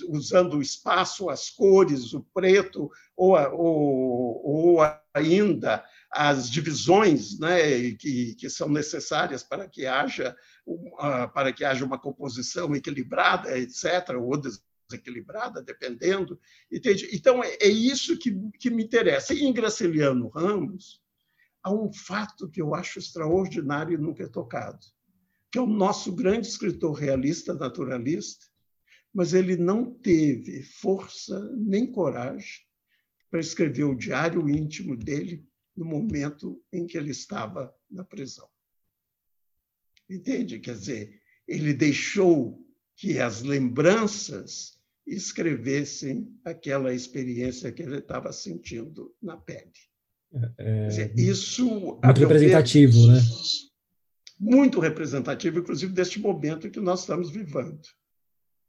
usando 0.09 0.59
o 0.59 0.63
espaço, 0.63 1.29
as 1.29 1.51
cores, 1.51 2.15
o 2.15 2.25
preto, 2.33 2.89
ou, 3.17 3.37
ou, 3.37 4.77
ou 4.77 4.79
ainda 5.13 5.85
as 6.11 6.51
divisões 6.51 7.39
né, 7.39 7.93
que, 7.93 8.35
que 8.35 8.49
são 8.49 8.69
necessárias 8.69 9.43
para 9.43 9.69
que 9.69 9.87
haja 9.87 10.37
para 11.33 11.53
que 11.53 11.65
haja 11.65 11.85
uma 11.85 11.99
composição 11.99 12.75
equilibrada, 12.75 13.59
etc., 13.59 14.17
ou 14.19 14.37
desequilibrada, 14.37 15.63
dependendo. 15.63 16.39
Entende? 16.71 17.09
Então, 17.13 17.43
é, 17.43 17.57
é 17.61 17.69
isso 17.69 18.19
que, 18.19 18.37
que 18.59 18.71
me 18.71 18.85
interessa. 18.85 19.33
E 19.33 19.45
em 19.45 19.53
Graciliano 19.53 20.29
Ramos, 20.29 21.03
há 21.63 21.73
um 21.73 21.93
fato 21.93 22.51
que 22.51 22.61
eu 22.61 22.75
acho 22.75 22.99
extraordinário 22.99 23.95
e 23.95 23.99
nunca 23.99 24.25
é 24.25 24.29
tocado, 24.29 24.85
que 25.51 25.59
é 25.59 25.63
o 25.63 25.67
nosso 25.67 26.13
grande 26.15 26.47
escritor 26.47 26.93
realista, 26.93 27.55
naturalista, 27.55 28.47
mas 29.13 29.33
ele 29.33 29.57
não 29.57 29.91
teve 29.91 30.63
força 30.63 31.41
nem 31.57 31.91
coragem 31.91 32.67
para 33.31 33.41
escrever 33.41 33.85
o 33.85 33.97
diário 33.97 34.49
íntimo 34.49 34.97
dele 34.97 35.48
no 35.79 35.85
momento 35.85 36.61
em 36.73 36.87
que 36.87 36.99
ele 36.99 37.13
estava 37.13 37.73
na 37.89 38.03
prisão. 38.03 38.49
Entende? 40.11 40.59
Quer 40.59 40.75
dizer, 40.75 41.21
ele 41.47 41.73
deixou 41.73 42.61
que 42.97 43.21
as 43.21 43.43
lembranças 43.43 44.77
escrevessem 45.07 46.37
aquela 46.45 46.93
experiência 46.93 47.71
que 47.71 47.83
ele 47.83 47.99
estava 47.99 48.33
sentindo 48.33 49.15
na 49.23 49.37
pele. 49.37 49.71
É, 50.59 50.85
é 50.85 50.87
dizer, 50.89 51.13
isso 51.17 52.01
muito 52.05 52.21
representativo, 52.21 53.07
ver, 53.07 53.13
né? 53.13 53.21
Muito 54.39 54.81
representativo, 54.81 55.61
inclusive 55.61 55.93
deste 55.93 56.19
momento 56.19 56.71
que 56.71 56.81
nós 56.81 57.01
estamos 57.01 57.31
vivendo, 57.31 57.81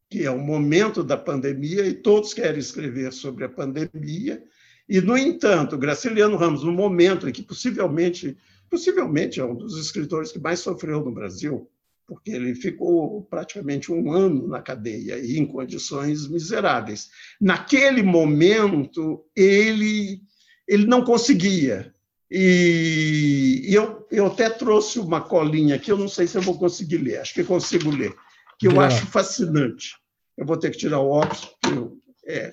que 0.10 0.24
é 0.24 0.32
o 0.32 0.39
momento 0.39 1.03
da 1.03 1.18
pandemia 1.18 1.88
e 1.88 1.93
todos 1.93 2.34
querem 2.36 2.60
escrever 2.60 3.12
sobre 3.12 3.45
a 3.45 3.49
pandemia. 3.49 4.43
E 4.89 4.99
no 4.99 5.15
entanto, 5.15 5.77
Graciliano 5.77 6.35
Ramos, 6.35 6.63
no 6.63 6.71
momento 6.71 7.29
em 7.29 7.31
que 7.31 7.43
possivelmente 7.43 8.35
possivelmente 8.69 9.39
é 9.39 9.45
um 9.45 9.55
dos 9.55 9.77
escritores 9.77 10.31
que 10.31 10.39
mais 10.39 10.59
sofreu 10.59 11.03
no 11.03 11.11
Brasil, 11.11 11.69
porque 12.07 12.31
ele 12.31 12.55
ficou 12.55 13.23
praticamente 13.23 13.91
um 13.91 14.11
ano 14.11 14.47
na 14.47 14.61
cadeia 14.61 15.17
e 15.19 15.37
em 15.37 15.45
condições 15.45 16.27
miseráveis. 16.27 17.09
Naquele 17.39 18.01
momento, 18.03 19.25
ele, 19.35 20.21
ele 20.67 20.85
não 20.85 21.03
conseguia. 21.03 21.93
E 22.31 23.65
eu, 23.69 24.07
eu 24.11 24.27
até 24.27 24.49
trouxe 24.49 24.99
uma 24.99 25.21
colinha 25.21 25.75
aqui, 25.75 25.91
eu 25.91 25.97
não 25.97 26.07
sei 26.07 26.27
se 26.27 26.37
eu 26.37 26.41
vou 26.41 26.57
conseguir 26.57 26.97
ler, 26.97 27.19
acho 27.19 27.33
que 27.33 27.43
consigo 27.43 27.89
ler, 27.89 28.13
que 28.59 28.67
eu 28.67 28.79
acho 28.79 29.05
fascinante. 29.07 29.95
Eu 30.37 30.45
vou 30.45 30.57
ter 30.57 30.69
que 30.71 30.77
tirar 30.77 30.99
o 30.99 31.09
óculos, 31.09 31.55
eu, 31.71 31.97
é, 32.25 32.51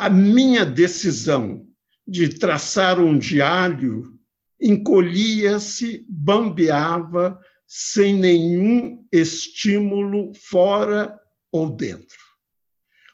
a 0.00 0.08
minha 0.08 0.64
decisão 0.64 1.68
de 2.08 2.30
traçar 2.30 2.98
um 2.98 3.18
diário 3.18 4.18
encolhia-se, 4.58 6.06
bambeava, 6.08 7.38
sem 7.66 8.14
nenhum 8.14 9.06
estímulo 9.12 10.32
fora 10.32 11.20
ou 11.52 11.76
dentro. 11.76 12.16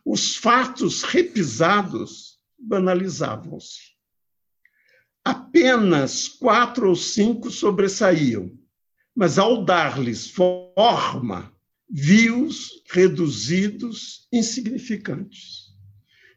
Os 0.05 0.37
fatos 0.37 1.03
repisados 1.03 2.39
banalizavam-se. 2.57 3.97
Apenas 5.25 6.29
quatro 6.29 6.91
ou 6.91 6.95
cinco 6.95 7.51
sobressaíam, 7.51 8.57
mas 9.13 9.41
ao 9.41 9.65
dar-lhes 9.65 10.31
forma, 10.31 11.53
vi-os 11.91 12.81
reduzidos, 12.93 14.29
insignificantes. 14.33 15.66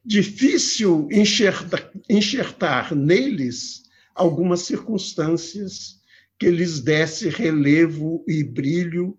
Difícil 0.05 1.07
enxertar, 1.11 1.91
enxertar 2.09 2.95
neles 2.95 3.83
algumas 4.15 4.61
circunstâncias 4.61 5.99
que 6.39 6.49
lhes 6.49 6.79
desse 6.79 7.29
relevo 7.29 8.23
e 8.27 8.43
brilho, 8.43 9.17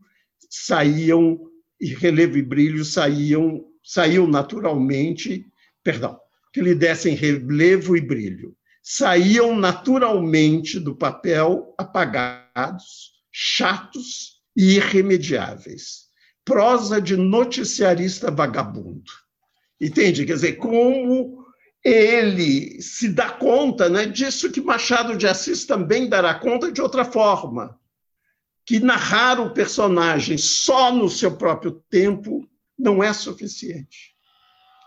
saíam 0.48 1.38
e 1.80 1.94
relevo 1.94 2.36
e 2.38 2.42
brilho 2.42 2.84
saíam 2.84 3.64
saíam 3.82 4.26
naturalmente, 4.26 5.46
perdão, 5.82 6.18
que 6.52 6.60
lhe 6.60 6.74
dessem 6.74 7.14
relevo 7.14 7.96
e 7.96 8.00
brilho, 8.00 8.56
saíam 8.82 9.56
naturalmente 9.56 10.78
do 10.78 10.94
papel 10.94 11.74
apagados, 11.78 13.12
chatos 13.32 14.40
e 14.56 14.76
irremediáveis. 14.76 16.08
Prosa 16.44 17.00
de 17.00 17.16
noticiarista 17.16 18.30
vagabundo. 18.30 19.10
Entende? 19.80 20.26
Quer 20.26 20.34
dizer, 20.34 20.52
como 20.54 21.44
ele 21.82 22.80
se 22.82 23.08
dá 23.08 23.30
conta 23.30 23.88
né, 23.88 24.06
disso 24.06 24.52
que 24.52 24.60
Machado 24.60 25.16
de 25.16 25.26
Assis 25.26 25.64
também 25.64 26.08
dará 26.08 26.34
conta 26.34 26.70
de 26.70 26.82
outra 26.82 27.04
forma, 27.04 27.78
que 28.66 28.78
narrar 28.78 29.40
o 29.40 29.54
personagem 29.54 30.36
só 30.36 30.92
no 30.92 31.08
seu 31.08 31.36
próprio 31.36 31.82
tempo 31.88 32.46
não 32.78 33.02
é 33.02 33.12
suficiente. 33.12 34.14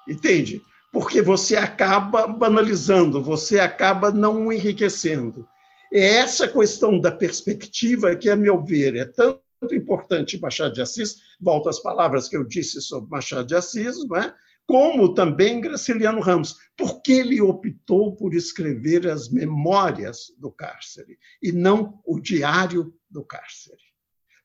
Entende? 0.08 0.62
Porque 0.92 1.22
você 1.22 1.56
acaba 1.56 2.28
banalizando, 2.28 3.22
você 3.22 3.60
acaba 3.60 4.12
não 4.12 4.54
enriquecendo. 4.54 5.48
É 5.92 6.18
essa 6.18 6.48
questão 6.48 7.00
da 7.00 7.12
perspectiva 7.12 8.16
que, 8.16 8.30
a 8.30 8.36
meu 8.36 8.64
ver, 8.64 8.96
é 8.96 9.06
tanto 9.06 9.42
importante 9.72 10.40
Machado 10.40 10.74
de 10.74 10.82
Assis, 10.82 11.18
volto 11.40 11.70
às 11.70 11.80
palavras 11.80 12.28
que 12.28 12.38
eu 12.38 12.44
disse 12.44 12.82
sobre 12.82 13.10
Machado 13.10 13.48
de 13.48 13.56
Assis, 13.56 14.06
não 14.08 14.18
é? 14.18 14.34
Como 14.66 15.14
também 15.14 15.60
Graciliano 15.62 16.22
Ramos, 16.22 16.58
porque 16.78 17.14
ele 17.14 17.42
optou 17.42 18.16
por 18.16 18.34
escrever 18.34 19.08
as 19.08 19.30
memórias 19.30 20.34
do 20.38 20.52
cárcere 20.52 21.18
e 21.42 21.52
não 21.52 22.02
o 22.06 22.20
diário 22.20 22.94
do 23.10 23.24
cárcere. 23.24 23.82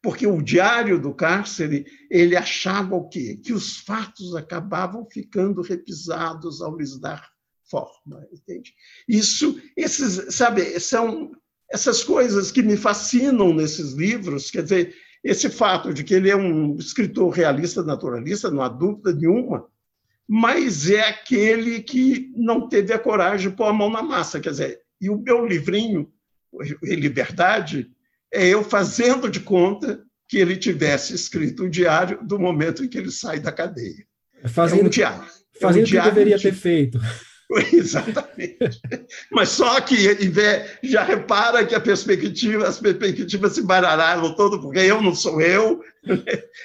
Porque 0.03 0.27
o 0.27 0.41
diário 0.41 1.01
do 1.01 1.12
cárcere, 1.12 1.87
ele 2.11 2.37
achava 2.37 2.95
o 2.95 3.09
quê? 3.09 3.41
Que 3.43 3.53
os 3.53 3.79
fatos 3.79 4.35
acabavam 4.35 5.07
ficando 5.11 5.61
repisados 5.61 6.62
ao 6.62 6.77
lhes 6.77 6.99
dar 6.99 7.29
forma, 7.69 8.27
entende? 8.33 8.73
Isso, 9.09 9.61
esses, 9.77 10.35
sabe, 10.35 10.79
são 10.81 11.33
essas 11.71 12.03
coisas 12.03 12.51
que 12.51 12.62
me 12.62 12.77
fascinam 12.77 13.53
nesses 13.53 13.93
livros, 13.93 14.51
quer 14.51 14.62
dizer, 14.62 14.95
esse 15.23 15.51
fato 15.51 15.93
de 15.93 16.05
que 16.05 16.14
ele 16.14 16.31
é 16.31 16.37
um 16.37 16.77
escritor 16.77 17.31
realista, 17.31 17.83
naturalista, 17.83 18.51
não 18.51 18.62
há 18.62 18.69
dúvida 18.69 19.12
nenhuma, 19.12 19.66
mas 20.29 20.91
é 20.91 21.09
aquele 21.09 21.81
que 21.81 22.31
não 22.37 22.68
teve 22.68 22.93
a 22.93 22.99
coragem 22.99 23.49
de 23.49 23.57
pôr 23.57 23.64
a 23.64 23.72
mão 23.72 23.89
na 23.89 24.03
massa. 24.03 24.39
Quer 24.39 24.51
dizer, 24.51 24.81
e 25.01 25.09
o 25.09 25.16
meu 25.16 25.47
livrinho, 25.47 26.12
Liberdade, 26.83 27.91
é 28.33 28.47
eu 28.47 28.62
fazendo 28.62 29.31
de 29.31 29.41
conta 29.41 30.03
que 30.29 30.37
ele 30.37 30.57
tivesse 30.57 31.14
escrito 31.14 31.64
o 31.64 31.70
diário 31.70 32.22
do 32.22 32.39
momento 32.39 32.85
em 32.85 32.89
que 32.89 32.99
ele 32.99 33.11
sai 33.11 33.41
da 33.41 33.51
cadeia. 33.51 34.05
Fazendo, 34.45 34.83
é 34.83 34.85
um 34.85 34.89
diário. 34.89 35.26
Fazendo 35.59 35.81
é 35.81 35.83
um 35.83 35.87
diário 35.87 36.11
o 36.11 36.14
que 36.14 36.18
deveria 36.18 36.37
de... 36.37 36.43
ter 36.43 36.55
feito. 36.55 37.01
Exatamente. 37.73 38.81
Mas 39.31 39.49
só 39.51 39.81
que 39.81 39.97
já 40.83 41.03
repara 41.03 41.65
que 41.65 41.75
a 41.75 41.81
perspectiva, 41.81 42.69
as 42.69 42.79
perspectivas 42.79 43.53
se 43.53 43.63
baralharam 43.63 44.35
todo, 44.35 44.61
porque 44.61 44.81
eu 44.81 45.01
não 45.01 45.15
sou 45.15 45.41
eu, 45.41 45.81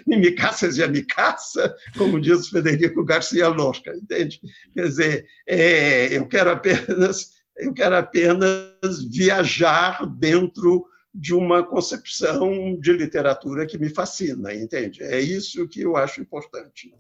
nem 0.06 0.20
me 0.20 0.32
caça 0.32 0.68
é 0.68 0.88
me 0.88 1.04
caça, 1.04 1.74
como 1.98 2.20
diz 2.20 2.50
Federico 2.50 3.04
Garcia 3.04 3.48
Lorca, 3.48 3.96
entende? 3.96 4.42
Quer 4.74 4.88
dizer, 4.88 5.26
é, 5.48 6.18
eu 6.18 6.28
quero 6.28 6.52
apenas 6.52 7.32
eu 7.56 7.72
quero 7.72 7.96
apenas 7.96 9.04
viajar 9.12 10.06
dentro 10.18 10.86
de 11.14 11.34
uma 11.34 11.64
concepção 11.64 12.76
de 12.80 12.92
literatura 12.94 13.68
que 13.68 13.78
me 13.78 13.90
fascina, 13.90 14.54
entende? 14.54 15.04
É 15.04 15.20
isso 15.20 15.68
que 15.68 15.82
eu 15.82 15.96
acho 15.96 16.20
importante. 16.20 16.92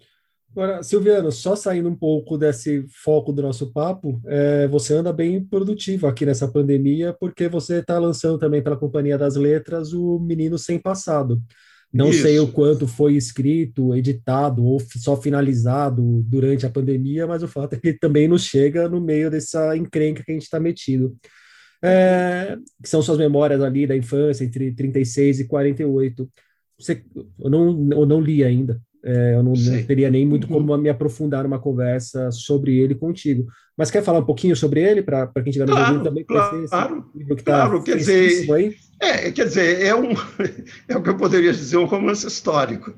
Agora, 0.55 0.83
Silviano, 0.83 1.31
só 1.31 1.55
saindo 1.55 1.89
um 1.89 1.95
pouco 1.95 2.37
desse 2.37 2.85
foco 3.03 3.33
do 3.33 3.41
nosso 3.41 3.73
papo, 3.73 4.21
é, 4.27 4.67
você 4.67 4.93
anda 4.93 5.11
bem 5.11 5.43
produtivo 5.43 6.05
aqui 6.05 6.27
nessa 6.27 6.47
pandemia, 6.47 7.11
porque 7.19 7.47
você 7.49 7.79
está 7.79 7.97
lançando 7.97 8.37
também 8.37 8.61
pela 8.61 8.77
Companhia 8.77 9.17
das 9.17 9.35
Letras 9.35 9.93
o 9.93 10.19
Menino 10.19 10.59
Sem 10.59 10.77
Passado. 10.77 11.41
Não 11.91 12.09
Isso. 12.09 12.21
sei 12.21 12.39
o 12.39 12.51
quanto 12.51 12.87
foi 12.87 13.15
escrito, 13.15 13.95
editado 13.95 14.63
ou 14.63 14.79
só 14.79 15.19
finalizado 15.19 16.23
durante 16.27 16.67
a 16.67 16.69
pandemia, 16.69 17.25
mas 17.25 17.41
o 17.41 17.47
fato 17.47 17.73
é 17.73 17.79
que 17.79 17.93
também 17.93 18.27
nos 18.27 18.43
chega 18.43 18.87
no 18.87 19.01
meio 19.01 19.31
dessa 19.31 19.75
encrenca 19.75 20.23
que 20.23 20.31
a 20.31 20.35
gente 20.35 20.43
está 20.43 20.59
metido. 20.59 21.17
É, 21.83 22.55
que 22.81 22.87
são 22.87 23.01
suas 23.01 23.17
memórias 23.17 23.61
ali 23.61 23.87
da 23.87 23.97
infância, 23.97 24.43
entre 24.43 24.71
36 24.71 25.41
e 25.41 25.47
48. 25.47 26.29
Você, 26.79 27.03
eu, 27.39 27.49
não, 27.49 27.89
eu 27.91 28.05
não 28.05 28.21
li 28.21 28.43
ainda, 28.43 28.79
é, 29.03 29.35
eu 29.35 29.43
não, 29.43 29.51
não, 29.51 29.83
teria 29.83 30.09
nem 30.09 30.25
muito 30.25 30.45
uhum. 30.45 30.65
como 30.65 30.77
me 30.77 30.89
aprofundar 30.89 31.43
numa 31.43 31.59
conversa 31.59 32.31
sobre 32.31 32.79
ele 32.79 32.95
contigo. 32.95 33.45
Mas 33.75 33.91
quer 33.91 34.01
falar 34.01 34.19
um 34.19 34.25
pouquinho 34.25 34.55
sobre 34.55 34.81
ele, 34.81 35.01
para 35.01 35.27
quem 35.27 35.47
estiver 35.47 35.67
nos 35.67 35.75
claro, 35.75 36.03
também 36.03 36.23
claro, 36.23 36.63
esse 36.63 36.75
livro 37.17 37.35
que 37.35 37.41
está 37.41 37.65
claro, 37.65 37.83
quer 37.83 37.97
dizer, 37.97 38.51
aí? 38.53 38.75
É, 39.01 39.31
quer 39.31 39.45
dizer, 39.45 39.81
é, 39.81 39.93
um, 39.93 40.11
é 40.87 40.95
o 40.95 41.01
que 41.01 41.09
eu 41.09 41.17
poderia 41.17 41.51
dizer, 41.51 41.77
um 41.77 41.85
romance 41.85 42.25
histórico. 42.25 42.93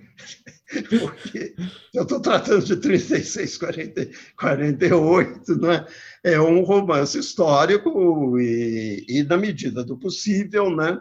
Porque 0.89 1.55
eu 1.93 2.03
estou 2.03 2.19
tratando 2.19 2.65
de 2.65 2.75
36, 2.75 3.57
40, 3.57 4.09
48, 4.37 5.55
não 5.55 5.71
é? 5.71 5.85
É 6.23 6.41
um 6.41 6.63
romance 6.63 7.17
histórico 7.17 8.39
e, 8.39 9.05
e 9.07 9.23
na 9.23 9.37
medida 9.37 9.83
do 9.83 9.97
possível, 9.97 10.69
né? 10.75 10.99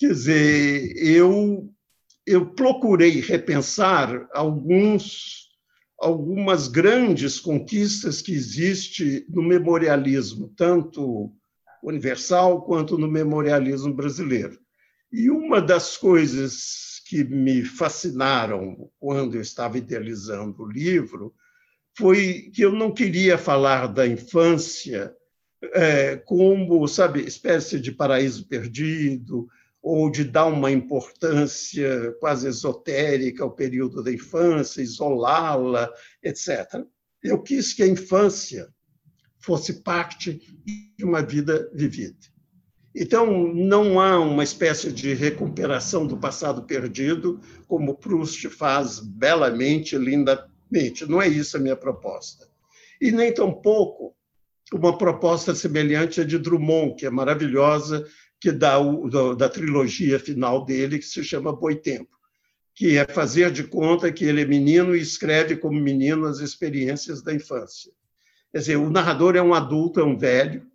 Quer 0.00 0.08
dizer, 0.08 0.92
eu 0.96 1.68
eu 2.26 2.46
procurei 2.46 3.20
repensar 3.20 4.28
alguns, 4.32 5.48
algumas 5.98 6.68
grandes 6.68 7.38
conquistas 7.38 8.22
que 8.22 8.32
existe 8.32 9.26
no 9.28 9.42
memorialismo, 9.42 10.52
tanto 10.56 11.30
universal 11.82 12.62
quanto 12.62 12.96
no 12.96 13.10
memorialismo 13.10 13.92
brasileiro. 13.92 14.58
E 15.12 15.30
uma 15.30 15.60
das 15.60 15.96
coisas 15.96 17.02
que 17.06 17.22
me 17.22 17.62
fascinaram 17.62 18.90
quando 18.98 19.34
eu 19.34 19.42
estava 19.42 19.76
idealizando 19.76 20.62
o 20.62 20.70
livro 20.70 21.34
foi 21.96 22.50
que 22.52 22.62
eu 22.62 22.72
não 22.72 22.90
queria 22.90 23.38
falar 23.38 23.86
da 23.86 24.06
infância 24.06 25.14
é, 25.72 26.16
como, 26.16 26.86
sabe, 26.88 27.20
espécie 27.20 27.78
de 27.78 27.92
paraíso 27.92 28.48
perdido, 28.48 29.46
ou 29.84 30.10
de 30.10 30.24
dar 30.24 30.46
uma 30.46 30.72
importância 30.72 32.16
quase 32.18 32.48
esotérica 32.48 33.44
ao 33.44 33.50
período 33.50 34.02
da 34.02 34.10
infância, 34.10 34.80
isolá-la, 34.80 35.92
etc. 36.22 36.82
Eu 37.22 37.42
quis 37.42 37.74
que 37.74 37.82
a 37.82 37.86
infância 37.86 38.66
fosse 39.38 39.82
parte 39.82 40.40
de 40.64 41.04
uma 41.04 41.20
vida 41.20 41.70
vivida. 41.74 42.16
Então, 42.94 43.52
não 43.52 44.00
há 44.00 44.18
uma 44.18 44.42
espécie 44.42 44.90
de 44.90 45.12
recuperação 45.12 46.06
do 46.06 46.16
passado 46.16 46.62
perdido, 46.62 47.38
como 47.68 47.98
Proust 47.98 48.48
faz 48.48 49.00
belamente, 49.00 49.98
lindamente. 49.98 51.04
Não 51.06 51.20
é 51.20 51.28
isso 51.28 51.58
a 51.58 51.60
minha 51.60 51.76
proposta. 51.76 52.48
E 52.98 53.12
nem 53.12 53.34
tampouco 53.34 54.16
uma 54.72 54.96
proposta 54.96 55.54
semelhante 55.54 56.22
à 56.22 56.24
de 56.24 56.38
Drummond, 56.38 56.94
que 56.94 57.04
é 57.04 57.10
maravilhosa, 57.10 58.06
que 58.44 58.52
dá 58.52 58.78
o, 58.78 59.34
da 59.34 59.48
trilogia 59.48 60.18
final 60.18 60.66
dele, 60.66 60.98
que 60.98 61.06
se 61.06 61.24
chama 61.24 61.56
Boitempo, 61.56 62.14
que 62.74 62.98
é 62.98 63.06
fazer 63.06 63.50
de 63.50 63.64
conta 63.64 64.12
que 64.12 64.22
ele 64.22 64.42
é 64.42 64.44
menino 64.44 64.94
e 64.94 65.00
escreve 65.00 65.56
como 65.56 65.80
menino 65.80 66.26
as 66.26 66.40
experiências 66.40 67.22
da 67.22 67.32
infância. 67.32 67.90
Quer 68.52 68.58
dizer, 68.58 68.76
o 68.76 68.90
narrador 68.90 69.34
é 69.34 69.40
um 69.40 69.54
adulto, 69.54 69.98
é 69.98 70.04
um 70.04 70.18
velho, 70.18 70.66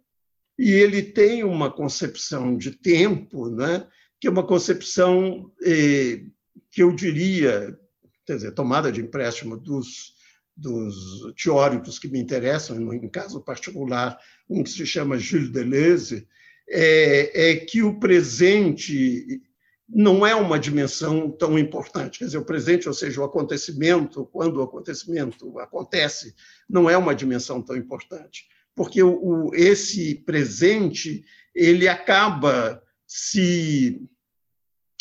e 0.58 0.72
ele 0.72 1.04
tem 1.04 1.44
uma 1.44 1.72
concepção 1.72 2.58
de 2.58 2.72
tempo, 2.72 3.52
né, 3.52 3.86
que 4.20 4.26
é 4.26 4.32
uma 4.32 4.48
concepção 4.48 5.52
eh, 5.64 6.24
que 6.72 6.82
eu 6.82 6.92
diria, 6.92 7.78
quer 8.26 8.38
dizer, 8.38 8.52
tomada 8.54 8.92
de 8.92 9.00
empréstimo 9.00 9.56
dos, 9.56 10.16
dos 10.58 10.96
teóricos 11.36 12.00
que 12.00 12.08
me 12.08 12.18
interessam, 12.18 12.92
em 12.92 13.08
caso 13.08 13.40
particular, 13.40 14.18
um 14.50 14.64
que 14.64 14.72
se 14.72 14.88
chama 14.88 15.20
Gilles 15.20 15.52
Deleuze, 15.52 16.28
é, 16.70 17.52
é 17.52 17.56
que 17.56 17.82
o 17.82 18.00
presente 18.00 19.42
não 19.88 20.26
é 20.26 20.36
uma 20.36 20.60
dimensão 20.60 21.32
tão 21.32 21.58
importante. 21.58 22.20
Quer 22.20 22.26
dizer, 22.26 22.38
o 22.38 22.46
presente, 22.46 22.88
ou 22.88 22.94
seja, 22.94 23.20
o 23.22 23.24
acontecimento, 23.24 24.26
quando 24.32 24.58
o 24.58 24.62
acontecimento 24.62 25.58
acontece, 25.60 26.36
não 26.70 26.90
é 26.90 26.96
uma 26.96 27.16
dimensão 27.16 27.62
tão 27.62 27.76
importante, 27.76 28.46
porque 28.76 29.02
o, 29.02 29.48
o, 29.48 29.56
esse 29.56 30.16
presente 30.16 31.26
ele 31.56 31.88
acaba 31.88 32.82
se 33.08 34.02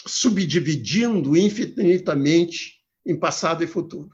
subdividindo 0.06 1.36
infinitamente 1.36 2.78
em 3.04 3.14
passado 3.14 3.62
e 3.62 3.66
futuro. 3.66 4.10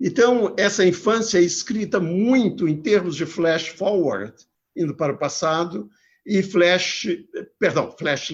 Então, 0.00 0.54
essa 0.56 0.86
infância 0.86 1.38
é 1.38 1.42
escrita 1.42 1.98
muito 1.98 2.68
em 2.68 2.80
termos 2.80 3.16
de 3.16 3.26
flash 3.26 3.68
forward, 3.68 4.34
indo 4.76 4.94
para 4.94 5.12
o 5.12 5.18
passado, 5.18 5.90
e 6.24 6.42
flash, 6.42 7.08
perdão, 7.58 7.94
flash, 7.98 8.32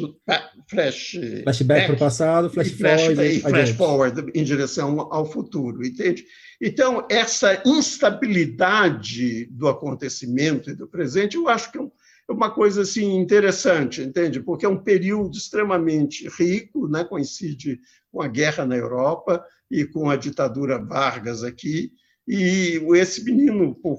flash 0.69 1.17
flashback 1.43 1.87
para 1.87 1.95
o 1.95 1.99
passado, 1.99 2.51
flash, 2.51 2.73
flash 2.73 3.01
forward, 3.01 3.23
e 3.23 3.41
flash 3.41 3.71
forward 3.71 4.33
em 4.35 4.45
direção 4.45 5.01
ao 5.11 5.25
futuro, 5.25 5.85
entende? 5.85 6.25
Então 6.61 7.07
essa 7.11 7.63
instabilidade 7.65 9.47
do 9.47 9.69
acontecimento 9.69 10.71
e 10.71 10.75
do 10.75 10.87
presente, 10.87 11.37
eu 11.37 11.49
acho 11.49 11.73
que 11.73 11.79
é, 11.79 11.83
é 11.83 12.33
uma 12.33 12.51
coisa 12.51 12.83
assim 12.83 13.17
interessante, 13.17 14.03
entende? 14.03 14.41
Porque 14.41 14.67
é 14.67 14.69
um 14.69 14.83
período 14.83 15.37
extremamente 15.37 16.29
rico, 16.39 16.87
né? 16.89 17.05
Coincide 17.05 17.81
com 18.13 18.21
a 18.21 18.29
guerra 18.29 18.67
na 18.67 18.77
Europa 18.77 19.43
e 19.71 19.87
com 19.87 20.11
a 20.11 20.17
ditadura 20.17 20.79
Vargas 20.79 21.43
aqui, 21.43 21.93
e 22.27 22.81
esse 22.97 23.25
menino 23.25 23.75
por 23.75 23.99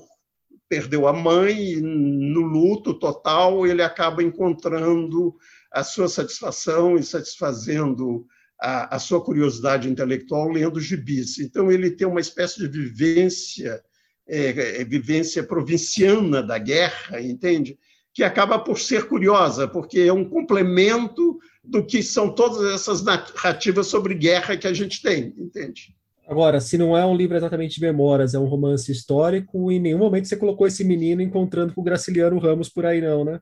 perdeu 0.69 1.07
a 1.07 1.13
mãe, 1.13 1.77
no 1.81 2.41
luto 2.41 2.93
total, 2.93 3.65
ele 3.65 3.81
acaba 3.81 4.21
encontrando 4.21 5.35
a 5.71 5.83
sua 5.83 6.07
satisfação 6.07 6.95
e 6.95 7.03
satisfazendo 7.03 8.25
a, 8.61 8.95
a 8.95 8.99
sua 8.99 9.23
curiosidade 9.23 9.89
intelectual 9.89 10.49
lendo 10.49 10.79
gibis. 10.79 11.39
Então, 11.39 11.71
ele 11.71 11.89
tem 11.91 12.07
uma 12.07 12.19
espécie 12.19 12.59
de 12.59 12.67
vivência, 12.67 13.81
é, 14.27 14.81
é, 14.81 14.85
vivência 14.85 15.43
provinciana 15.43 16.43
da 16.43 16.59
guerra, 16.59 17.19
entende? 17.19 17.77
Que 18.13 18.23
acaba 18.23 18.59
por 18.59 18.79
ser 18.79 19.07
curiosa, 19.07 19.67
porque 19.67 20.01
é 20.01 20.13
um 20.13 20.25
complemento 20.25 21.39
do 21.63 21.83
que 21.85 22.03
são 22.03 22.33
todas 22.33 22.73
essas 22.73 23.03
narrativas 23.03 23.87
sobre 23.87 24.13
guerra 24.13 24.55
que 24.55 24.67
a 24.67 24.73
gente 24.73 25.01
tem, 25.01 25.33
entende? 25.37 25.95
Agora, 26.29 26.61
se 26.61 26.77
não 26.77 26.95
é 26.95 27.03
um 27.03 27.15
livro 27.15 27.35
exatamente 27.35 27.75
de 27.75 27.81
memórias, 27.81 28.35
é 28.35 28.39
um 28.39 28.45
romance 28.45 28.91
histórico, 28.91 29.71
em 29.71 29.79
nenhum 29.79 29.97
momento 29.97 30.27
você 30.27 30.37
colocou 30.37 30.67
esse 30.67 30.83
menino 30.83 31.23
encontrando 31.23 31.73
com 31.73 31.81
o 31.81 31.83
Graciliano 31.83 32.37
Ramos 32.37 32.69
por 32.69 32.85
aí, 32.85 33.01
não, 33.01 33.25
né? 33.25 33.39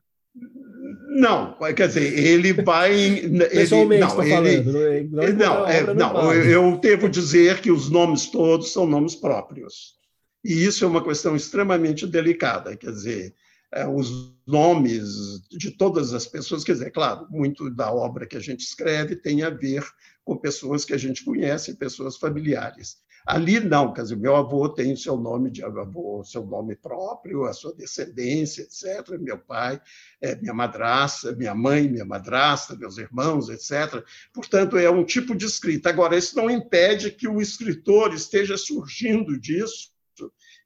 Não, 1.10 1.54
quer 1.76 1.88
dizer, 1.88 2.18
ele 2.18 2.54
vai. 2.54 3.28
Pessoalmente, 3.50 4.06
estou 4.06 4.24
falando. 4.24 4.46
Ele, 4.46 5.08
não, 5.10 5.22
não, 5.22 5.34
não, 5.34 5.66
é, 5.68 5.94
não 5.94 6.32
eu 6.32 6.78
devo 6.78 7.10
dizer 7.10 7.60
que 7.60 7.70
os 7.70 7.90
nomes 7.90 8.30
todos 8.30 8.72
são 8.72 8.86
nomes 8.86 9.14
próprios. 9.14 9.98
E 10.42 10.64
isso 10.64 10.82
é 10.82 10.88
uma 10.88 11.04
questão 11.04 11.36
extremamente 11.36 12.06
delicada. 12.06 12.74
Quer 12.74 12.92
dizer, 12.92 13.34
é, 13.70 13.86
os 13.86 14.32
nomes 14.46 15.46
de 15.50 15.72
todas 15.72 16.14
as 16.14 16.26
pessoas, 16.26 16.64
quer 16.64 16.72
dizer, 16.72 16.90
claro, 16.90 17.26
muito 17.28 17.68
da 17.68 17.92
obra 17.92 18.26
que 18.26 18.36
a 18.36 18.40
gente 18.40 18.60
escreve 18.60 19.14
tem 19.14 19.42
a 19.42 19.50
ver 19.50 19.84
com 20.28 20.36
pessoas 20.36 20.84
que 20.84 20.92
a 20.92 20.98
gente 20.98 21.24
conhece, 21.24 21.72
pessoas 21.72 22.18
familiares. 22.18 22.98
Ali 23.26 23.58
não, 23.60 23.94
quer 23.94 24.02
dizer, 24.02 24.16
meu 24.16 24.36
avô 24.36 24.68
tem 24.68 24.92
o 24.92 24.96
seu 24.96 25.16
nome 25.16 25.50
de 25.50 25.64
avô, 25.64 26.22
seu 26.22 26.44
nome 26.44 26.76
próprio, 26.76 27.46
a 27.46 27.54
sua 27.54 27.74
descendência, 27.74 28.60
etc. 28.60 29.18
Meu 29.18 29.38
pai, 29.38 29.80
é, 30.20 30.36
minha 30.36 30.52
madrasta, 30.52 31.34
minha 31.34 31.54
mãe, 31.54 31.88
minha 31.88 32.04
madrasta, 32.04 32.76
meus 32.76 32.98
irmãos, 32.98 33.48
etc. 33.48 34.04
Portanto, 34.30 34.76
é 34.76 34.90
um 34.90 35.02
tipo 35.02 35.34
de 35.34 35.46
escrita. 35.46 35.88
Agora, 35.88 36.14
isso 36.14 36.36
não 36.36 36.50
impede 36.50 37.10
que 37.10 37.26
o 37.26 37.40
escritor 37.40 38.12
esteja 38.12 38.58
surgindo 38.58 39.40
disso 39.40 39.88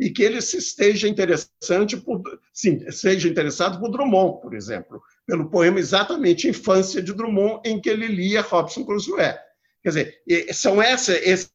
e 0.01 0.11
que 0.11 0.25
ele 0.25 0.41
se 0.41 0.57
esteja 0.57 1.07
interessante 1.07 1.97
por, 1.97 2.21
sim, 2.53 2.91
seja 2.91 3.29
interessado 3.29 3.79
por 3.79 3.91
Drummond, 3.91 4.41
por 4.41 4.55
exemplo, 4.55 5.01
pelo 5.25 5.49
poema 5.49 5.79
exatamente 5.79 6.49
Infância 6.49 7.01
de 7.01 7.13
Drummond, 7.13 7.61
em 7.65 7.81
que 7.81 7.89
ele 7.89 8.09
lia 8.09 8.41
Robson 8.41 8.85
Crusoe. 8.85 9.35
Quer 9.83 9.89
dizer, 9.89 10.21
são 10.53 10.81
essa, 10.81 11.13
esses 11.19 11.51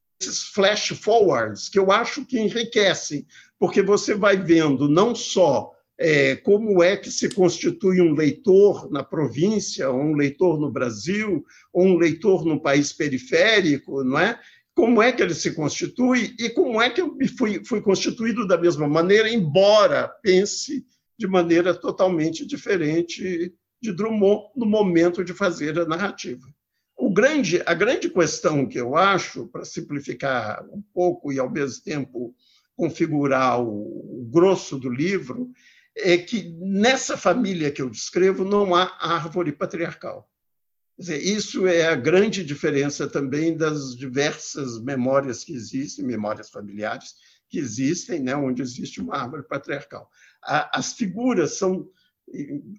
flash 0.53 0.89
forwards 0.89 1.69
que 1.69 1.79
eu 1.79 1.91
acho 1.91 2.25
que 2.25 2.39
enriquecem, 2.39 3.25
porque 3.59 3.81
você 3.81 4.13
vai 4.13 4.37
vendo 4.37 4.89
não 4.89 5.15
só 5.15 5.71
é, 5.99 6.35
como 6.35 6.83
é 6.83 6.95
que 6.95 7.09
se 7.09 7.29
constitui 7.29 8.01
um 8.01 8.13
leitor 8.13 8.91
na 8.91 9.03
província, 9.03 9.89
ou 9.89 9.99
um 9.99 10.15
leitor 10.15 10.59
no 10.59 10.71
Brasil, 10.71 11.43
ou 11.73 11.85
um 11.85 11.97
leitor 11.97 12.45
num 12.45 12.59
país 12.59 12.93
periférico, 12.93 14.03
não 14.03 14.19
é? 14.19 14.39
Como 14.75 15.01
é 15.01 15.11
que 15.11 15.23
ele 15.23 15.33
se 15.33 15.55
constitui 15.55 16.35
e 16.37 16.51
como 16.51 16.79
é 16.79 16.89
que 16.89 17.01
eu 17.01 17.17
fui, 17.35 17.63
fui 17.65 17.81
constituído 17.81 18.45
da 18.45 18.57
mesma 18.59 18.87
maneira, 18.87 19.27
embora 19.27 20.07
pense 20.21 20.85
de 21.17 21.25
maneira 21.25 21.73
totalmente 21.73 22.45
diferente 22.45 23.51
de 23.81 23.91
Drummond 23.91 24.51
no 24.55 24.67
momento 24.67 25.23
de 25.23 25.33
fazer 25.33 25.79
a 25.79 25.85
narrativa. 25.85 26.47
Grande, 27.17 27.63
a 27.65 27.73
grande 27.73 28.11
questão 28.11 28.67
que 28.67 28.79
eu 28.79 28.95
acho, 28.95 29.47
para 29.47 29.65
simplificar 29.65 30.63
um 30.71 30.83
pouco 30.93 31.33
e 31.33 31.39
ao 31.39 31.49
mesmo 31.49 31.83
tempo 31.83 32.35
configurar 32.75 33.59
o, 33.59 34.21
o 34.21 34.29
grosso 34.31 34.77
do 34.77 34.87
livro, 34.87 35.49
é 35.95 36.15
que 36.15 36.55
nessa 36.59 37.17
família 37.17 37.71
que 37.71 37.81
eu 37.81 37.89
descrevo 37.89 38.45
não 38.45 38.75
há 38.75 38.95
árvore 38.99 39.51
patriarcal. 39.51 40.29
Dizer, 40.95 41.17
isso 41.17 41.65
é 41.65 41.87
a 41.87 41.95
grande 41.95 42.45
diferença 42.45 43.07
também 43.07 43.57
das 43.57 43.95
diversas 43.95 44.79
memórias 44.79 45.43
que 45.43 45.53
existem, 45.55 46.05
memórias 46.05 46.51
familiares 46.51 47.15
que 47.49 47.57
existem, 47.57 48.19
né, 48.19 48.35
onde 48.35 48.61
existe 48.61 49.01
uma 49.01 49.17
árvore 49.17 49.41
patriarcal. 49.41 50.07
as 50.43 50.93
figuras 50.93 51.57
são, 51.57 51.89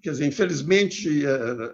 quer 0.01 0.11
dizer, 0.11 0.27
infelizmente, 0.27 1.25
eh, 1.25 1.73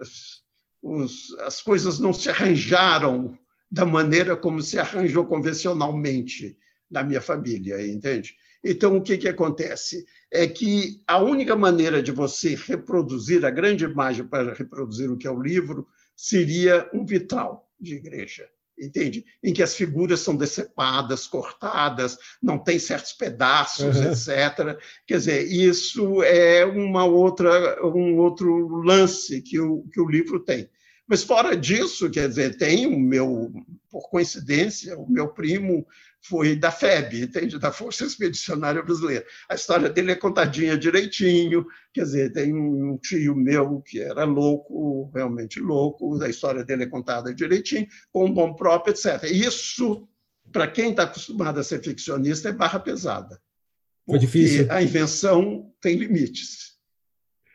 os, 0.86 1.34
as 1.40 1.60
coisas 1.60 1.98
não 1.98 2.12
se 2.12 2.30
arranjaram 2.30 3.36
da 3.70 3.84
maneira 3.84 4.36
como 4.36 4.62
se 4.62 4.78
arranjou 4.78 5.26
convencionalmente 5.26 6.56
na 6.90 7.02
minha 7.02 7.20
família, 7.20 7.84
entende? 7.86 8.34
Então, 8.64 8.96
o 8.96 9.02
que, 9.02 9.18
que 9.18 9.28
acontece? 9.28 10.04
É 10.30 10.46
que 10.46 11.00
a 11.06 11.18
única 11.18 11.54
maneira 11.54 12.02
de 12.02 12.10
você 12.10 12.54
reproduzir, 12.54 13.44
a 13.44 13.50
grande 13.50 13.84
imagem 13.84 14.26
para 14.26 14.54
reproduzir 14.54 15.10
o 15.10 15.16
que 15.16 15.26
é 15.26 15.30
o 15.30 15.40
livro, 15.40 15.86
seria 16.16 16.88
um 16.92 17.04
vitral 17.04 17.70
de 17.78 17.94
igreja, 17.94 18.48
entende? 18.78 19.24
Em 19.42 19.52
que 19.52 19.62
as 19.62 19.74
figuras 19.74 20.20
são 20.20 20.34
decepadas, 20.34 21.26
cortadas, 21.26 22.18
não 22.42 22.58
tem 22.58 22.78
certos 22.78 23.12
pedaços, 23.12 23.96
uhum. 23.96 24.10
etc. 24.10 24.78
Quer 25.06 25.18
dizer, 25.18 25.46
isso 25.46 26.22
é 26.22 26.64
uma 26.64 27.04
outra, 27.04 27.84
um 27.86 28.18
outro 28.18 28.68
lance 28.82 29.42
que 29.42 29.60
o, 29.60 29.84
que 29.92 30.00
o 30.00 30.08
livro 30.08 30.40
tem. 30.40 30.68
Mas 31.08 31.22
fora 31.22 31.56
disso, 31.56 32.10
quer 32.10 32.28
dizer, 32.28 32.56
tem 32.56 32.86
o 32.86 32.98
meu, 32.98 33.52
por 33.88 34.08
coincidência, 34.10 34.98
o 34.98 35.08
meu 35.08 35.28
primo 35.28 35.86
foi 36.20 36.56
da 36.56 36.72
FEB, 36.72 37.22
entende? 37.22 37.58
Da 37.58 37.70
Força 37.70 38.04
Expedicionária 38.04 38.82
Brasileira. 38.82 39.24
A 39.48 39.54
história 39.54 39.88
dele 39.88 40.12
é 40.12 40.16
contadinha 40.16 40.76
direitinho, 40.76 41.64
quer 41.94 42.02
dizer, 42.02 42.32
tem 42.32 42.52
um 42.52 42.98
tio 42.98 43.36
meu 43.36 43.80
que 43.82 44.00
era 44.00 44.24
louco, 44.24 45.10
realmente 45.14 45.60
louco, 45.60 46.20
a 46.20 46.28
história 46.28 46.64
dele 46.64 46.82
é 46.82 46.88
contada 46.88 47.32
direitinho, 47.32 47.86
com 48.12 48.26
um 48.26 48.34
nome 48.34 48.56
próprio, 48.56 48.92
etc. 48.92 49.30
Isso, 49.30 50.08
para 50.50 50.66
quem 50.66 50.90
está 50.90 51.04
acostumado 51.04 51.60
a 51.60 51.64
ser 51.64 51.80
ficcionista, 51.82 52.48
é 52.48 52.52
barra 52.52 52.80
pesada. 52.80 53.40
Foi 54.04 54.18
difícil. 54.18 54.66
A 54.70 54.82
invenção 54.82 55.72
tem 55.80 55.96
limites. 55.96 56.75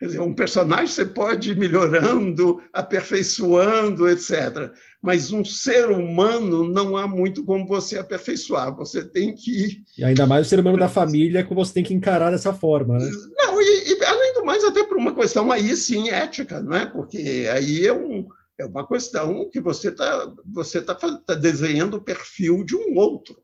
Quer 0.01 0.07
dizer, 0.07 0.19
um 0.19 0.33
personagem 0.33 0.87
você 0.87 1.05
pode 1.05 1.51
ir 1.51 1.55
melhorando, 1.55 2.59
aperfeiçoando, 2.73 4.09
etc. 4.09 4.73
Mas 4.99 5.31
um 5.31 5.45
ser 5.45 5.91
humano 5.91 6.67
não 6.67 6.97
há 6.97 7.07
muito 7.07 7.45
como 7.45 7.67
você 7.67 7.99
aperfeiçoar. 7.99 8.75
Você 8.77 9.07
tem 9.07 9.35
que. 9.35 9.83
E 9.95 10.03
ainda 10.03 10.25
mais 10.25 10.47
o 10.47 10.49
ser 10.49 10.59
humano 10.59 10.79
da 10.79 10.89
família 10.89 11.43
que 11.43 11.53
você 11.53 11.71
tem 11.71 11.83
que 11.83 11.93
encarar 11.93 12.31
dessa 12.31 12.51
forma, 12.51 12.97
né? 12.97 13.07
Não, 13.37 13.61
e, 13.61 13.93
e 13.93 14.03
além 14.03 14.33
do 14.33 14.43
mais 14.43 14.63
até 14.63 14.83
por 14.83 14.97
uma 14.97 15.13
questão 15.13 15.51
aí 15.51 15.77
sim 15.77 16.09
ética, 16.09 16.59
não 16.63 16.75
é? 16.75 16.87
Porque 16.87 17.47
aí 17.53 17.85
é, 17.85 17.93
um, 17.93 18.27
é 18.57 18.65
uma 18.65 18.87
questão 18.87 19.47
que 19.51 19.61
você 19.61 19.89
está 19.89 20.33
você 20.43 20.81
tá, 20.81 20.95
tá 20.95 21.35
desenhando 21.35 21.97
o 21.97 22.03
perfil 22.03 22.63
de 22.63 22.75
um 22.75 22.97
outro. 22.97 23.37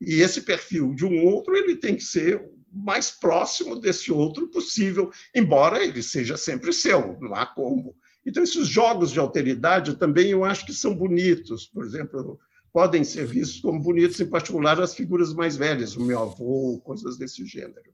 E 0.00 0.22
esse 0.22 0.40
perfil 0.40 0.94
de 0.94 1.04
um 1.04 1.26
outro 1.26 1.54
ele 1.54 1.76
tem 1.76 1.94
que 1.94 2.04
ser 2.04 2.42
mais 2.72 3.10
próximo 3.10 3.78
desse 3.78 4.12
outro 4.12 4.48
possível, 4.48 5.10
embora 5.34 5.84
ele 5.84 6.02
seja 6.02 6.36
sempre 6.36 6.72
seu, 6.72 7.18
não 7.20 7.34
há 7.34 7.46
como. 7.46 7.94
Então, 8.24 8.42
esses 8.42 8.68
jogos 8.68 9.10
de 9.10 9.18
alteridade 9.18 9.96
também 9.96 10.30
eu 10.30 10.44
acho 10.44 10.66
que 10.66 10.72
são 10.72 10.94
bonitos. 10.94 11.66
Por 11.66 11.84
exemplo, 11.84 12.38
podem 12.72 13.02
ser 13.02 13.26
vistos 13.26 13.60
como 13.60 13.82
bonitos, 13.82 14.20
em 14.20 14.26
particular 14.26 14.80
as 14.80 14.94
figuras 14.94 15.32
mais 15.32 15.56
velhas, 15.56 15.96
o 15.96 16.04
meu 16.04 16.20
avô, 16.20 16.80
coisas 16.84 17.16
desse 17.16 17.44
gênero. 17.44 17.90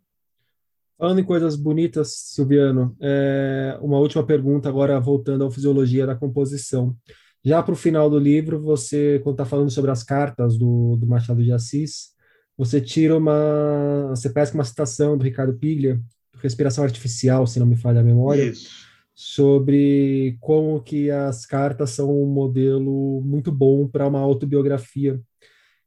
Falando 0.98 1.20
em 1.20 1.24
coisas 1.24 1.56
bonitas, 1.56 2.12
Silviano, 2.32 2.96
é, 3.00 3.78
uma 3.82 3.98
última 3.98 4.24
pergunta 4.24 4.68
agora 4.68 4.98
voltando 4.98 5.44
à 5.44 5.50
fisiologia 5.50 6.06
da 6.06 6.16
composição. 6.16 6.96
Já 7.44 7.62
para 7.62 7.74
o 7.74 7.76
final 7.76 8.08
do 8.08 8.18
livro, 8.18 8.60
você, 8.60 9.20
quando 9.22 9.34
está 9.34 9.44
falando 9.44 9.70
sobre 9.70 9.90
as 9.90 10.02
cartas 10.02 10.56
do, 10.56 10.96
do 10.96 11.06
Machado 11.06 11.44
de 11.44 11.52
Assis, 11.52 12.15
você 12.56 12.80
tira 12.80 13.16
uma, 13.16 14.08
você 14.10 14.30
pesca 14.30 14.56
uma 14.56 14.64
citação 14.64 15.16
do 15.16 15.24
Ricardo 15.24 15.54
Piglia, 15.54 16.00
Respiração 16.42 16.84
Artificial, 16.84 17.46
se 17.46 17.58
não 17.58 17.66
me 17.66 17.76
falha 17.76 18.00
a 18.00 18.04
memória, 18.04 18.44
Isso. 18.44 18.68
sobre 19.14 20.36
como 20.40 20.80
que 20.82 21.10
as 21.10 21.44
cartas 21.44 21.90
são 21.90 22.10
um 22.10 22.26
modelo 22.26 23.20
muito 23.22 23.52
bom 23.52 23.86
para 23.86 24.06
uma 24.06 24.20
autobiografia. 24.20 25.20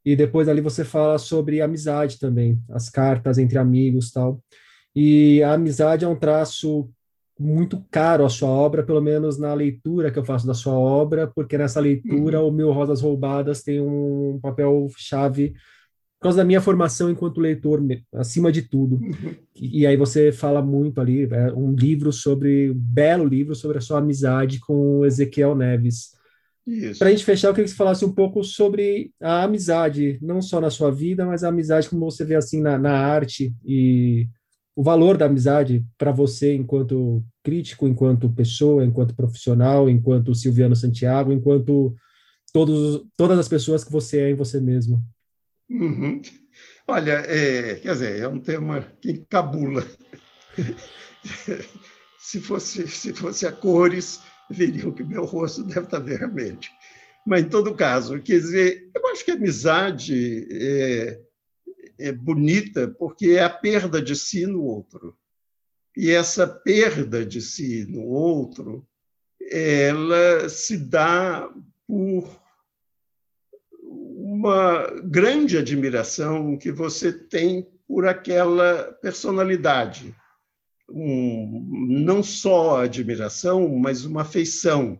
E 0.05 0.15
depois 0.15 0.47
ali 0.47 0.61
você 0.61 0.83
fala 0.83 1.17
sobre 1.17 1.61
amizade 1.61 2.19
também, 2.19 2.59
as 2.69 2.89
cartas 2.89 3.37
entre 3.37 3.57
amigos 3.57 4.11
tal. 4.11 4.41
E 4.95 5.41
a 5.43 5.53
amizade 5.53 6.05
é 6.05 6.07
um 6.07 6.15
traço 6.15 6.89
muito 7.39 7.83
caro 7.89 8.25
à 8.25 8.29
sua 8.29 8.49
obra, 8.49 8.83
pelo 8.83 9.01
menos 9.01 9.37
na 9.37 9.53
leitura 9.53 10.11
que 10.11 10.19
eu 10.19 10.25
faço 10.25 10.45
da 10.45 10.53
sua 10.53 10.73
obra, 10.73 11.25
porque 11.27 11.57
nessa 11.57 11.79
leitura 11.79 12.41
uhum. 12.41 12.49
o 12.49 12.51
Mil 12.51 12.71
Rosas 12.71 13.01
Roubadas 13.01 13.63
tem 13.63 13.79
um 13.79 14.39
papel 14.41 14.87
chave 14.97 15.53
por 16.19 16.23
causa 16.23 16.39
da 16.39 16.43
minha 16.43 16.59
formação 16.59 17.09
enquanto 17.09 17.39
leitor, 17.39 17.81
acima 18.13 18.51
de 18.51 18.63
tudo. 18.63 18.97
Uhum. 18.97 19.35
E, 19.55 19.81
e, 19.81 19.87
aí 19.87 19.95
você 19.95 20.33
fala 20.33 20.61
muito 20.61 20.99
ali, 20.99 21.23
é 21.31 21.53
um 21.53 21.71
livro 21.71 22.11
sobre, 22.11 22.71
um 22.71 22.77
belo 22.77 23.25
livro 23.25 23.55
sobre 23.55 23.77
a 23.77 23.81
sua 23.81 23.99
amizade 23.99 24.59
com 24.59 25.05
Ezequiel 25.05 25.55
Neves. 25.55 26.11
Para 26.97 27.07
a 27.07 27.11
gente 27.11 27.23
fechar, 27.23 27.47
eu 27.47 27.53
queria 27.53 27.63
que 27.63 27.71
você 27.71 27.77
falasse 27.77 28.03
um 28.03 28.11
pouco 28.11 28.43
sobre 28.43 29.11
a 29.19 29.43
amizade, 29.43 30.19
não 30.21 30.41
só 30.41 30.59
na 30.59 30.69
sua 30.69 30.91
vida, 30.91 31.25
mas 31.25 31.43
a 31.43 31.47
amizade 31.47 31.89
como 31.89 32.11
você 32.11 32.25
vê 32.25 32.35
assim 32.35 32.61
na, 32.61 32.77
na 32.77 32.91
arte 32.91 33.55
e 33.65 34.27
o 34.75 34.83
valor 34.83 35.17
da 35.17 35.25
amizade 35.25 35.85
para 35.97 36.11
você 36.11 36.53
enquanto 36.53 37.23
crítico, 37.41 37.87
enquanto 37.87 38.29
pessoa, 38.29 38.85
enquanto 38.85 39.15
profissional, 39.15 39.89
enquanto 39.89 40.35
Silviano 40.35 40.75
Santiago, 40.75 41.31
enquanto 41.31 41.95
todos, 42.53 43.05
todas 43.15 43.39
as 43.39 43.47
pessoas 43.47 43.85
que 43.85 43.91
você 43.91 44.19
é 44.19 44.29
em 44.31 44.35
você 44.35 44.59
mesmo. 44.59 45.01
Uhum. 45.69 46.21
Olha, 46.87 47.23
é, 47.27 47.75
quer 47.75 47.93
dizer, 47.93 48.19
é 48.19 48.27
um 48.27 48.39
tema 48.39 48.81
que 49.01 49.11
encabula. 49.11 49.85
se, 52.17 52.41
fosse, 52.41 52.87
se 52.87 53.13
fosse 53.13 53.45
a 53.45 53.51
cores, 53.51 54.19
veriam 54.49 54.91
que 54.91 55.03
meu 55.03 55.25
rosto 55.25 55.63
deve 55.63 55.81
estar 55.81 55.99
vermelho. 55.99 56.59
Mas, 57.25 57.43
em 57.43 57.49
todo 57.49 57.75
caso, 57.75 58.19
quer 58.21 58.39
dizer, 58.39 58.89
eu 58.95 59.07
acho 59.07 59.23
que 59.23 59.31
a 59.31 59.35
amizade 59.35 60.47
é, 60.51 61.21
é 61.99 62.11
bonita 62.11 62.87
porque 62.87 63.31
é 63.31 63.43
a 63.43 63.49
perda 63.49 64.01
de 64.01 64.15
si 64.15 64.47
no 64.47 64.63
outro. 64.63 65.15
E 65.95 66.09
essa 66.09 66.47
perda 66.47 67.25
de 67.25 67.41
si 67.41 67.85
no 67.85 68.01
outro, 68.01 68.87
ela 69.51 70.47
se 70.49 70.77
dá 70.77 71.47
por 71.85 72.38
uma 74.39 74.87
grande 75.03 75.57
admiração 75.57 76.57
que 76.57 76.71
você 76.71 77.11
tem 77.11 77.67
por 77.85 78.07
aquela 78.07 78.93
personalidade. 79.01 80.15
Um, 80.89 81.67
não 81.89 82.23
só 82.23 82.83
admiração, 82.83 83.67
mas 83.77 84.05
uma 84.05 84.21
afeição, 84.21 84.97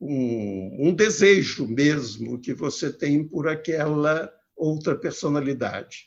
um, 0.00 0.88
um 0.88 0.94
desejo 0.94 1.66
mesmo 1.66 2.40
que 2.40 2.54
você 2.54 2.92
tem 2.92 3.24
por 3.26 3.48
aquela 3.48 4.32
outra 4.56 4.94
personalidade. 4.94 6.06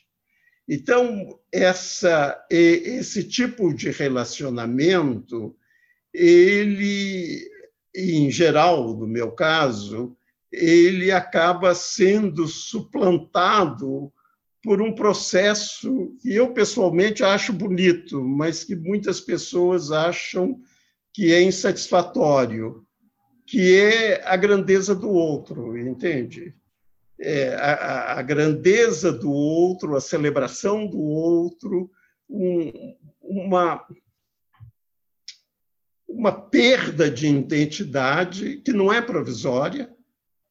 Então, 0.66 1.38
essa, 1.52 2.46
esse 2.48 3.24
tipo 3.24 3.74
de 3.74 3.90
relacionamento, 3.90 5.54
ele, 6.14 7.46
em 7.94 8.30
geral, 8.30 8.96
no 8.96 9.06
meu 9.06 9.32
caso, 9.32 10.16
ele 10.54 11.10
acaba 11.10 11.74
sendo 11.74 12.46
suplantado 12.46 14.12
por 14.62 14.80
um 14.80 14.94
processo 14.94 16.16
que 16.20 16.34
eu 16.34 16.52
pessoalmente 16.52 17.22
acho 17.22 17.52
bonito, 17.52 18.22
mas 18.22 18.64
que 18.64 18.74
muitas 18.74 19.20
pessoas 19.20 19.90
acham 19.90 20.58
que 21.12 21.32
é 21.32 21.42
insatisfatório, 21.42 22.84
que 23.46 23.76
é 23.76 24.22
a 24.26 24.36
grandeza 24.36 24.94
do 24.94 25.10
outro, 25.10 25.76
entende? 25.78 26.54
é, 27.20 27.54
a, 27.54 28.18
a, 28.18 28.22
grandeza 28.22 29.12
do 29.12 29.30
outro, 29.30 29.96
a 29.96 30.00
celebração 30.00 30.86
do 30.86 31.00
outro, 31.00 31.90
um, 32.28 32.96
uma, 33.20 33.86
uma 36.08 36.32
perda 36.32 37.10
de 37.10 37.26
identidade 37.26 38.58
que 38.58 38.72
não 38.72 38.92
é 38.92 39.00
provisória, 39.00 39.93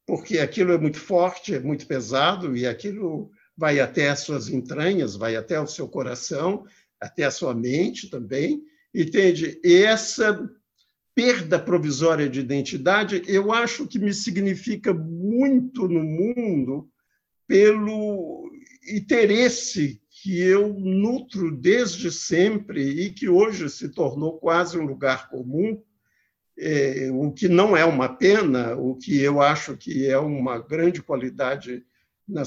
porque 0.06 0.38
aquilo 0.38 0.72
é 0.72 0.78
muito 0.78 0.98
forte, 0.98 1.54
é 1.54 1.60
muito 1.60 1.86
pesado 1.86 2.56
e 2.56 2.66
aquilo 2.66 3.30
vai 3.56 3.80
até 3.80 4.10
as 4.10 4.20
suas 4.20 4.48
entranhas, 4.48 5.16
vai 5.16 5.36
até 5.36 5.60
o 5.60 5.66
seu 5.66 5.88
coração, 5.88 6.64
até 7.00 7.24
a 7.24 7.30
sua 7.30 7.54
mente 7.54 8.10
também, 8.10 8.62
entende? 8.94 9.60
E 9.64 9.82
essa 9.82 10.48
perda 11.14 11.58
provisória 11.58 12.28
de 12.28 12.40
identidade, 12.40 13.22
eu 13.26 13.52
acho 13.52 13.86
que 13.86 13.98
me 13.98 14.12
significa 14.12 14.92
muito 14.92 15.86
no 15.86 16.02
mundo 16.02 16.88
pelo 17.46 18.50
interesse 18.88 20.00
que 20.10 20.40
eu 20.40 20.72
nutro 20.72 21.54
desde 21.56 22.10
sempre 22.10 22.82
e 22.82 23.10
que 23.10 23.28
hoje 23.28 23.68
se 23.68 23.90
tornou 23.90 24.38
quase 24.38 24.78
um 24.78 24.84
lugar 24.84 25.28
comum, 25.28 25.80
é, 26.58 27.10
o 27.12 27.32
que 27.32 27.48
não 27.48 27.76
é 27.76 27.84
uma 27.84 28.08
pena, 28.08 28.76
o 28.76 28.94
que 28.96 29.20
eu 29.20 29.40
acho 29.40 29.76
que 29.76 30.06
é 30.06 30.18
uma 30.18 30.58
grande 30.58 31.02
qualidade 31.02 31.84
na, 32.26 32.42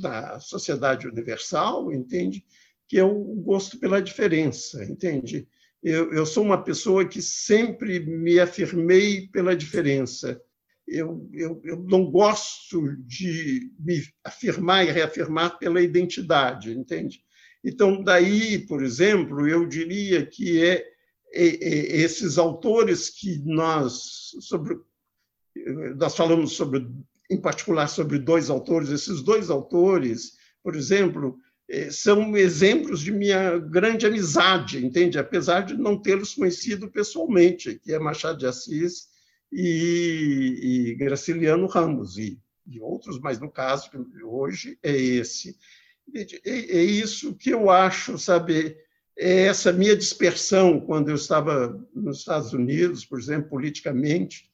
na 0.00 0.40
sociedade 0.40 1.06
universal, 1.06 1.92
entende? 1.92 2.44
Que 2.88 2.98
é 2.98 3.04
o 3.04 3.18
gosto 3.36 3.78
pela 3.78 4.02
diferença, 4.02 4.84
entende? 4.84 5.48
Eu, 5.82 6.12
eu 6.12 6.26
sou 6.26 6.44
uma 6.44 6.62
pessoa 6.62 7.04
que 7.04 7.20
sempre 7.22 8.00
me 8.00 8.38
afirmei 8.38 9.28
pela 9.28 9.56
diferença. 9.56 10.40
Eu, 10.86 11.28
eu, 11.32 11.60
eu 11.64 11.76
não 11.84 12.10
gosto 12.10 12.96
de 12.98 13.70
me 13.78 14.02
afirmar 14.24 14.84
e 14.84 14.90
reafirmar 14.90 15.58
pela 15.58 15.80
identidade, 15.80 16.72
entende? 16.72 17.24
Então, 17.64 18.02
daí, 18.02 18.58
por 18.66 18.82
exemplo, 18.82 19.48
eu 19.48 19.66
diria 19.66 20.26
que 20.26 20.62
é 20.64 20.91
esses 21.32 22.38
autores 22.38 23.08
que 23.08 23.38
nós 23.44 24.32
sobre 24.40 24.78
nós 25.96 26.14
falamos 26.14 26.52
sobre 26.52 26.86
em 27.30 27.40
particular 27.40 27.88
sobre 27.88 28.18
dois 28.18 28.50
autores, 28.50 28.90
esses 28.90 29.22
dois 29.22 29.48
autores, 29.48 30.32
por 30.62 30.76
exemplo, 30.76 31.38
é, 31.68 31.90
são 31.90 32.36
exemplos 32.36 33.00
de 33.00 33.10
minha 33.10 33.58
grande 33.58 34.06
amizade, 34.06 34.84
entende? 34.84 35.18
Apesar 35.18 35.60
de 35.60 35.74
não 35.74 36.00
tê-los 36.00 36.34
conhecido 36.34 36.90
pessoalmente, 36.90 37.78
que 37.82 37.92
é 37.92 37.98
Machado 37.98 38.38
de 38.38 38.46
Assis 38.46 39.08
e, 39.50 40.90
e 40.90 40.94
Graciliano 40.96 41.66
Ramos, 41.66 42.18
e, 42.18 42.38
e, 42.66 42.80
outros, 42.80 43.18
mas 43.18 43.40
no 43.40 43.50
caso 43.50 43.90
hoje 44.24 44.78
é 44.82 44.94
esse. 44.94 45.56
É 46.44 46.82
isso 46.82 47.34
que 47.34 47.50
eu 47.50 47.70
acho, 47.70 48.18
sabe? 48.18 48.76
É 49.18 49.46
essa 49.46 49.72
minha 49.72 49.96
dispersão 49.96 50.80
quando 50.80 51.10
eu 51.10 51.14
estava 51.14 51.78
nos 51.94 52.20
Estados 52.20 52.52
Unidos, 52.52 53.04
por 53.04 53.18
exemplo, 53.18 53.50
politicamente, 53.50 54.50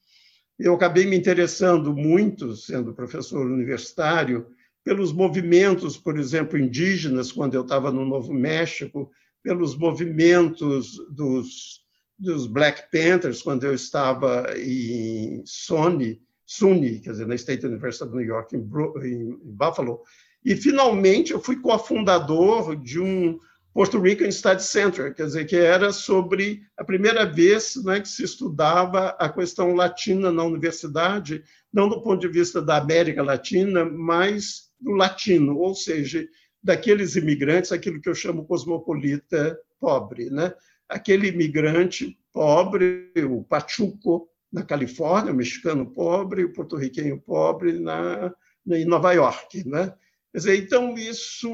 eu 0.58 0.74
acabei 0.74 1.06
me 1.06 1.16
interessando 1.16 1.94
muito, 1.94 2.56
sendo 2.56 2.92
professor 2.92 3.46
universitário, 3.46 4.46
pelos 4.82 5.12
movimentos, 5.12 5.96
por 5.96 6.18
exemplo, 6.18 6.58
indígenas, 6.58 7.30
quando 7.30 7.54
eu 7.54 7.62
estava 7.62 7.92
no 7.92 8.04
Novo 8.04 8.32
México, 8.32 9.10
pelos 9.42 9.76
movimentos 9.76 10.96
dos, 11.10 11.82
dos 12.18 12.46
Black 12.46 12.90
Panthers, 12.90 13.42
quando 13.42 13.64
eu 13.64 13.74
estava 13.74 14.46
em 14.58 15.42
SUNY, 15.44 16.20
SUNY, 16.44 17.00
quer 17.00 17.10
dizer, 17.10 17.26
na 17.26 17.34
State 17.34 17.66
University 17.66 18.04
of 18.04 18.16
New 18.16 18.24
York, 18.24 18.56
em 18.56 19.38
Buffalo. 19.44 20.00
E, 20.44 20.56
finalmente, 20.56 21.32
eu 21.32 21.40
fui 21.40 21.56
cofundador 21.60 22.74
de 22.74 22.98
um 22.98 23.38
Puerto 23.78 24.00
Rican 24.00 24.28
Study 24.28 24.64
Center, 24.64 25.14
quer 25.14 25.26
dizer, 25.26 25.44
que 25.44 25.54
era 25.54 25.92
sobre 25.92 26.62
a 26.76 26.82
primeira 26.82 27.24
vez 27.24 27.76
né, 27.84 28.00
que 28.00 28.08
se 28.08 28.24
estudava 28.24 29.10
a 29.10 29.28
questão 29.28 29.72
latina 29.72 30.32
na 30.32 30.42
universidade, 30.42 31.44
não 31.72 31.88
do 31.88 32.02
ponto 32.02 32.18
de 32.18 32.26
vista 32.26 32.60
da 32.60 32.78
América 32.78 33.22
Latina, 33.22 33.84
mas 33.84 34.72
do 34.80 34.90
latino, 34.90 35.56
ou 35.56 35.76
seja, 35.76 36.26
daqueles 36.60 37.14
imigrantes, 37.14 37.70
aquilo 37.70 38.00
que 38.00 38.08
eu 38.08 38.16
chamo 38.16 38.46
cosmopolita 38.46 39.56
pobre, 39.78 40.28
né? 40.28 40.52
Aquele 40.88 41.28
imigrante 41.28 42.18
pobre, 42.32 43.12
o 43.30 43.44
pachuco 43.44 44.28
na 44.52 44.64
Califórnia, 44.64 45.32
o 45.32 45.36
mexicano 45.36 45.86
pobre, 45.86 46.42
o 46.42 46.52
porto-riquenho 46.52 47.20
pobre 47.20 47.78
na, 47.78 48.34
em 48.66 48.84
Nova 48.84 49.12
York, 49.12 49.62
né? 49.68 49.94
Quer 50.38 50.52
dizer, 50.52 50.64
então, 50.64 50.94
isso 50.96 51.50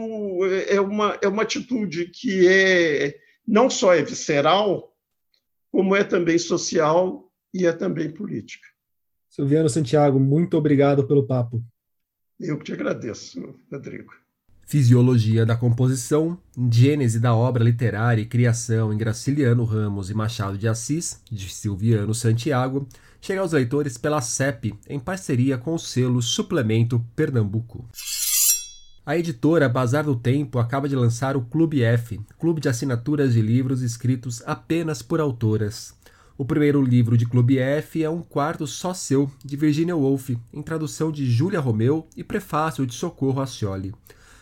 é 0.68 0.78
uma, 0.78 1.18
é 1.22 1.26
uma 1.26 1.42
atitude 1.42 2.10
que 2.12 2.46
é 2.46 3.16
não 3.48 3.70
só 3.70 3.94
é 3.94 4.02
visceral, 4.02 4.94
como 5.72 5.96
é 5.96 6.04
também 6.04 6.36
social 6.36 7.32
e 7.52 7.64
é 7.64 7.72
também 7.72 8.12
política. 8.12 8.66
Silviano 9.30 9.70
Santiago, 9.70 10.20
muito 10.20 10.58
obrigado 10.58 11.06
pelo 11.06 11.26
papo. 11.26 11.64
Eu 12.38 12.58
que 12.58 12.64
te 12.64 12.72
agradeço, 12.74 13.58
Rodrigo. 13.72 14.12
Fisiologia 14.66 15.46
da 15.46 15.56
composição, 15.56 16.38
gênese 16.70 17.18
da 17.18 17.34
obra 17.34 17.64
literária 17.64 18.20
e 18.20 18.26
criação 18.26 18.92
em 18.92 18.98
Graciliano 18.98 19.64
Ramos 19.64 20.10
e 20.10 20.14
Machado 20.14 20.58
de 20.58 20.68
Assis, 20.68 21.22
de 21.32 21.48
Silviano 21.48 22.14
Santiago, 22.14 22.86
chega 23.22 23.40
aos 23.40 23.52
leitores 23.52 23.96
pela 23.96 24.20
CEP, 24.20 24.74
em 24.86 25.00
parceria 25.00 25.56
com 25.56 25.74
o 25.74 25.78
selo 25.78 26.20
Suplemento 26.20 27.02
Pernambuco. 27.16 27.88
A 29.06 29.18
editora 29.18 29.68
Bazar 29.68 30.02
do 30.04 30.16
Tempo 30.16 30.58
acaba 30.58 30.88
de 30.88 30.96
lançar 30.96 31.36
o 31.36 31.42
Clube 31.42 31.82
F, 31.82 32.18
clube 32.38 32.58
de 32.58 32.70
assinaturas 32.70 33.34
de 33.34 33.42
livros 33.42 33.82
escritos 33.82 34.42
apenas 34.46 35.02
por 35.02 35.20
autoras. 35.20 35.94
O 36.38 36.44
primeiro 36.46 36.80
livro 36.80 37.14
de 37.14 37.26
Clube 37.26 37.58
F 37.58 38.02
é 38.02 38.08
Um 38.08 38.22
Quarto 38.22 38.66
Só 38.66 38.94
Seu, 38.94 39.30
de 39.44 39.58
Virginia 39.58 39.94
Woolf, 39.94 40.30
em 40.50 40.62
tradução 40.62 41.12
de 41.12 41.30
Júlia 41.30 41.60
Romeu 41.60 42.08
e 42.16 42.24
prefácio 42.24 42.86
de 42.86 42.94
Socorro 42.94 43.42
Ascioli. 43.42 43.94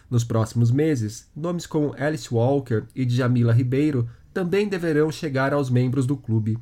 Nos 0.09 0.23
próximos 0.23 0.71
meses, 0.71 1.27
nomes 1.35 1.67
como 1.67 1.97
Alice 1.99 2.33
Walker 2.33 2.85
e 2.95 3.05
Djamila 3.05 3.53
Ribeiro 3.53 4.09
também 4.33 4.69
deverão 4.69 5.11
chegar 5.11 5.53
aos 5.53 5.71
membros 5.71 6.07
do 6.07 6.17
clube. 6.17 6.57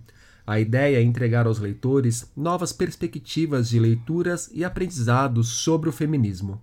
A 0.46 0.59
ideia 0.59 0.96
é 0.96 1.03
entregar 1.03 1.46
aos 1.46 1.59
leitores 1.59 2.32
novas 2.34 2.72
perspectivas 2.72 3.68
de 3.68 3.78
leituras 3.78 4.48
e 4.55 4.64
aprendizados 4.64 5.48
sobre 5.48 5.90
o 5.90 5.92
feminismo. 5.92 6.59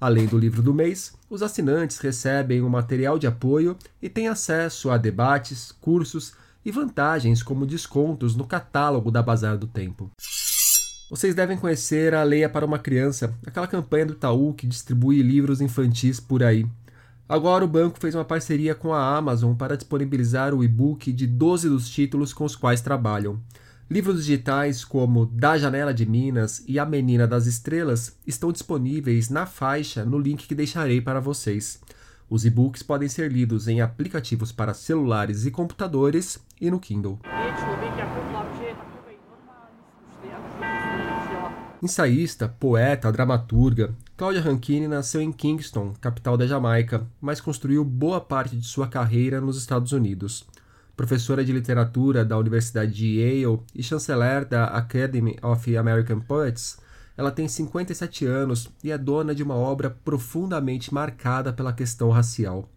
Além 0.00 0.26
do 0.26 0.38
livro 0.38 0.62
do 0.62 0.74
mês, 0.74 1.14
os 1.28 1.42
assinantes 1.42 1.98
recebem 1.98 2.62
um 2.62 2.68
material 2.68 3.18
de 3.18 3.26
apoio 3.26 3.76
e 4.00 4.08
têm 4.08 4.28
acesso 4.28 4.90
a 4.90 4.96
debates, 4.96 5.72
cursos 5.80 6.34
e 6.64 6.70
vantagens 6.70 7.42
como 7.42 7.66
descontos 7.66 8.34
no 8.34 8.46
catálogo 8.46 9.10
da 9.10 9.22
Bazar 9.22 9.56
do 9.56 9.66
Tempo. 9.66 10.10
Vocês 11.08 11.34
devem 11.34 11.56
conhecer 11.56 12.14
a 12.14 12.24
Leia 12.24 12.48
para 12.48 12.66
uma 12.66 12.80
Criança, 12.80 13.32
aquela 13.46 13.68
campanha 13.68 14.06
do 14.06 14.12
Itaú 14.14 14.52
que 14.52 14.66
distribui 14.66 15.22
livros 15.22 15.60
infantis 15.60 16.18
por 16.18 16.42
aí. 16.42 16.66
Agora 17.28 17.64
o 17.64 17.68
banco 17.68 17.98
fez 18.00 18.14
uma 18.14 18.24
parceria 18.24 18.74
com 18.74 18.92
a 18.92 19.16
Amazon 19.16 19.54
para 19.54 19.76
disponibilizar 19.76 20.52
o 20.52 20.62
e-book 20.62 21.12
de 21.12 21.26
12 21.26 21.68
dos 21.68 21.88
títulos 21.88 22.32
com 22.32 22.44
os 22.44 22.54
quais 22.56 22.80
trabalham. 22.80 23.40
Livros 23.88 24.16
digitais 24.24 24.84
como 24.84 25.26
Da 25.26 25.56
Janela 25.56 25.94
de 25.94 26.04
Minas 26.04 26.64
e 26.66 26.76
A 26.76 26.84
Menina 26.84 27.24
das 27.24 27.46
Estrelas 27.46 28.18
estão 28.26 28.50
disponíveis 28.50 29.30
na 29.30 29.46
faixa 29.46 30.04
no 30.04 30.18
link 30.18 30.48
que 30.48 30.56
deixarei 30.56 31.00
para 31.00 31.20
vocês. 31.20 31.80
Os 32.28 32.44
e-books 32.44 32.82
podem 32.82 33.08
ser 33.08 33.30
lidos 33.30 33.68
em 33.68 33.80
aplicativos 33.80 34.50
para 34.50 34.74
celulares 34.74 35.46
e 35.46 35.52
computadores 35.52 36.44
e 36.60 36.68
no 36.68 36.80
Kindle. 36.80 37.20
Ensaísta, 41.80 42.48
poeta, 42.48 43.12
dramaturga, 43.12 43.94
Cláudia 44.16 44.40
Rankine 44.40 44.88
nasceu 44.88 45.20
em 45.20 45.30
Kingston, 45.30 45.94
capital 46.00 46.36
da 46.36 46.44
Jamaica, 46.44 47.06
mas 47.20 47.40
construiu 47.40 47.84
boa 47.84 48.20
parte 48.20 48.56
de 48.56 48.66
sua 48.66 48.88
carreira 48.88 49.40
nos 49.40 49.56
Estados 49.56 49.92
Unidos 49.92 50.44
professora 50.96 51.44
de 51.44 51.52
literatura 51.52 52.24
da 52.24 52.38
Universidade 52.38 52.92
de 52.92 53.20
Yale 53.20 53.60
e 53.74 53.82
chanceler 53.82 54.46
da 54.46 54.64
Academy 54.64 55.36
of 55.42 55.76
American 55.76 56.20
Poets, 56.20 56.78
ela 57.16 57.30
tem 57.30 57.46
57 57.46 58.26
anos 58.26 58.68
e 58.82 58.90
é 58.90 58.98
dona 58.98 59.34
de 59.34 59.42
uma 59.42 59.54
obra 59.54 59.90
profundamente 59.90 60.92
marcada 60.92 61.52
pela 61.52 61.72
questão 61.72 62.10
racial. 62.10 62.68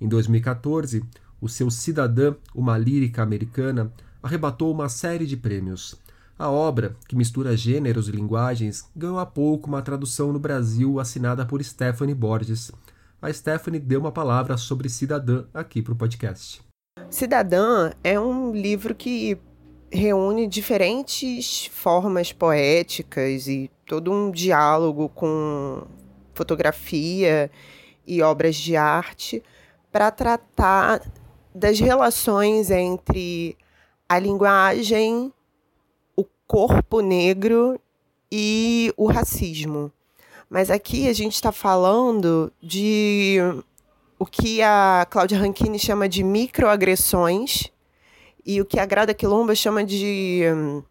Em 0.00 0.08
2014, 0.08 1.04
o 1.40 1.48
seu 1.48 1.70
Cidadã, 1.70 2.34
uma 2.54 2.76
lírica 2.76 3.22
americana, 3.22 3.92
arrebatou 4.22 4.72
uma 4.72 4.88
série 4.88 5.26
de 5.26 5.36
prêmios. 5.36 5.94
A 6.38 6.50
obra, 6.50 6.96
que 7.08 7.16
mistura 7.16 7.56
gêneros 7.56 8.08
e 8.08 8.12
linguagens, 8.12 8.90
ganhou 8.94 9.18
há 9.18 9.24
pouco 9.24 9.68
uma 9.68 9.82
tradução 9.82 10.32
no 10.32 10.38
Brasil 10.38 11.00
assinada 11.00 11.46
por 11.46 11.62
Stephanie 11.62 12.14
Borges. 12.14 12.72
A 13.22 13.32
Stephanie 13.32 13.80
deu 13.80 14.00
uma 14.00 14.12
palavra 14.12 14.56
sobre 14.56 14.88
Cidadã 14.88 15.44
aqui 15.54 15.80
para 15.80 15.94
o 15.94 15.96
podcast. 15.96 16.65
Cidadã 17.10 17.92
é 18.02 18.18
um 18.18 18.52
livro 18.52 18.94
que 18.94 19.38
reúne 19.90 20.46
diferentes 20.46 21.66
formas 21.66 22.32
poéticas 22.32 23.46
e 23.46 23.70
todo 23.86 24.12
um 24.12 24.30
diálogo 24.30 25.08
com 25.10 25.86
fotografia 26.34 27.50
e 28.06 28.20
obras 28.22 28.56
de 28.56 28.76
arte 28.76 29.42
para 29.90 30.10
tratar 30.10 31.00
das 31.54 31.80
relações 31.80 32.70
entre 32.70 33.56
a 34.08 34.18
linguagem, 34.18 35.32
o 36.16 36.24
corpo 36.46 37.00
negro 37.00 37.80
e 38.30 38.92
o 38.96 39.06
racismo. 39.06 39.90
Mas 40.50 40.70
aqui 40.70 41.08
a 41.08 41.12
gente 41.12 41.34
está 41.34 41.50
falando 41.50 42.52
de 42.60 43.38
o 44.18 44.24
que 44.24 44.62
a 44.62 45.06
Cláudia 45.10 45.38
Rankine 45.38 45.78
chama 45.78 46.08
de 46.08 46.22
microagressões 46.22 47.70
e 48.44 48.60
o 48.60 48.64
que 48.64 48.78
a 48.78 48.86
Grada 48.86 49.12
Quilomba 49.12 49.54
chama 49.54 49.84
de 49.84 50.42
hum, 50.54 50.82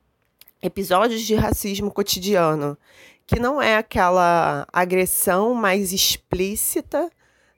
episódios 0.61 1.21
de 1.21 1.35
racismo 1.35 1.91
cotidiano, 1.91 2.77
que 3.25 3.39
não 3.39 3.61
é 3.61 3.77
aquela 3.77 4.67
agressão 4.71 5.53
mais 5.53 5.91
explícita, 5.91 7.09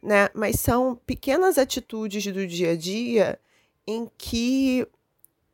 né, 0.01 0.30
mas 0.34 0.59
são 0.59 0.95
pequenas 1.05 1.57
atitudes 1.57 2.26
do 2.32 2.45
dia 2.45 2.72
a 2.72 2.76
dia 2.78 3.39
em 3.86 4.09
que 4.18 4.88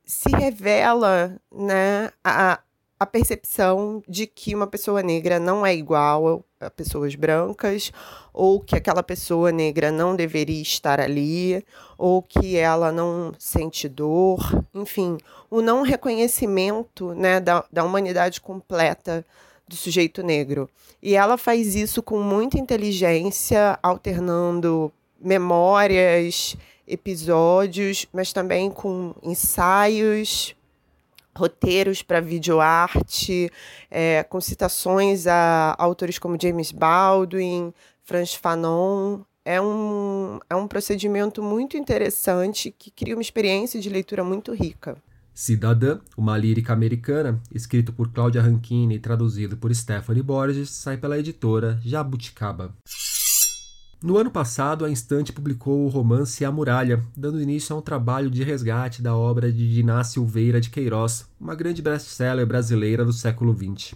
se 0.05 0.29
revela 0.29 1.39
né, 1.51 2.11
a, 2.23 2.59
a 3.03 3.05
percepção 3.05 4.01
de 4.07 4.25
que 4.25 4.55
uma 4.55 4.65
pessoa 4.65 5.03
negra 5.03 5.37
não 5.37 5.65
é 5.65 5.75
igual 5.75 6.43
a 6.57 6.69
pessoas 6.69 7.15
brancas, 7.15 7.91
ou 8.33 8.61
que 8.61 8.77
aquela 8.77 9.03
pessoa 9.03 9.51
negra 9.51 9.91
não 9.91 10.15
deveria 10.15 10.61
estar 10.61 11.01
ali, 11.01 11.65
ou 11.97 12.21
que 12.21 12.55
ela 12.55 12.93
não 12.93 13.33
sente 13.37 13.89
dor, 13.89 14.39
enfim, 14.73 15.17
o 15.51 15.61
não 15.61 15.81
reconhecimento 15.81 17.13
né, 17.13 17.41
da, 17.41 17.65
da 17.69 17.83
humanidade 17.83 18.39
completa 18.39 19.25
do 19.67 19.75
sujeito 19.75 20.23
negro. 20.23 20.69
E 21.01 21.13
ela 21.15 21.37
faz 21.37 21.75
isso 21.75 22.01
com 22.01 22.21
muita 22.21 22.57
inteligência, 22.57 23.77
alternando 23.83 24.93
memórias, 25.19 26.55
episódios, 26.87 28.07
mas 28.13 28.31
também 28.31 28.71
com 28.71 29.13
ensaios 29.21 30.55
roteiros 31.35 32.01
para 32.01 32.19
videoarte, 32.19 33.49
é, 33.89 34.23
com 34.23 34.39
citações 34.39 35.27
a 35.27 35.75
autores 35.77 36.19
como 36.19 36.37
James 36.39 36.71
Baldwin, 36.71 37.73
Franz 38.03 38.33
Fanon. 38.33 39.21
É 39.45 39.59
um, 39.59 40.39
é 40.49 40.55
um 40.55 40.67
procedimento 40.67 41.43
muito 41.43 41.75
interessante 41.75 42.73
que 42.77 42.89
cria 42.89 43.15
uma 43.15 43.21
experiência 43.21 43.79
de 43.79 43.89
leitura 43.89 44.23
muito 44.23 44.53
rica. 44.53 44.95
Cidadã, 45.33 45.99
uma 46.15 46.37
lírica 46.37 46.71
americana, 46.71 47.41
escrito 47.51 47.91
por 47.91 48.11
Cláudia 48.11 48.41
Rankine 48.41 48.95
e 48.95 48.99
traduzido 48.99 49.57
por 49.57 49.73
Stephanie 49.73 50.21
Borges, 50.21 50.69
sai 50.69 50.95
pela 50.95 51.17
editora 51.17 51.79
Jabuticaba. 51.83 52.73
No 54.03 54.17
ano 54.17 54.29
passado, 54.29 54.83
a 54.83 54.89
Instante 54.89 55.31
publicou 55.31 55.85
o 55.85 55.87
romance 55.87 56.43
A 56.43 56.51
Muralha, 56.51 57.01
dando 57.15 57.39
início 57.39 57.73
a 57.73 57.79
um 57.79 57.81
trabalho 57.81 58.29
de 58.29 58.43
resgate 58.43 59.01
da 59.01 59.15
obra 59.15 59.49
de 59.49 59.73
Diná 59.73 60.03
Silveira 60.03 60.59
de 60.59 60.69
Queiroz, 60.69 61.25
uma 61.39 61.55
grande 61.55 61.81
best-seller 61.81 62.45
brasileira 62.45 63.05
do 63.05 63.13
século 63.13 63.55
XX. 63.55 63.95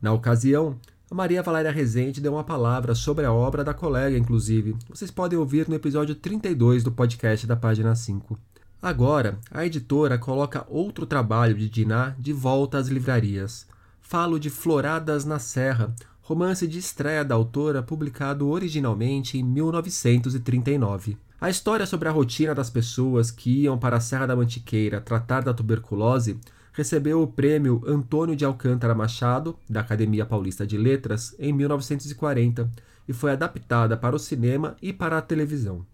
Na 0.00 0.12
ocasião, 0.12 0.78
a 1.10 1.14
Maria 1.16 1.42
Valéria 1.42 1.72
Rezende 1.72 2.20
deu 2.20 2.34
uma 2.34 2.44
palavra 2.44 2.94
sobre 2.94 3.26
a 3.26 3.32
obra 3.32 3.64
da 3.64 3.74
colega, 3.74 4.16
inclusive. 4.16 4.76
Vocês 4.88 5.10
podem 5.10 5.36
ouvir 5.36 5.68
no 5.68 5.74
episódio 5.74 6.14
32 6.14 6.84
do 6.84 6.92
podcast 6.92 7.44
da 7.44 7.56
página 7.56 7.96
5. 7.96 8.38
Agora, 8.80 9.36
a 9.50 9.66
editora 9.66 10.16
coloca 10.16 10.64
outro 10.68 11.04
trabalho 11.06 11.56
de 11.56 11.68
Diná 11.68 12.14
de 12.16 12.32
volta 12.32 12.78
às 12.78 12.86
livrarias. 12.86 13.66
Falo 14.00 14.38
de 14.38 14.48
Floradas 14.48 15.24
na 15.24 15.40
Serra, 15.40 15.92
romance 16.30 16.64
de 16.64 16.78
estreia 16.78 17.24
da 17.24 17.34
autora 17.34 17.82
publicado 17.82 18.48
originalmente 18.48 19.36
em 19.36 19.42
1939. 19.42 21.16
A 21.40 21.50
história 21.50 21.84
sobre 21.84 22.08
a 22.08 22.12
rotina 22.12 22.54
das 22.54 22.70
pessoas 22.70 23.32
que 23.32 23.62
iam 23.62 23.76
para 23.76 23.96
a 23.96 24.00
Serra 24.00 24.26
da 24.26 24.36
Mantiqueira 24.36 25.00
tratar 25.00 25.40
da 25.40 25.52
tuberculose 25.52 26.38
recebeu 26.72 27.20
o 27.20 27.26
prêmio 27.26 27.82
Antônio 27.84 28.36
de 28.36 28.44
Alcântara 28.44 28.94
Machado, 28.94 29.58
da 29.68 29.80
Academia 29.80 30.24
Paulista 30.24 30.64
de 30.64 30.78
Letras, 30.78 31.34
em 31.36 31.52
1940 31.52 32.70
e 33.08 33.12
foi 33.12 33.32
adaptada 33.32 33.96
para 33.96 34.14
o 34.14 34.18
cinema 34.20 34.76
e 34.80 34.92
para 34.92 35.18
a 35.18 35.22
televisão. 35.22 35.84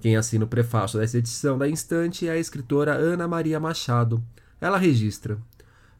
Quem 0.00 0.16
assina 0.16 0.44
o 0.44 0.48
prefácio 0.48 0.98
dessa 0.98 1.18
edição 1.18 1.56
da 1.56 1.68
Instante 1.68 2.26
é 2.26 2.32
a 2.32 2.36
escritora 2.36 2.94
Ana 2.94 3.28
Maria 3.28 3.60
Machado. 3.60 4.20
Ela 4.60 4.76
registra: 4.76 5.38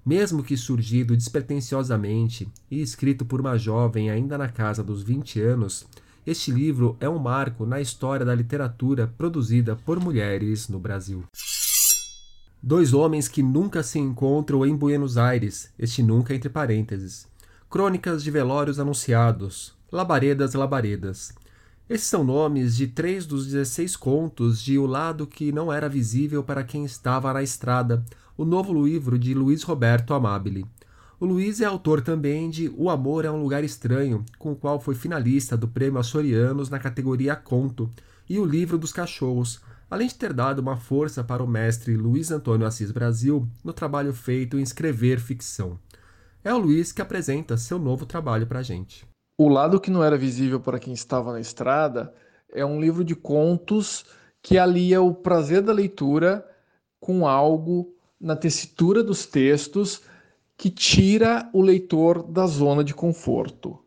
Mesmo 0.05 0.43
que 0.43 0.57
surgido 0.57 1.17
despretensiosamente 1.17 2.49
e 2.71 2.81
escrito 2.81 3.25
por 3.25 3.41
uma 3.41 3.59
jovem 3.59 4.11
ainda 4.11 4.39
na 4.39 4.49
casa 4.49 4.83
dos 4.83 5.03
20 5.03 5.41
anos, 5.41 5.87
este 6.27 6.51
livro 6.51 6.97
é 7.01 7.09
um 7.09 7.19
marco 7.19 7.65
na 7.65 7.81
história 7.81 8.25
da 8.25 8.35
literatura 8.35 9.07
produzida 9.07 9.77
por 9.77 9.99
mulheres 9.99 10.69
no 10.69 10.79
Brasil. 10.79 11.25
Dois 12.63 12.93
homens 12.93 13.29
que 13.29 13.43
nunca 13.43 13.83
se 13.83 13.99
encontram 13.99 14.67
em 14.67 14.77
Buenos 14.77 15.17
Aires, 15.17 15.73
este 15.79 16.03
nunca 16.03 16.35
entre 16.35 16.49
parênteses. 16.49 17.27
Crônicas 17.71 18.23
de 18.23 18.31
velórios 18.31 18.79
anunciados, 18.79 19.75
Labaredas 19.91 20.55
Labaredas. 20.55 21.33
Esses 21.89 22.07
são 22.07 22.23
nomes 22.23 22.77
de 22.77 22.87
três 22.87 23.25
dos 23.25 23.47
16 23.47 23.97
contos 23.97 24.61
de 24.61 24.79
O 24.79 24.85
Lado 24.85 25.27
que 25.27 25.51
Não 25.51 25.73
Era 25.73 25.89
Visível 25.89 26.45
para 26.45 26.63
Quem 26.63 26.85
Estava 26.85 27.33
na 27.33 27.43
Estrada, 27.43 28.05
o 28.37 28.45
novo 28.45 28.85
livro 28.85 29.19
de 29.19 29.33
Luiz 29.33 29.63
Roberto 29.63 30.13
Amabile. 30.13 30.67
O 31.19 31.25
Luiz 31.25 31.63
é 31.63 31.65
autor 31.65 32.03
também 32.03 32.51
de 32.51 32.71
O 32.77 32.91
Amor 32.91 33.25
é 33.25 33.31
um 33.31 33.41
Lugar 33.41 33.65
Estranho, 33.65 34.23
com 34.39 34.53
o 34.53 34.57
qual 34.57 34.79
foi 34.79 34.95
finalista 34.95 35.57
do 35.57 35.67
Prêmio 35.67 35.99
Açorianos 35.99 36.69
na 36.69 36.79
categoria 36.79 37.35
Conto, 37.35 37.89
e 38.29 38.39
O 38.39 38.45
Livro 38.45 38.77
dos 38.77 38.93
Cachorros, 38.93 39.63
além 39.91 40.09
de 40.09 40.15
ter 40.15 40.35
dado 40.35 40.59
uma 40.59 40.77
força 40.77 41.25
para 41.25 41.43
o 41.43 41.49
mestre 41.49 41.97
Luiz 41.97 42.31
Antônio 42.31 42.67
Assis 42.67 42.91
Brasil 42.91 43.49
no 43.65 43.73
trabalho 43.73 44.13
feito 44.13 44.59
em 44.59 44.63
escrever 44.63 45.19
ficção. 45.19 45.79
É 46.45 46.53
o 46.53 46.59
Luiz 46.59 46.93
que 46.93 47.01
apresenta 47.01 47.57
seu 47.57 47.79
novo 47.79 48.05
trabalho 48.05 48.47
para 48.47 48.59
a 48.59 48.63
gente. 48.63 49.09
O 49.41 49.49
Lado 49.49 49.81
que 49.81 49.89
Não 49.89 50.03
Era 50.03 50.19
Visível 50.19 50.59
para 50.59 50.81
Quem 50.81 50.93
Estava 50.93 51.33
na 51.33 51.39
Estrada 51.39 52.13
é 52.53 52.65
um 52.65 52.81
livro 52.81 53.05
de 53.05 53.15
contos 53.15 54.05
que 54.43 54.59
alia 54.59 55.01
o 55.01 55.15
prazer 55.15 55.63
da 55.63 55.73
leitura 55.73 56.45
com 56.99 57.25
algo 57.25 57.95
na 58.21 58.35
tessitura 58.35 59.01
dos 59.01 59.27
textos 59.27 60.03
que 60.57 60.69
tira 60.69 61.49
o 61.53 61.63
leitor 61.63 62.25
da 62.25 62.49
zona 62.49 62.83
de 62.83 62.93
conforto. 62.93 63.79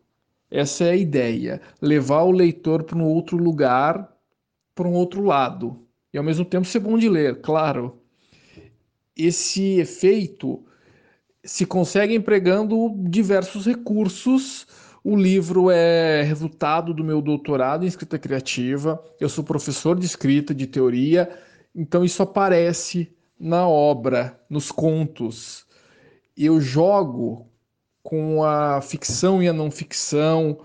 Essa 0.50 0.84
é 0.84 0.92
a 0.92 0.96
ideia, 0.96 1.60
levar 1.82 2.22
o 2.22 2.32
leitor 2.32 2.84
para 2.84 2.96
um 2.96 3.04
outro 3.04 3.36
lugar, 3.36 4.10
para 4.74 4.88
um 4.88 4.94
outro 4.94 5.22
lado, 5.22 5.86
e 6.14 6.16
ao 6.16 6.24
mesmo 6.24 6.46
tempo 6.46 6.66
ser 6.66 6.80
bom 6.80 6.96
de 6.96 7.10
ler, 7.10 7.42
claro. 7.42 8.00
Esse 9.14 9.78
efeito 9.78 10.64
se 11.44 11.66
consegue 11.66 12.14
empregando 12.14 12.94
diversos 13.06 13.66
recursos. 13.66 14.66
O 15.04 15.16
livro 15.16 15.70
é 15.70 16.22
resultado 16.22 16.94
do 16.94 17.02
meu 17.02 17.20
doutorado 17.20 17.84
em 17.84 17.88
escrita 17.88 18.18
criativa. 18.18 19.02
Eu 19.18 19.28
sou 19.28 19.42
professor 19.42 19.98
de 19.98 20.06
escrita, 20.06 20.54
de 20.54 20.66
teoria, 20.66 21.28
então 21.74 22.04
isso 22.04 22.22
aparece 22.22 23.12
na 23.38 23.66
obra, 23.66 24.40
nos 24.48 24.70
contos 24.70 25.66
eu 26.36 26.60
jogo 26.60 27.46
com 28.02 28.42
a 28.42 28.80
ficção 28.80 29.42
e 29.42 29.48
a 29.48 29.52
não 29.52 29.70
ficção, 29.70 30.58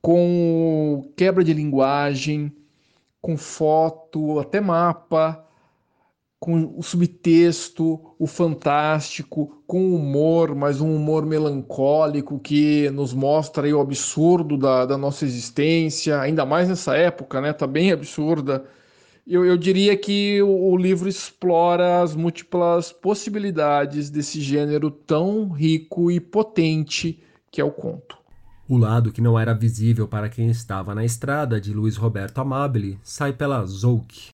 com 0.00 1.12
quebra 1.16 1.42
de 1.42 1.52
linguagem, 1.52 2.52
com 3.20 3.36
foto, 3.36 4.38
até 4.38 4.60
mapa, 4.60 5.43
com 6.44 6.74
o 6.76 6.82
subtexto, 6.82 7.98
o 8.18 8.26
fantástico, 8.26 9.62
com 9.66 9.94
humor, 9.94 10.54
mas 10.54 10.78
um 10.78 10.94
humor 10.94 11.24
melancólico 11.24 12.38
que 12.38 12.90
nos 12.90 13.14
mostra 13.14 13.66
aí 13.66 13.72
o 13.72 13.80
absurdo 13.80 14.58
da, 14.58 14.84
da 14.84 14.98
nossa 14.98 15.24
existência, 15.24 16.20
ainda 16.20 16.44
mais 16.44 16.68
nessa 16.68 16.94
época, 16.94 17.40
né? 17.40 17.54
Tá 17.54 17.66
bem 17.66 17.92
absurda 17.92 18.62
eu, 19.26 19.42
eu 19.42 19.56
diria 19.56 19.96
que 19.96 20.42
o, 20.42 20.72
o 20.72 20.76
livro 20.76 21.08
explora 21.08 22.02
as 22.02 22.14
múltiplas 22.14 22.92
possibilidades 22.92 24.10
desse 24.10 24.38
gênero 24.38 24.90
tão 24.90 25.48
rico 25.48 26.10
e 26.10 26.20
potente 26.20 27.22
que 27.50 27.58
é 27.58 27.64
o 27.64 27.70
conto. 27.70 28.18
O 28.68 28.76
lado 28.76 29.10
que 29.10 29.22
não 29.22 29.38
era 29.38 29.54
visível 29.54 30.06
para 30.06 30.28
quem 30.28 30.50
estava 30.50 30.94
na 30.94 31.06
estrada, 31.06 31.58
de 31.58 31.72
Luiz 31.72 31.96
Roberto 31.96 32.38
Amabile, 32.38 32.98
sai 33.02 33.32
pela 33.32 33.64
Zouk. 33.64 34.32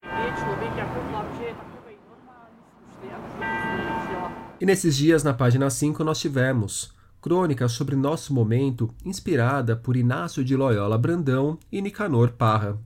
E 4.60 4.66
nesses 4.66 4.94
dias, 4.94 5.24
na 5.24 5.32
página 5.32 5.70
5, 5.70 6.04
nós 6.04 6.20
tivemos 6.20 6.92
crônica 7.18 7.66
sobre 7.66 7.96
nosso 7.96 8.34
momento, 8.34 8.90
inspirada 9.06 9.74
por 9.74 9.96
Inácio 9.96 10.44
de 10.44 10.54
Loyola 10.54 10.98
Brandão 10.98 11.58
e 11.72 11.80
Nicanor 11.80 12.32
Parra. 12.32 12.78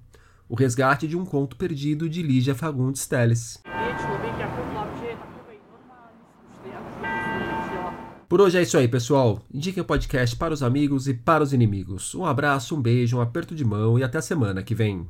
O 0.48 0.54
resgate 0.54 1.08
de 1.08 1.16
um 1.16 1.24
conto 1.24 1.56
perdido 1.56 2.08
de 2.08 2.22
Lígia 2.22 2.54
Fagundes 2.54 3.08
Teles. 3.08 3.60
Por 8.28 8.40
hoje 8.40 8.58
é 8.58 8.62
isso 8.62 8.78
aí, 8.78 8.86
pessoal. 8.86 9.42
Indiquem 9.52 9.82
o 9.82 9.86
podcast 9.86 10.36
para 10.36 10.54
os 10.54 10.62
amigos 10.62 11.08
e 11.08 11.14
para 11.14 11.42
os 11.42 11.52
inimigos. 11.52 12.14
Um 12.14 12.24
abraço, 12.24 12.76
um 12.76 12.80
beijo, 12.80 13.16
um 13.16 13.20
aperto 13.20 13.52
de 13.52 13.64
mão 13.64 13.98
e 13.98 14.04
até 14.04 14.18
a 14.18 14.22
semana 14.22 14.62
que 14.62 14.76
vem. 14.76 15.08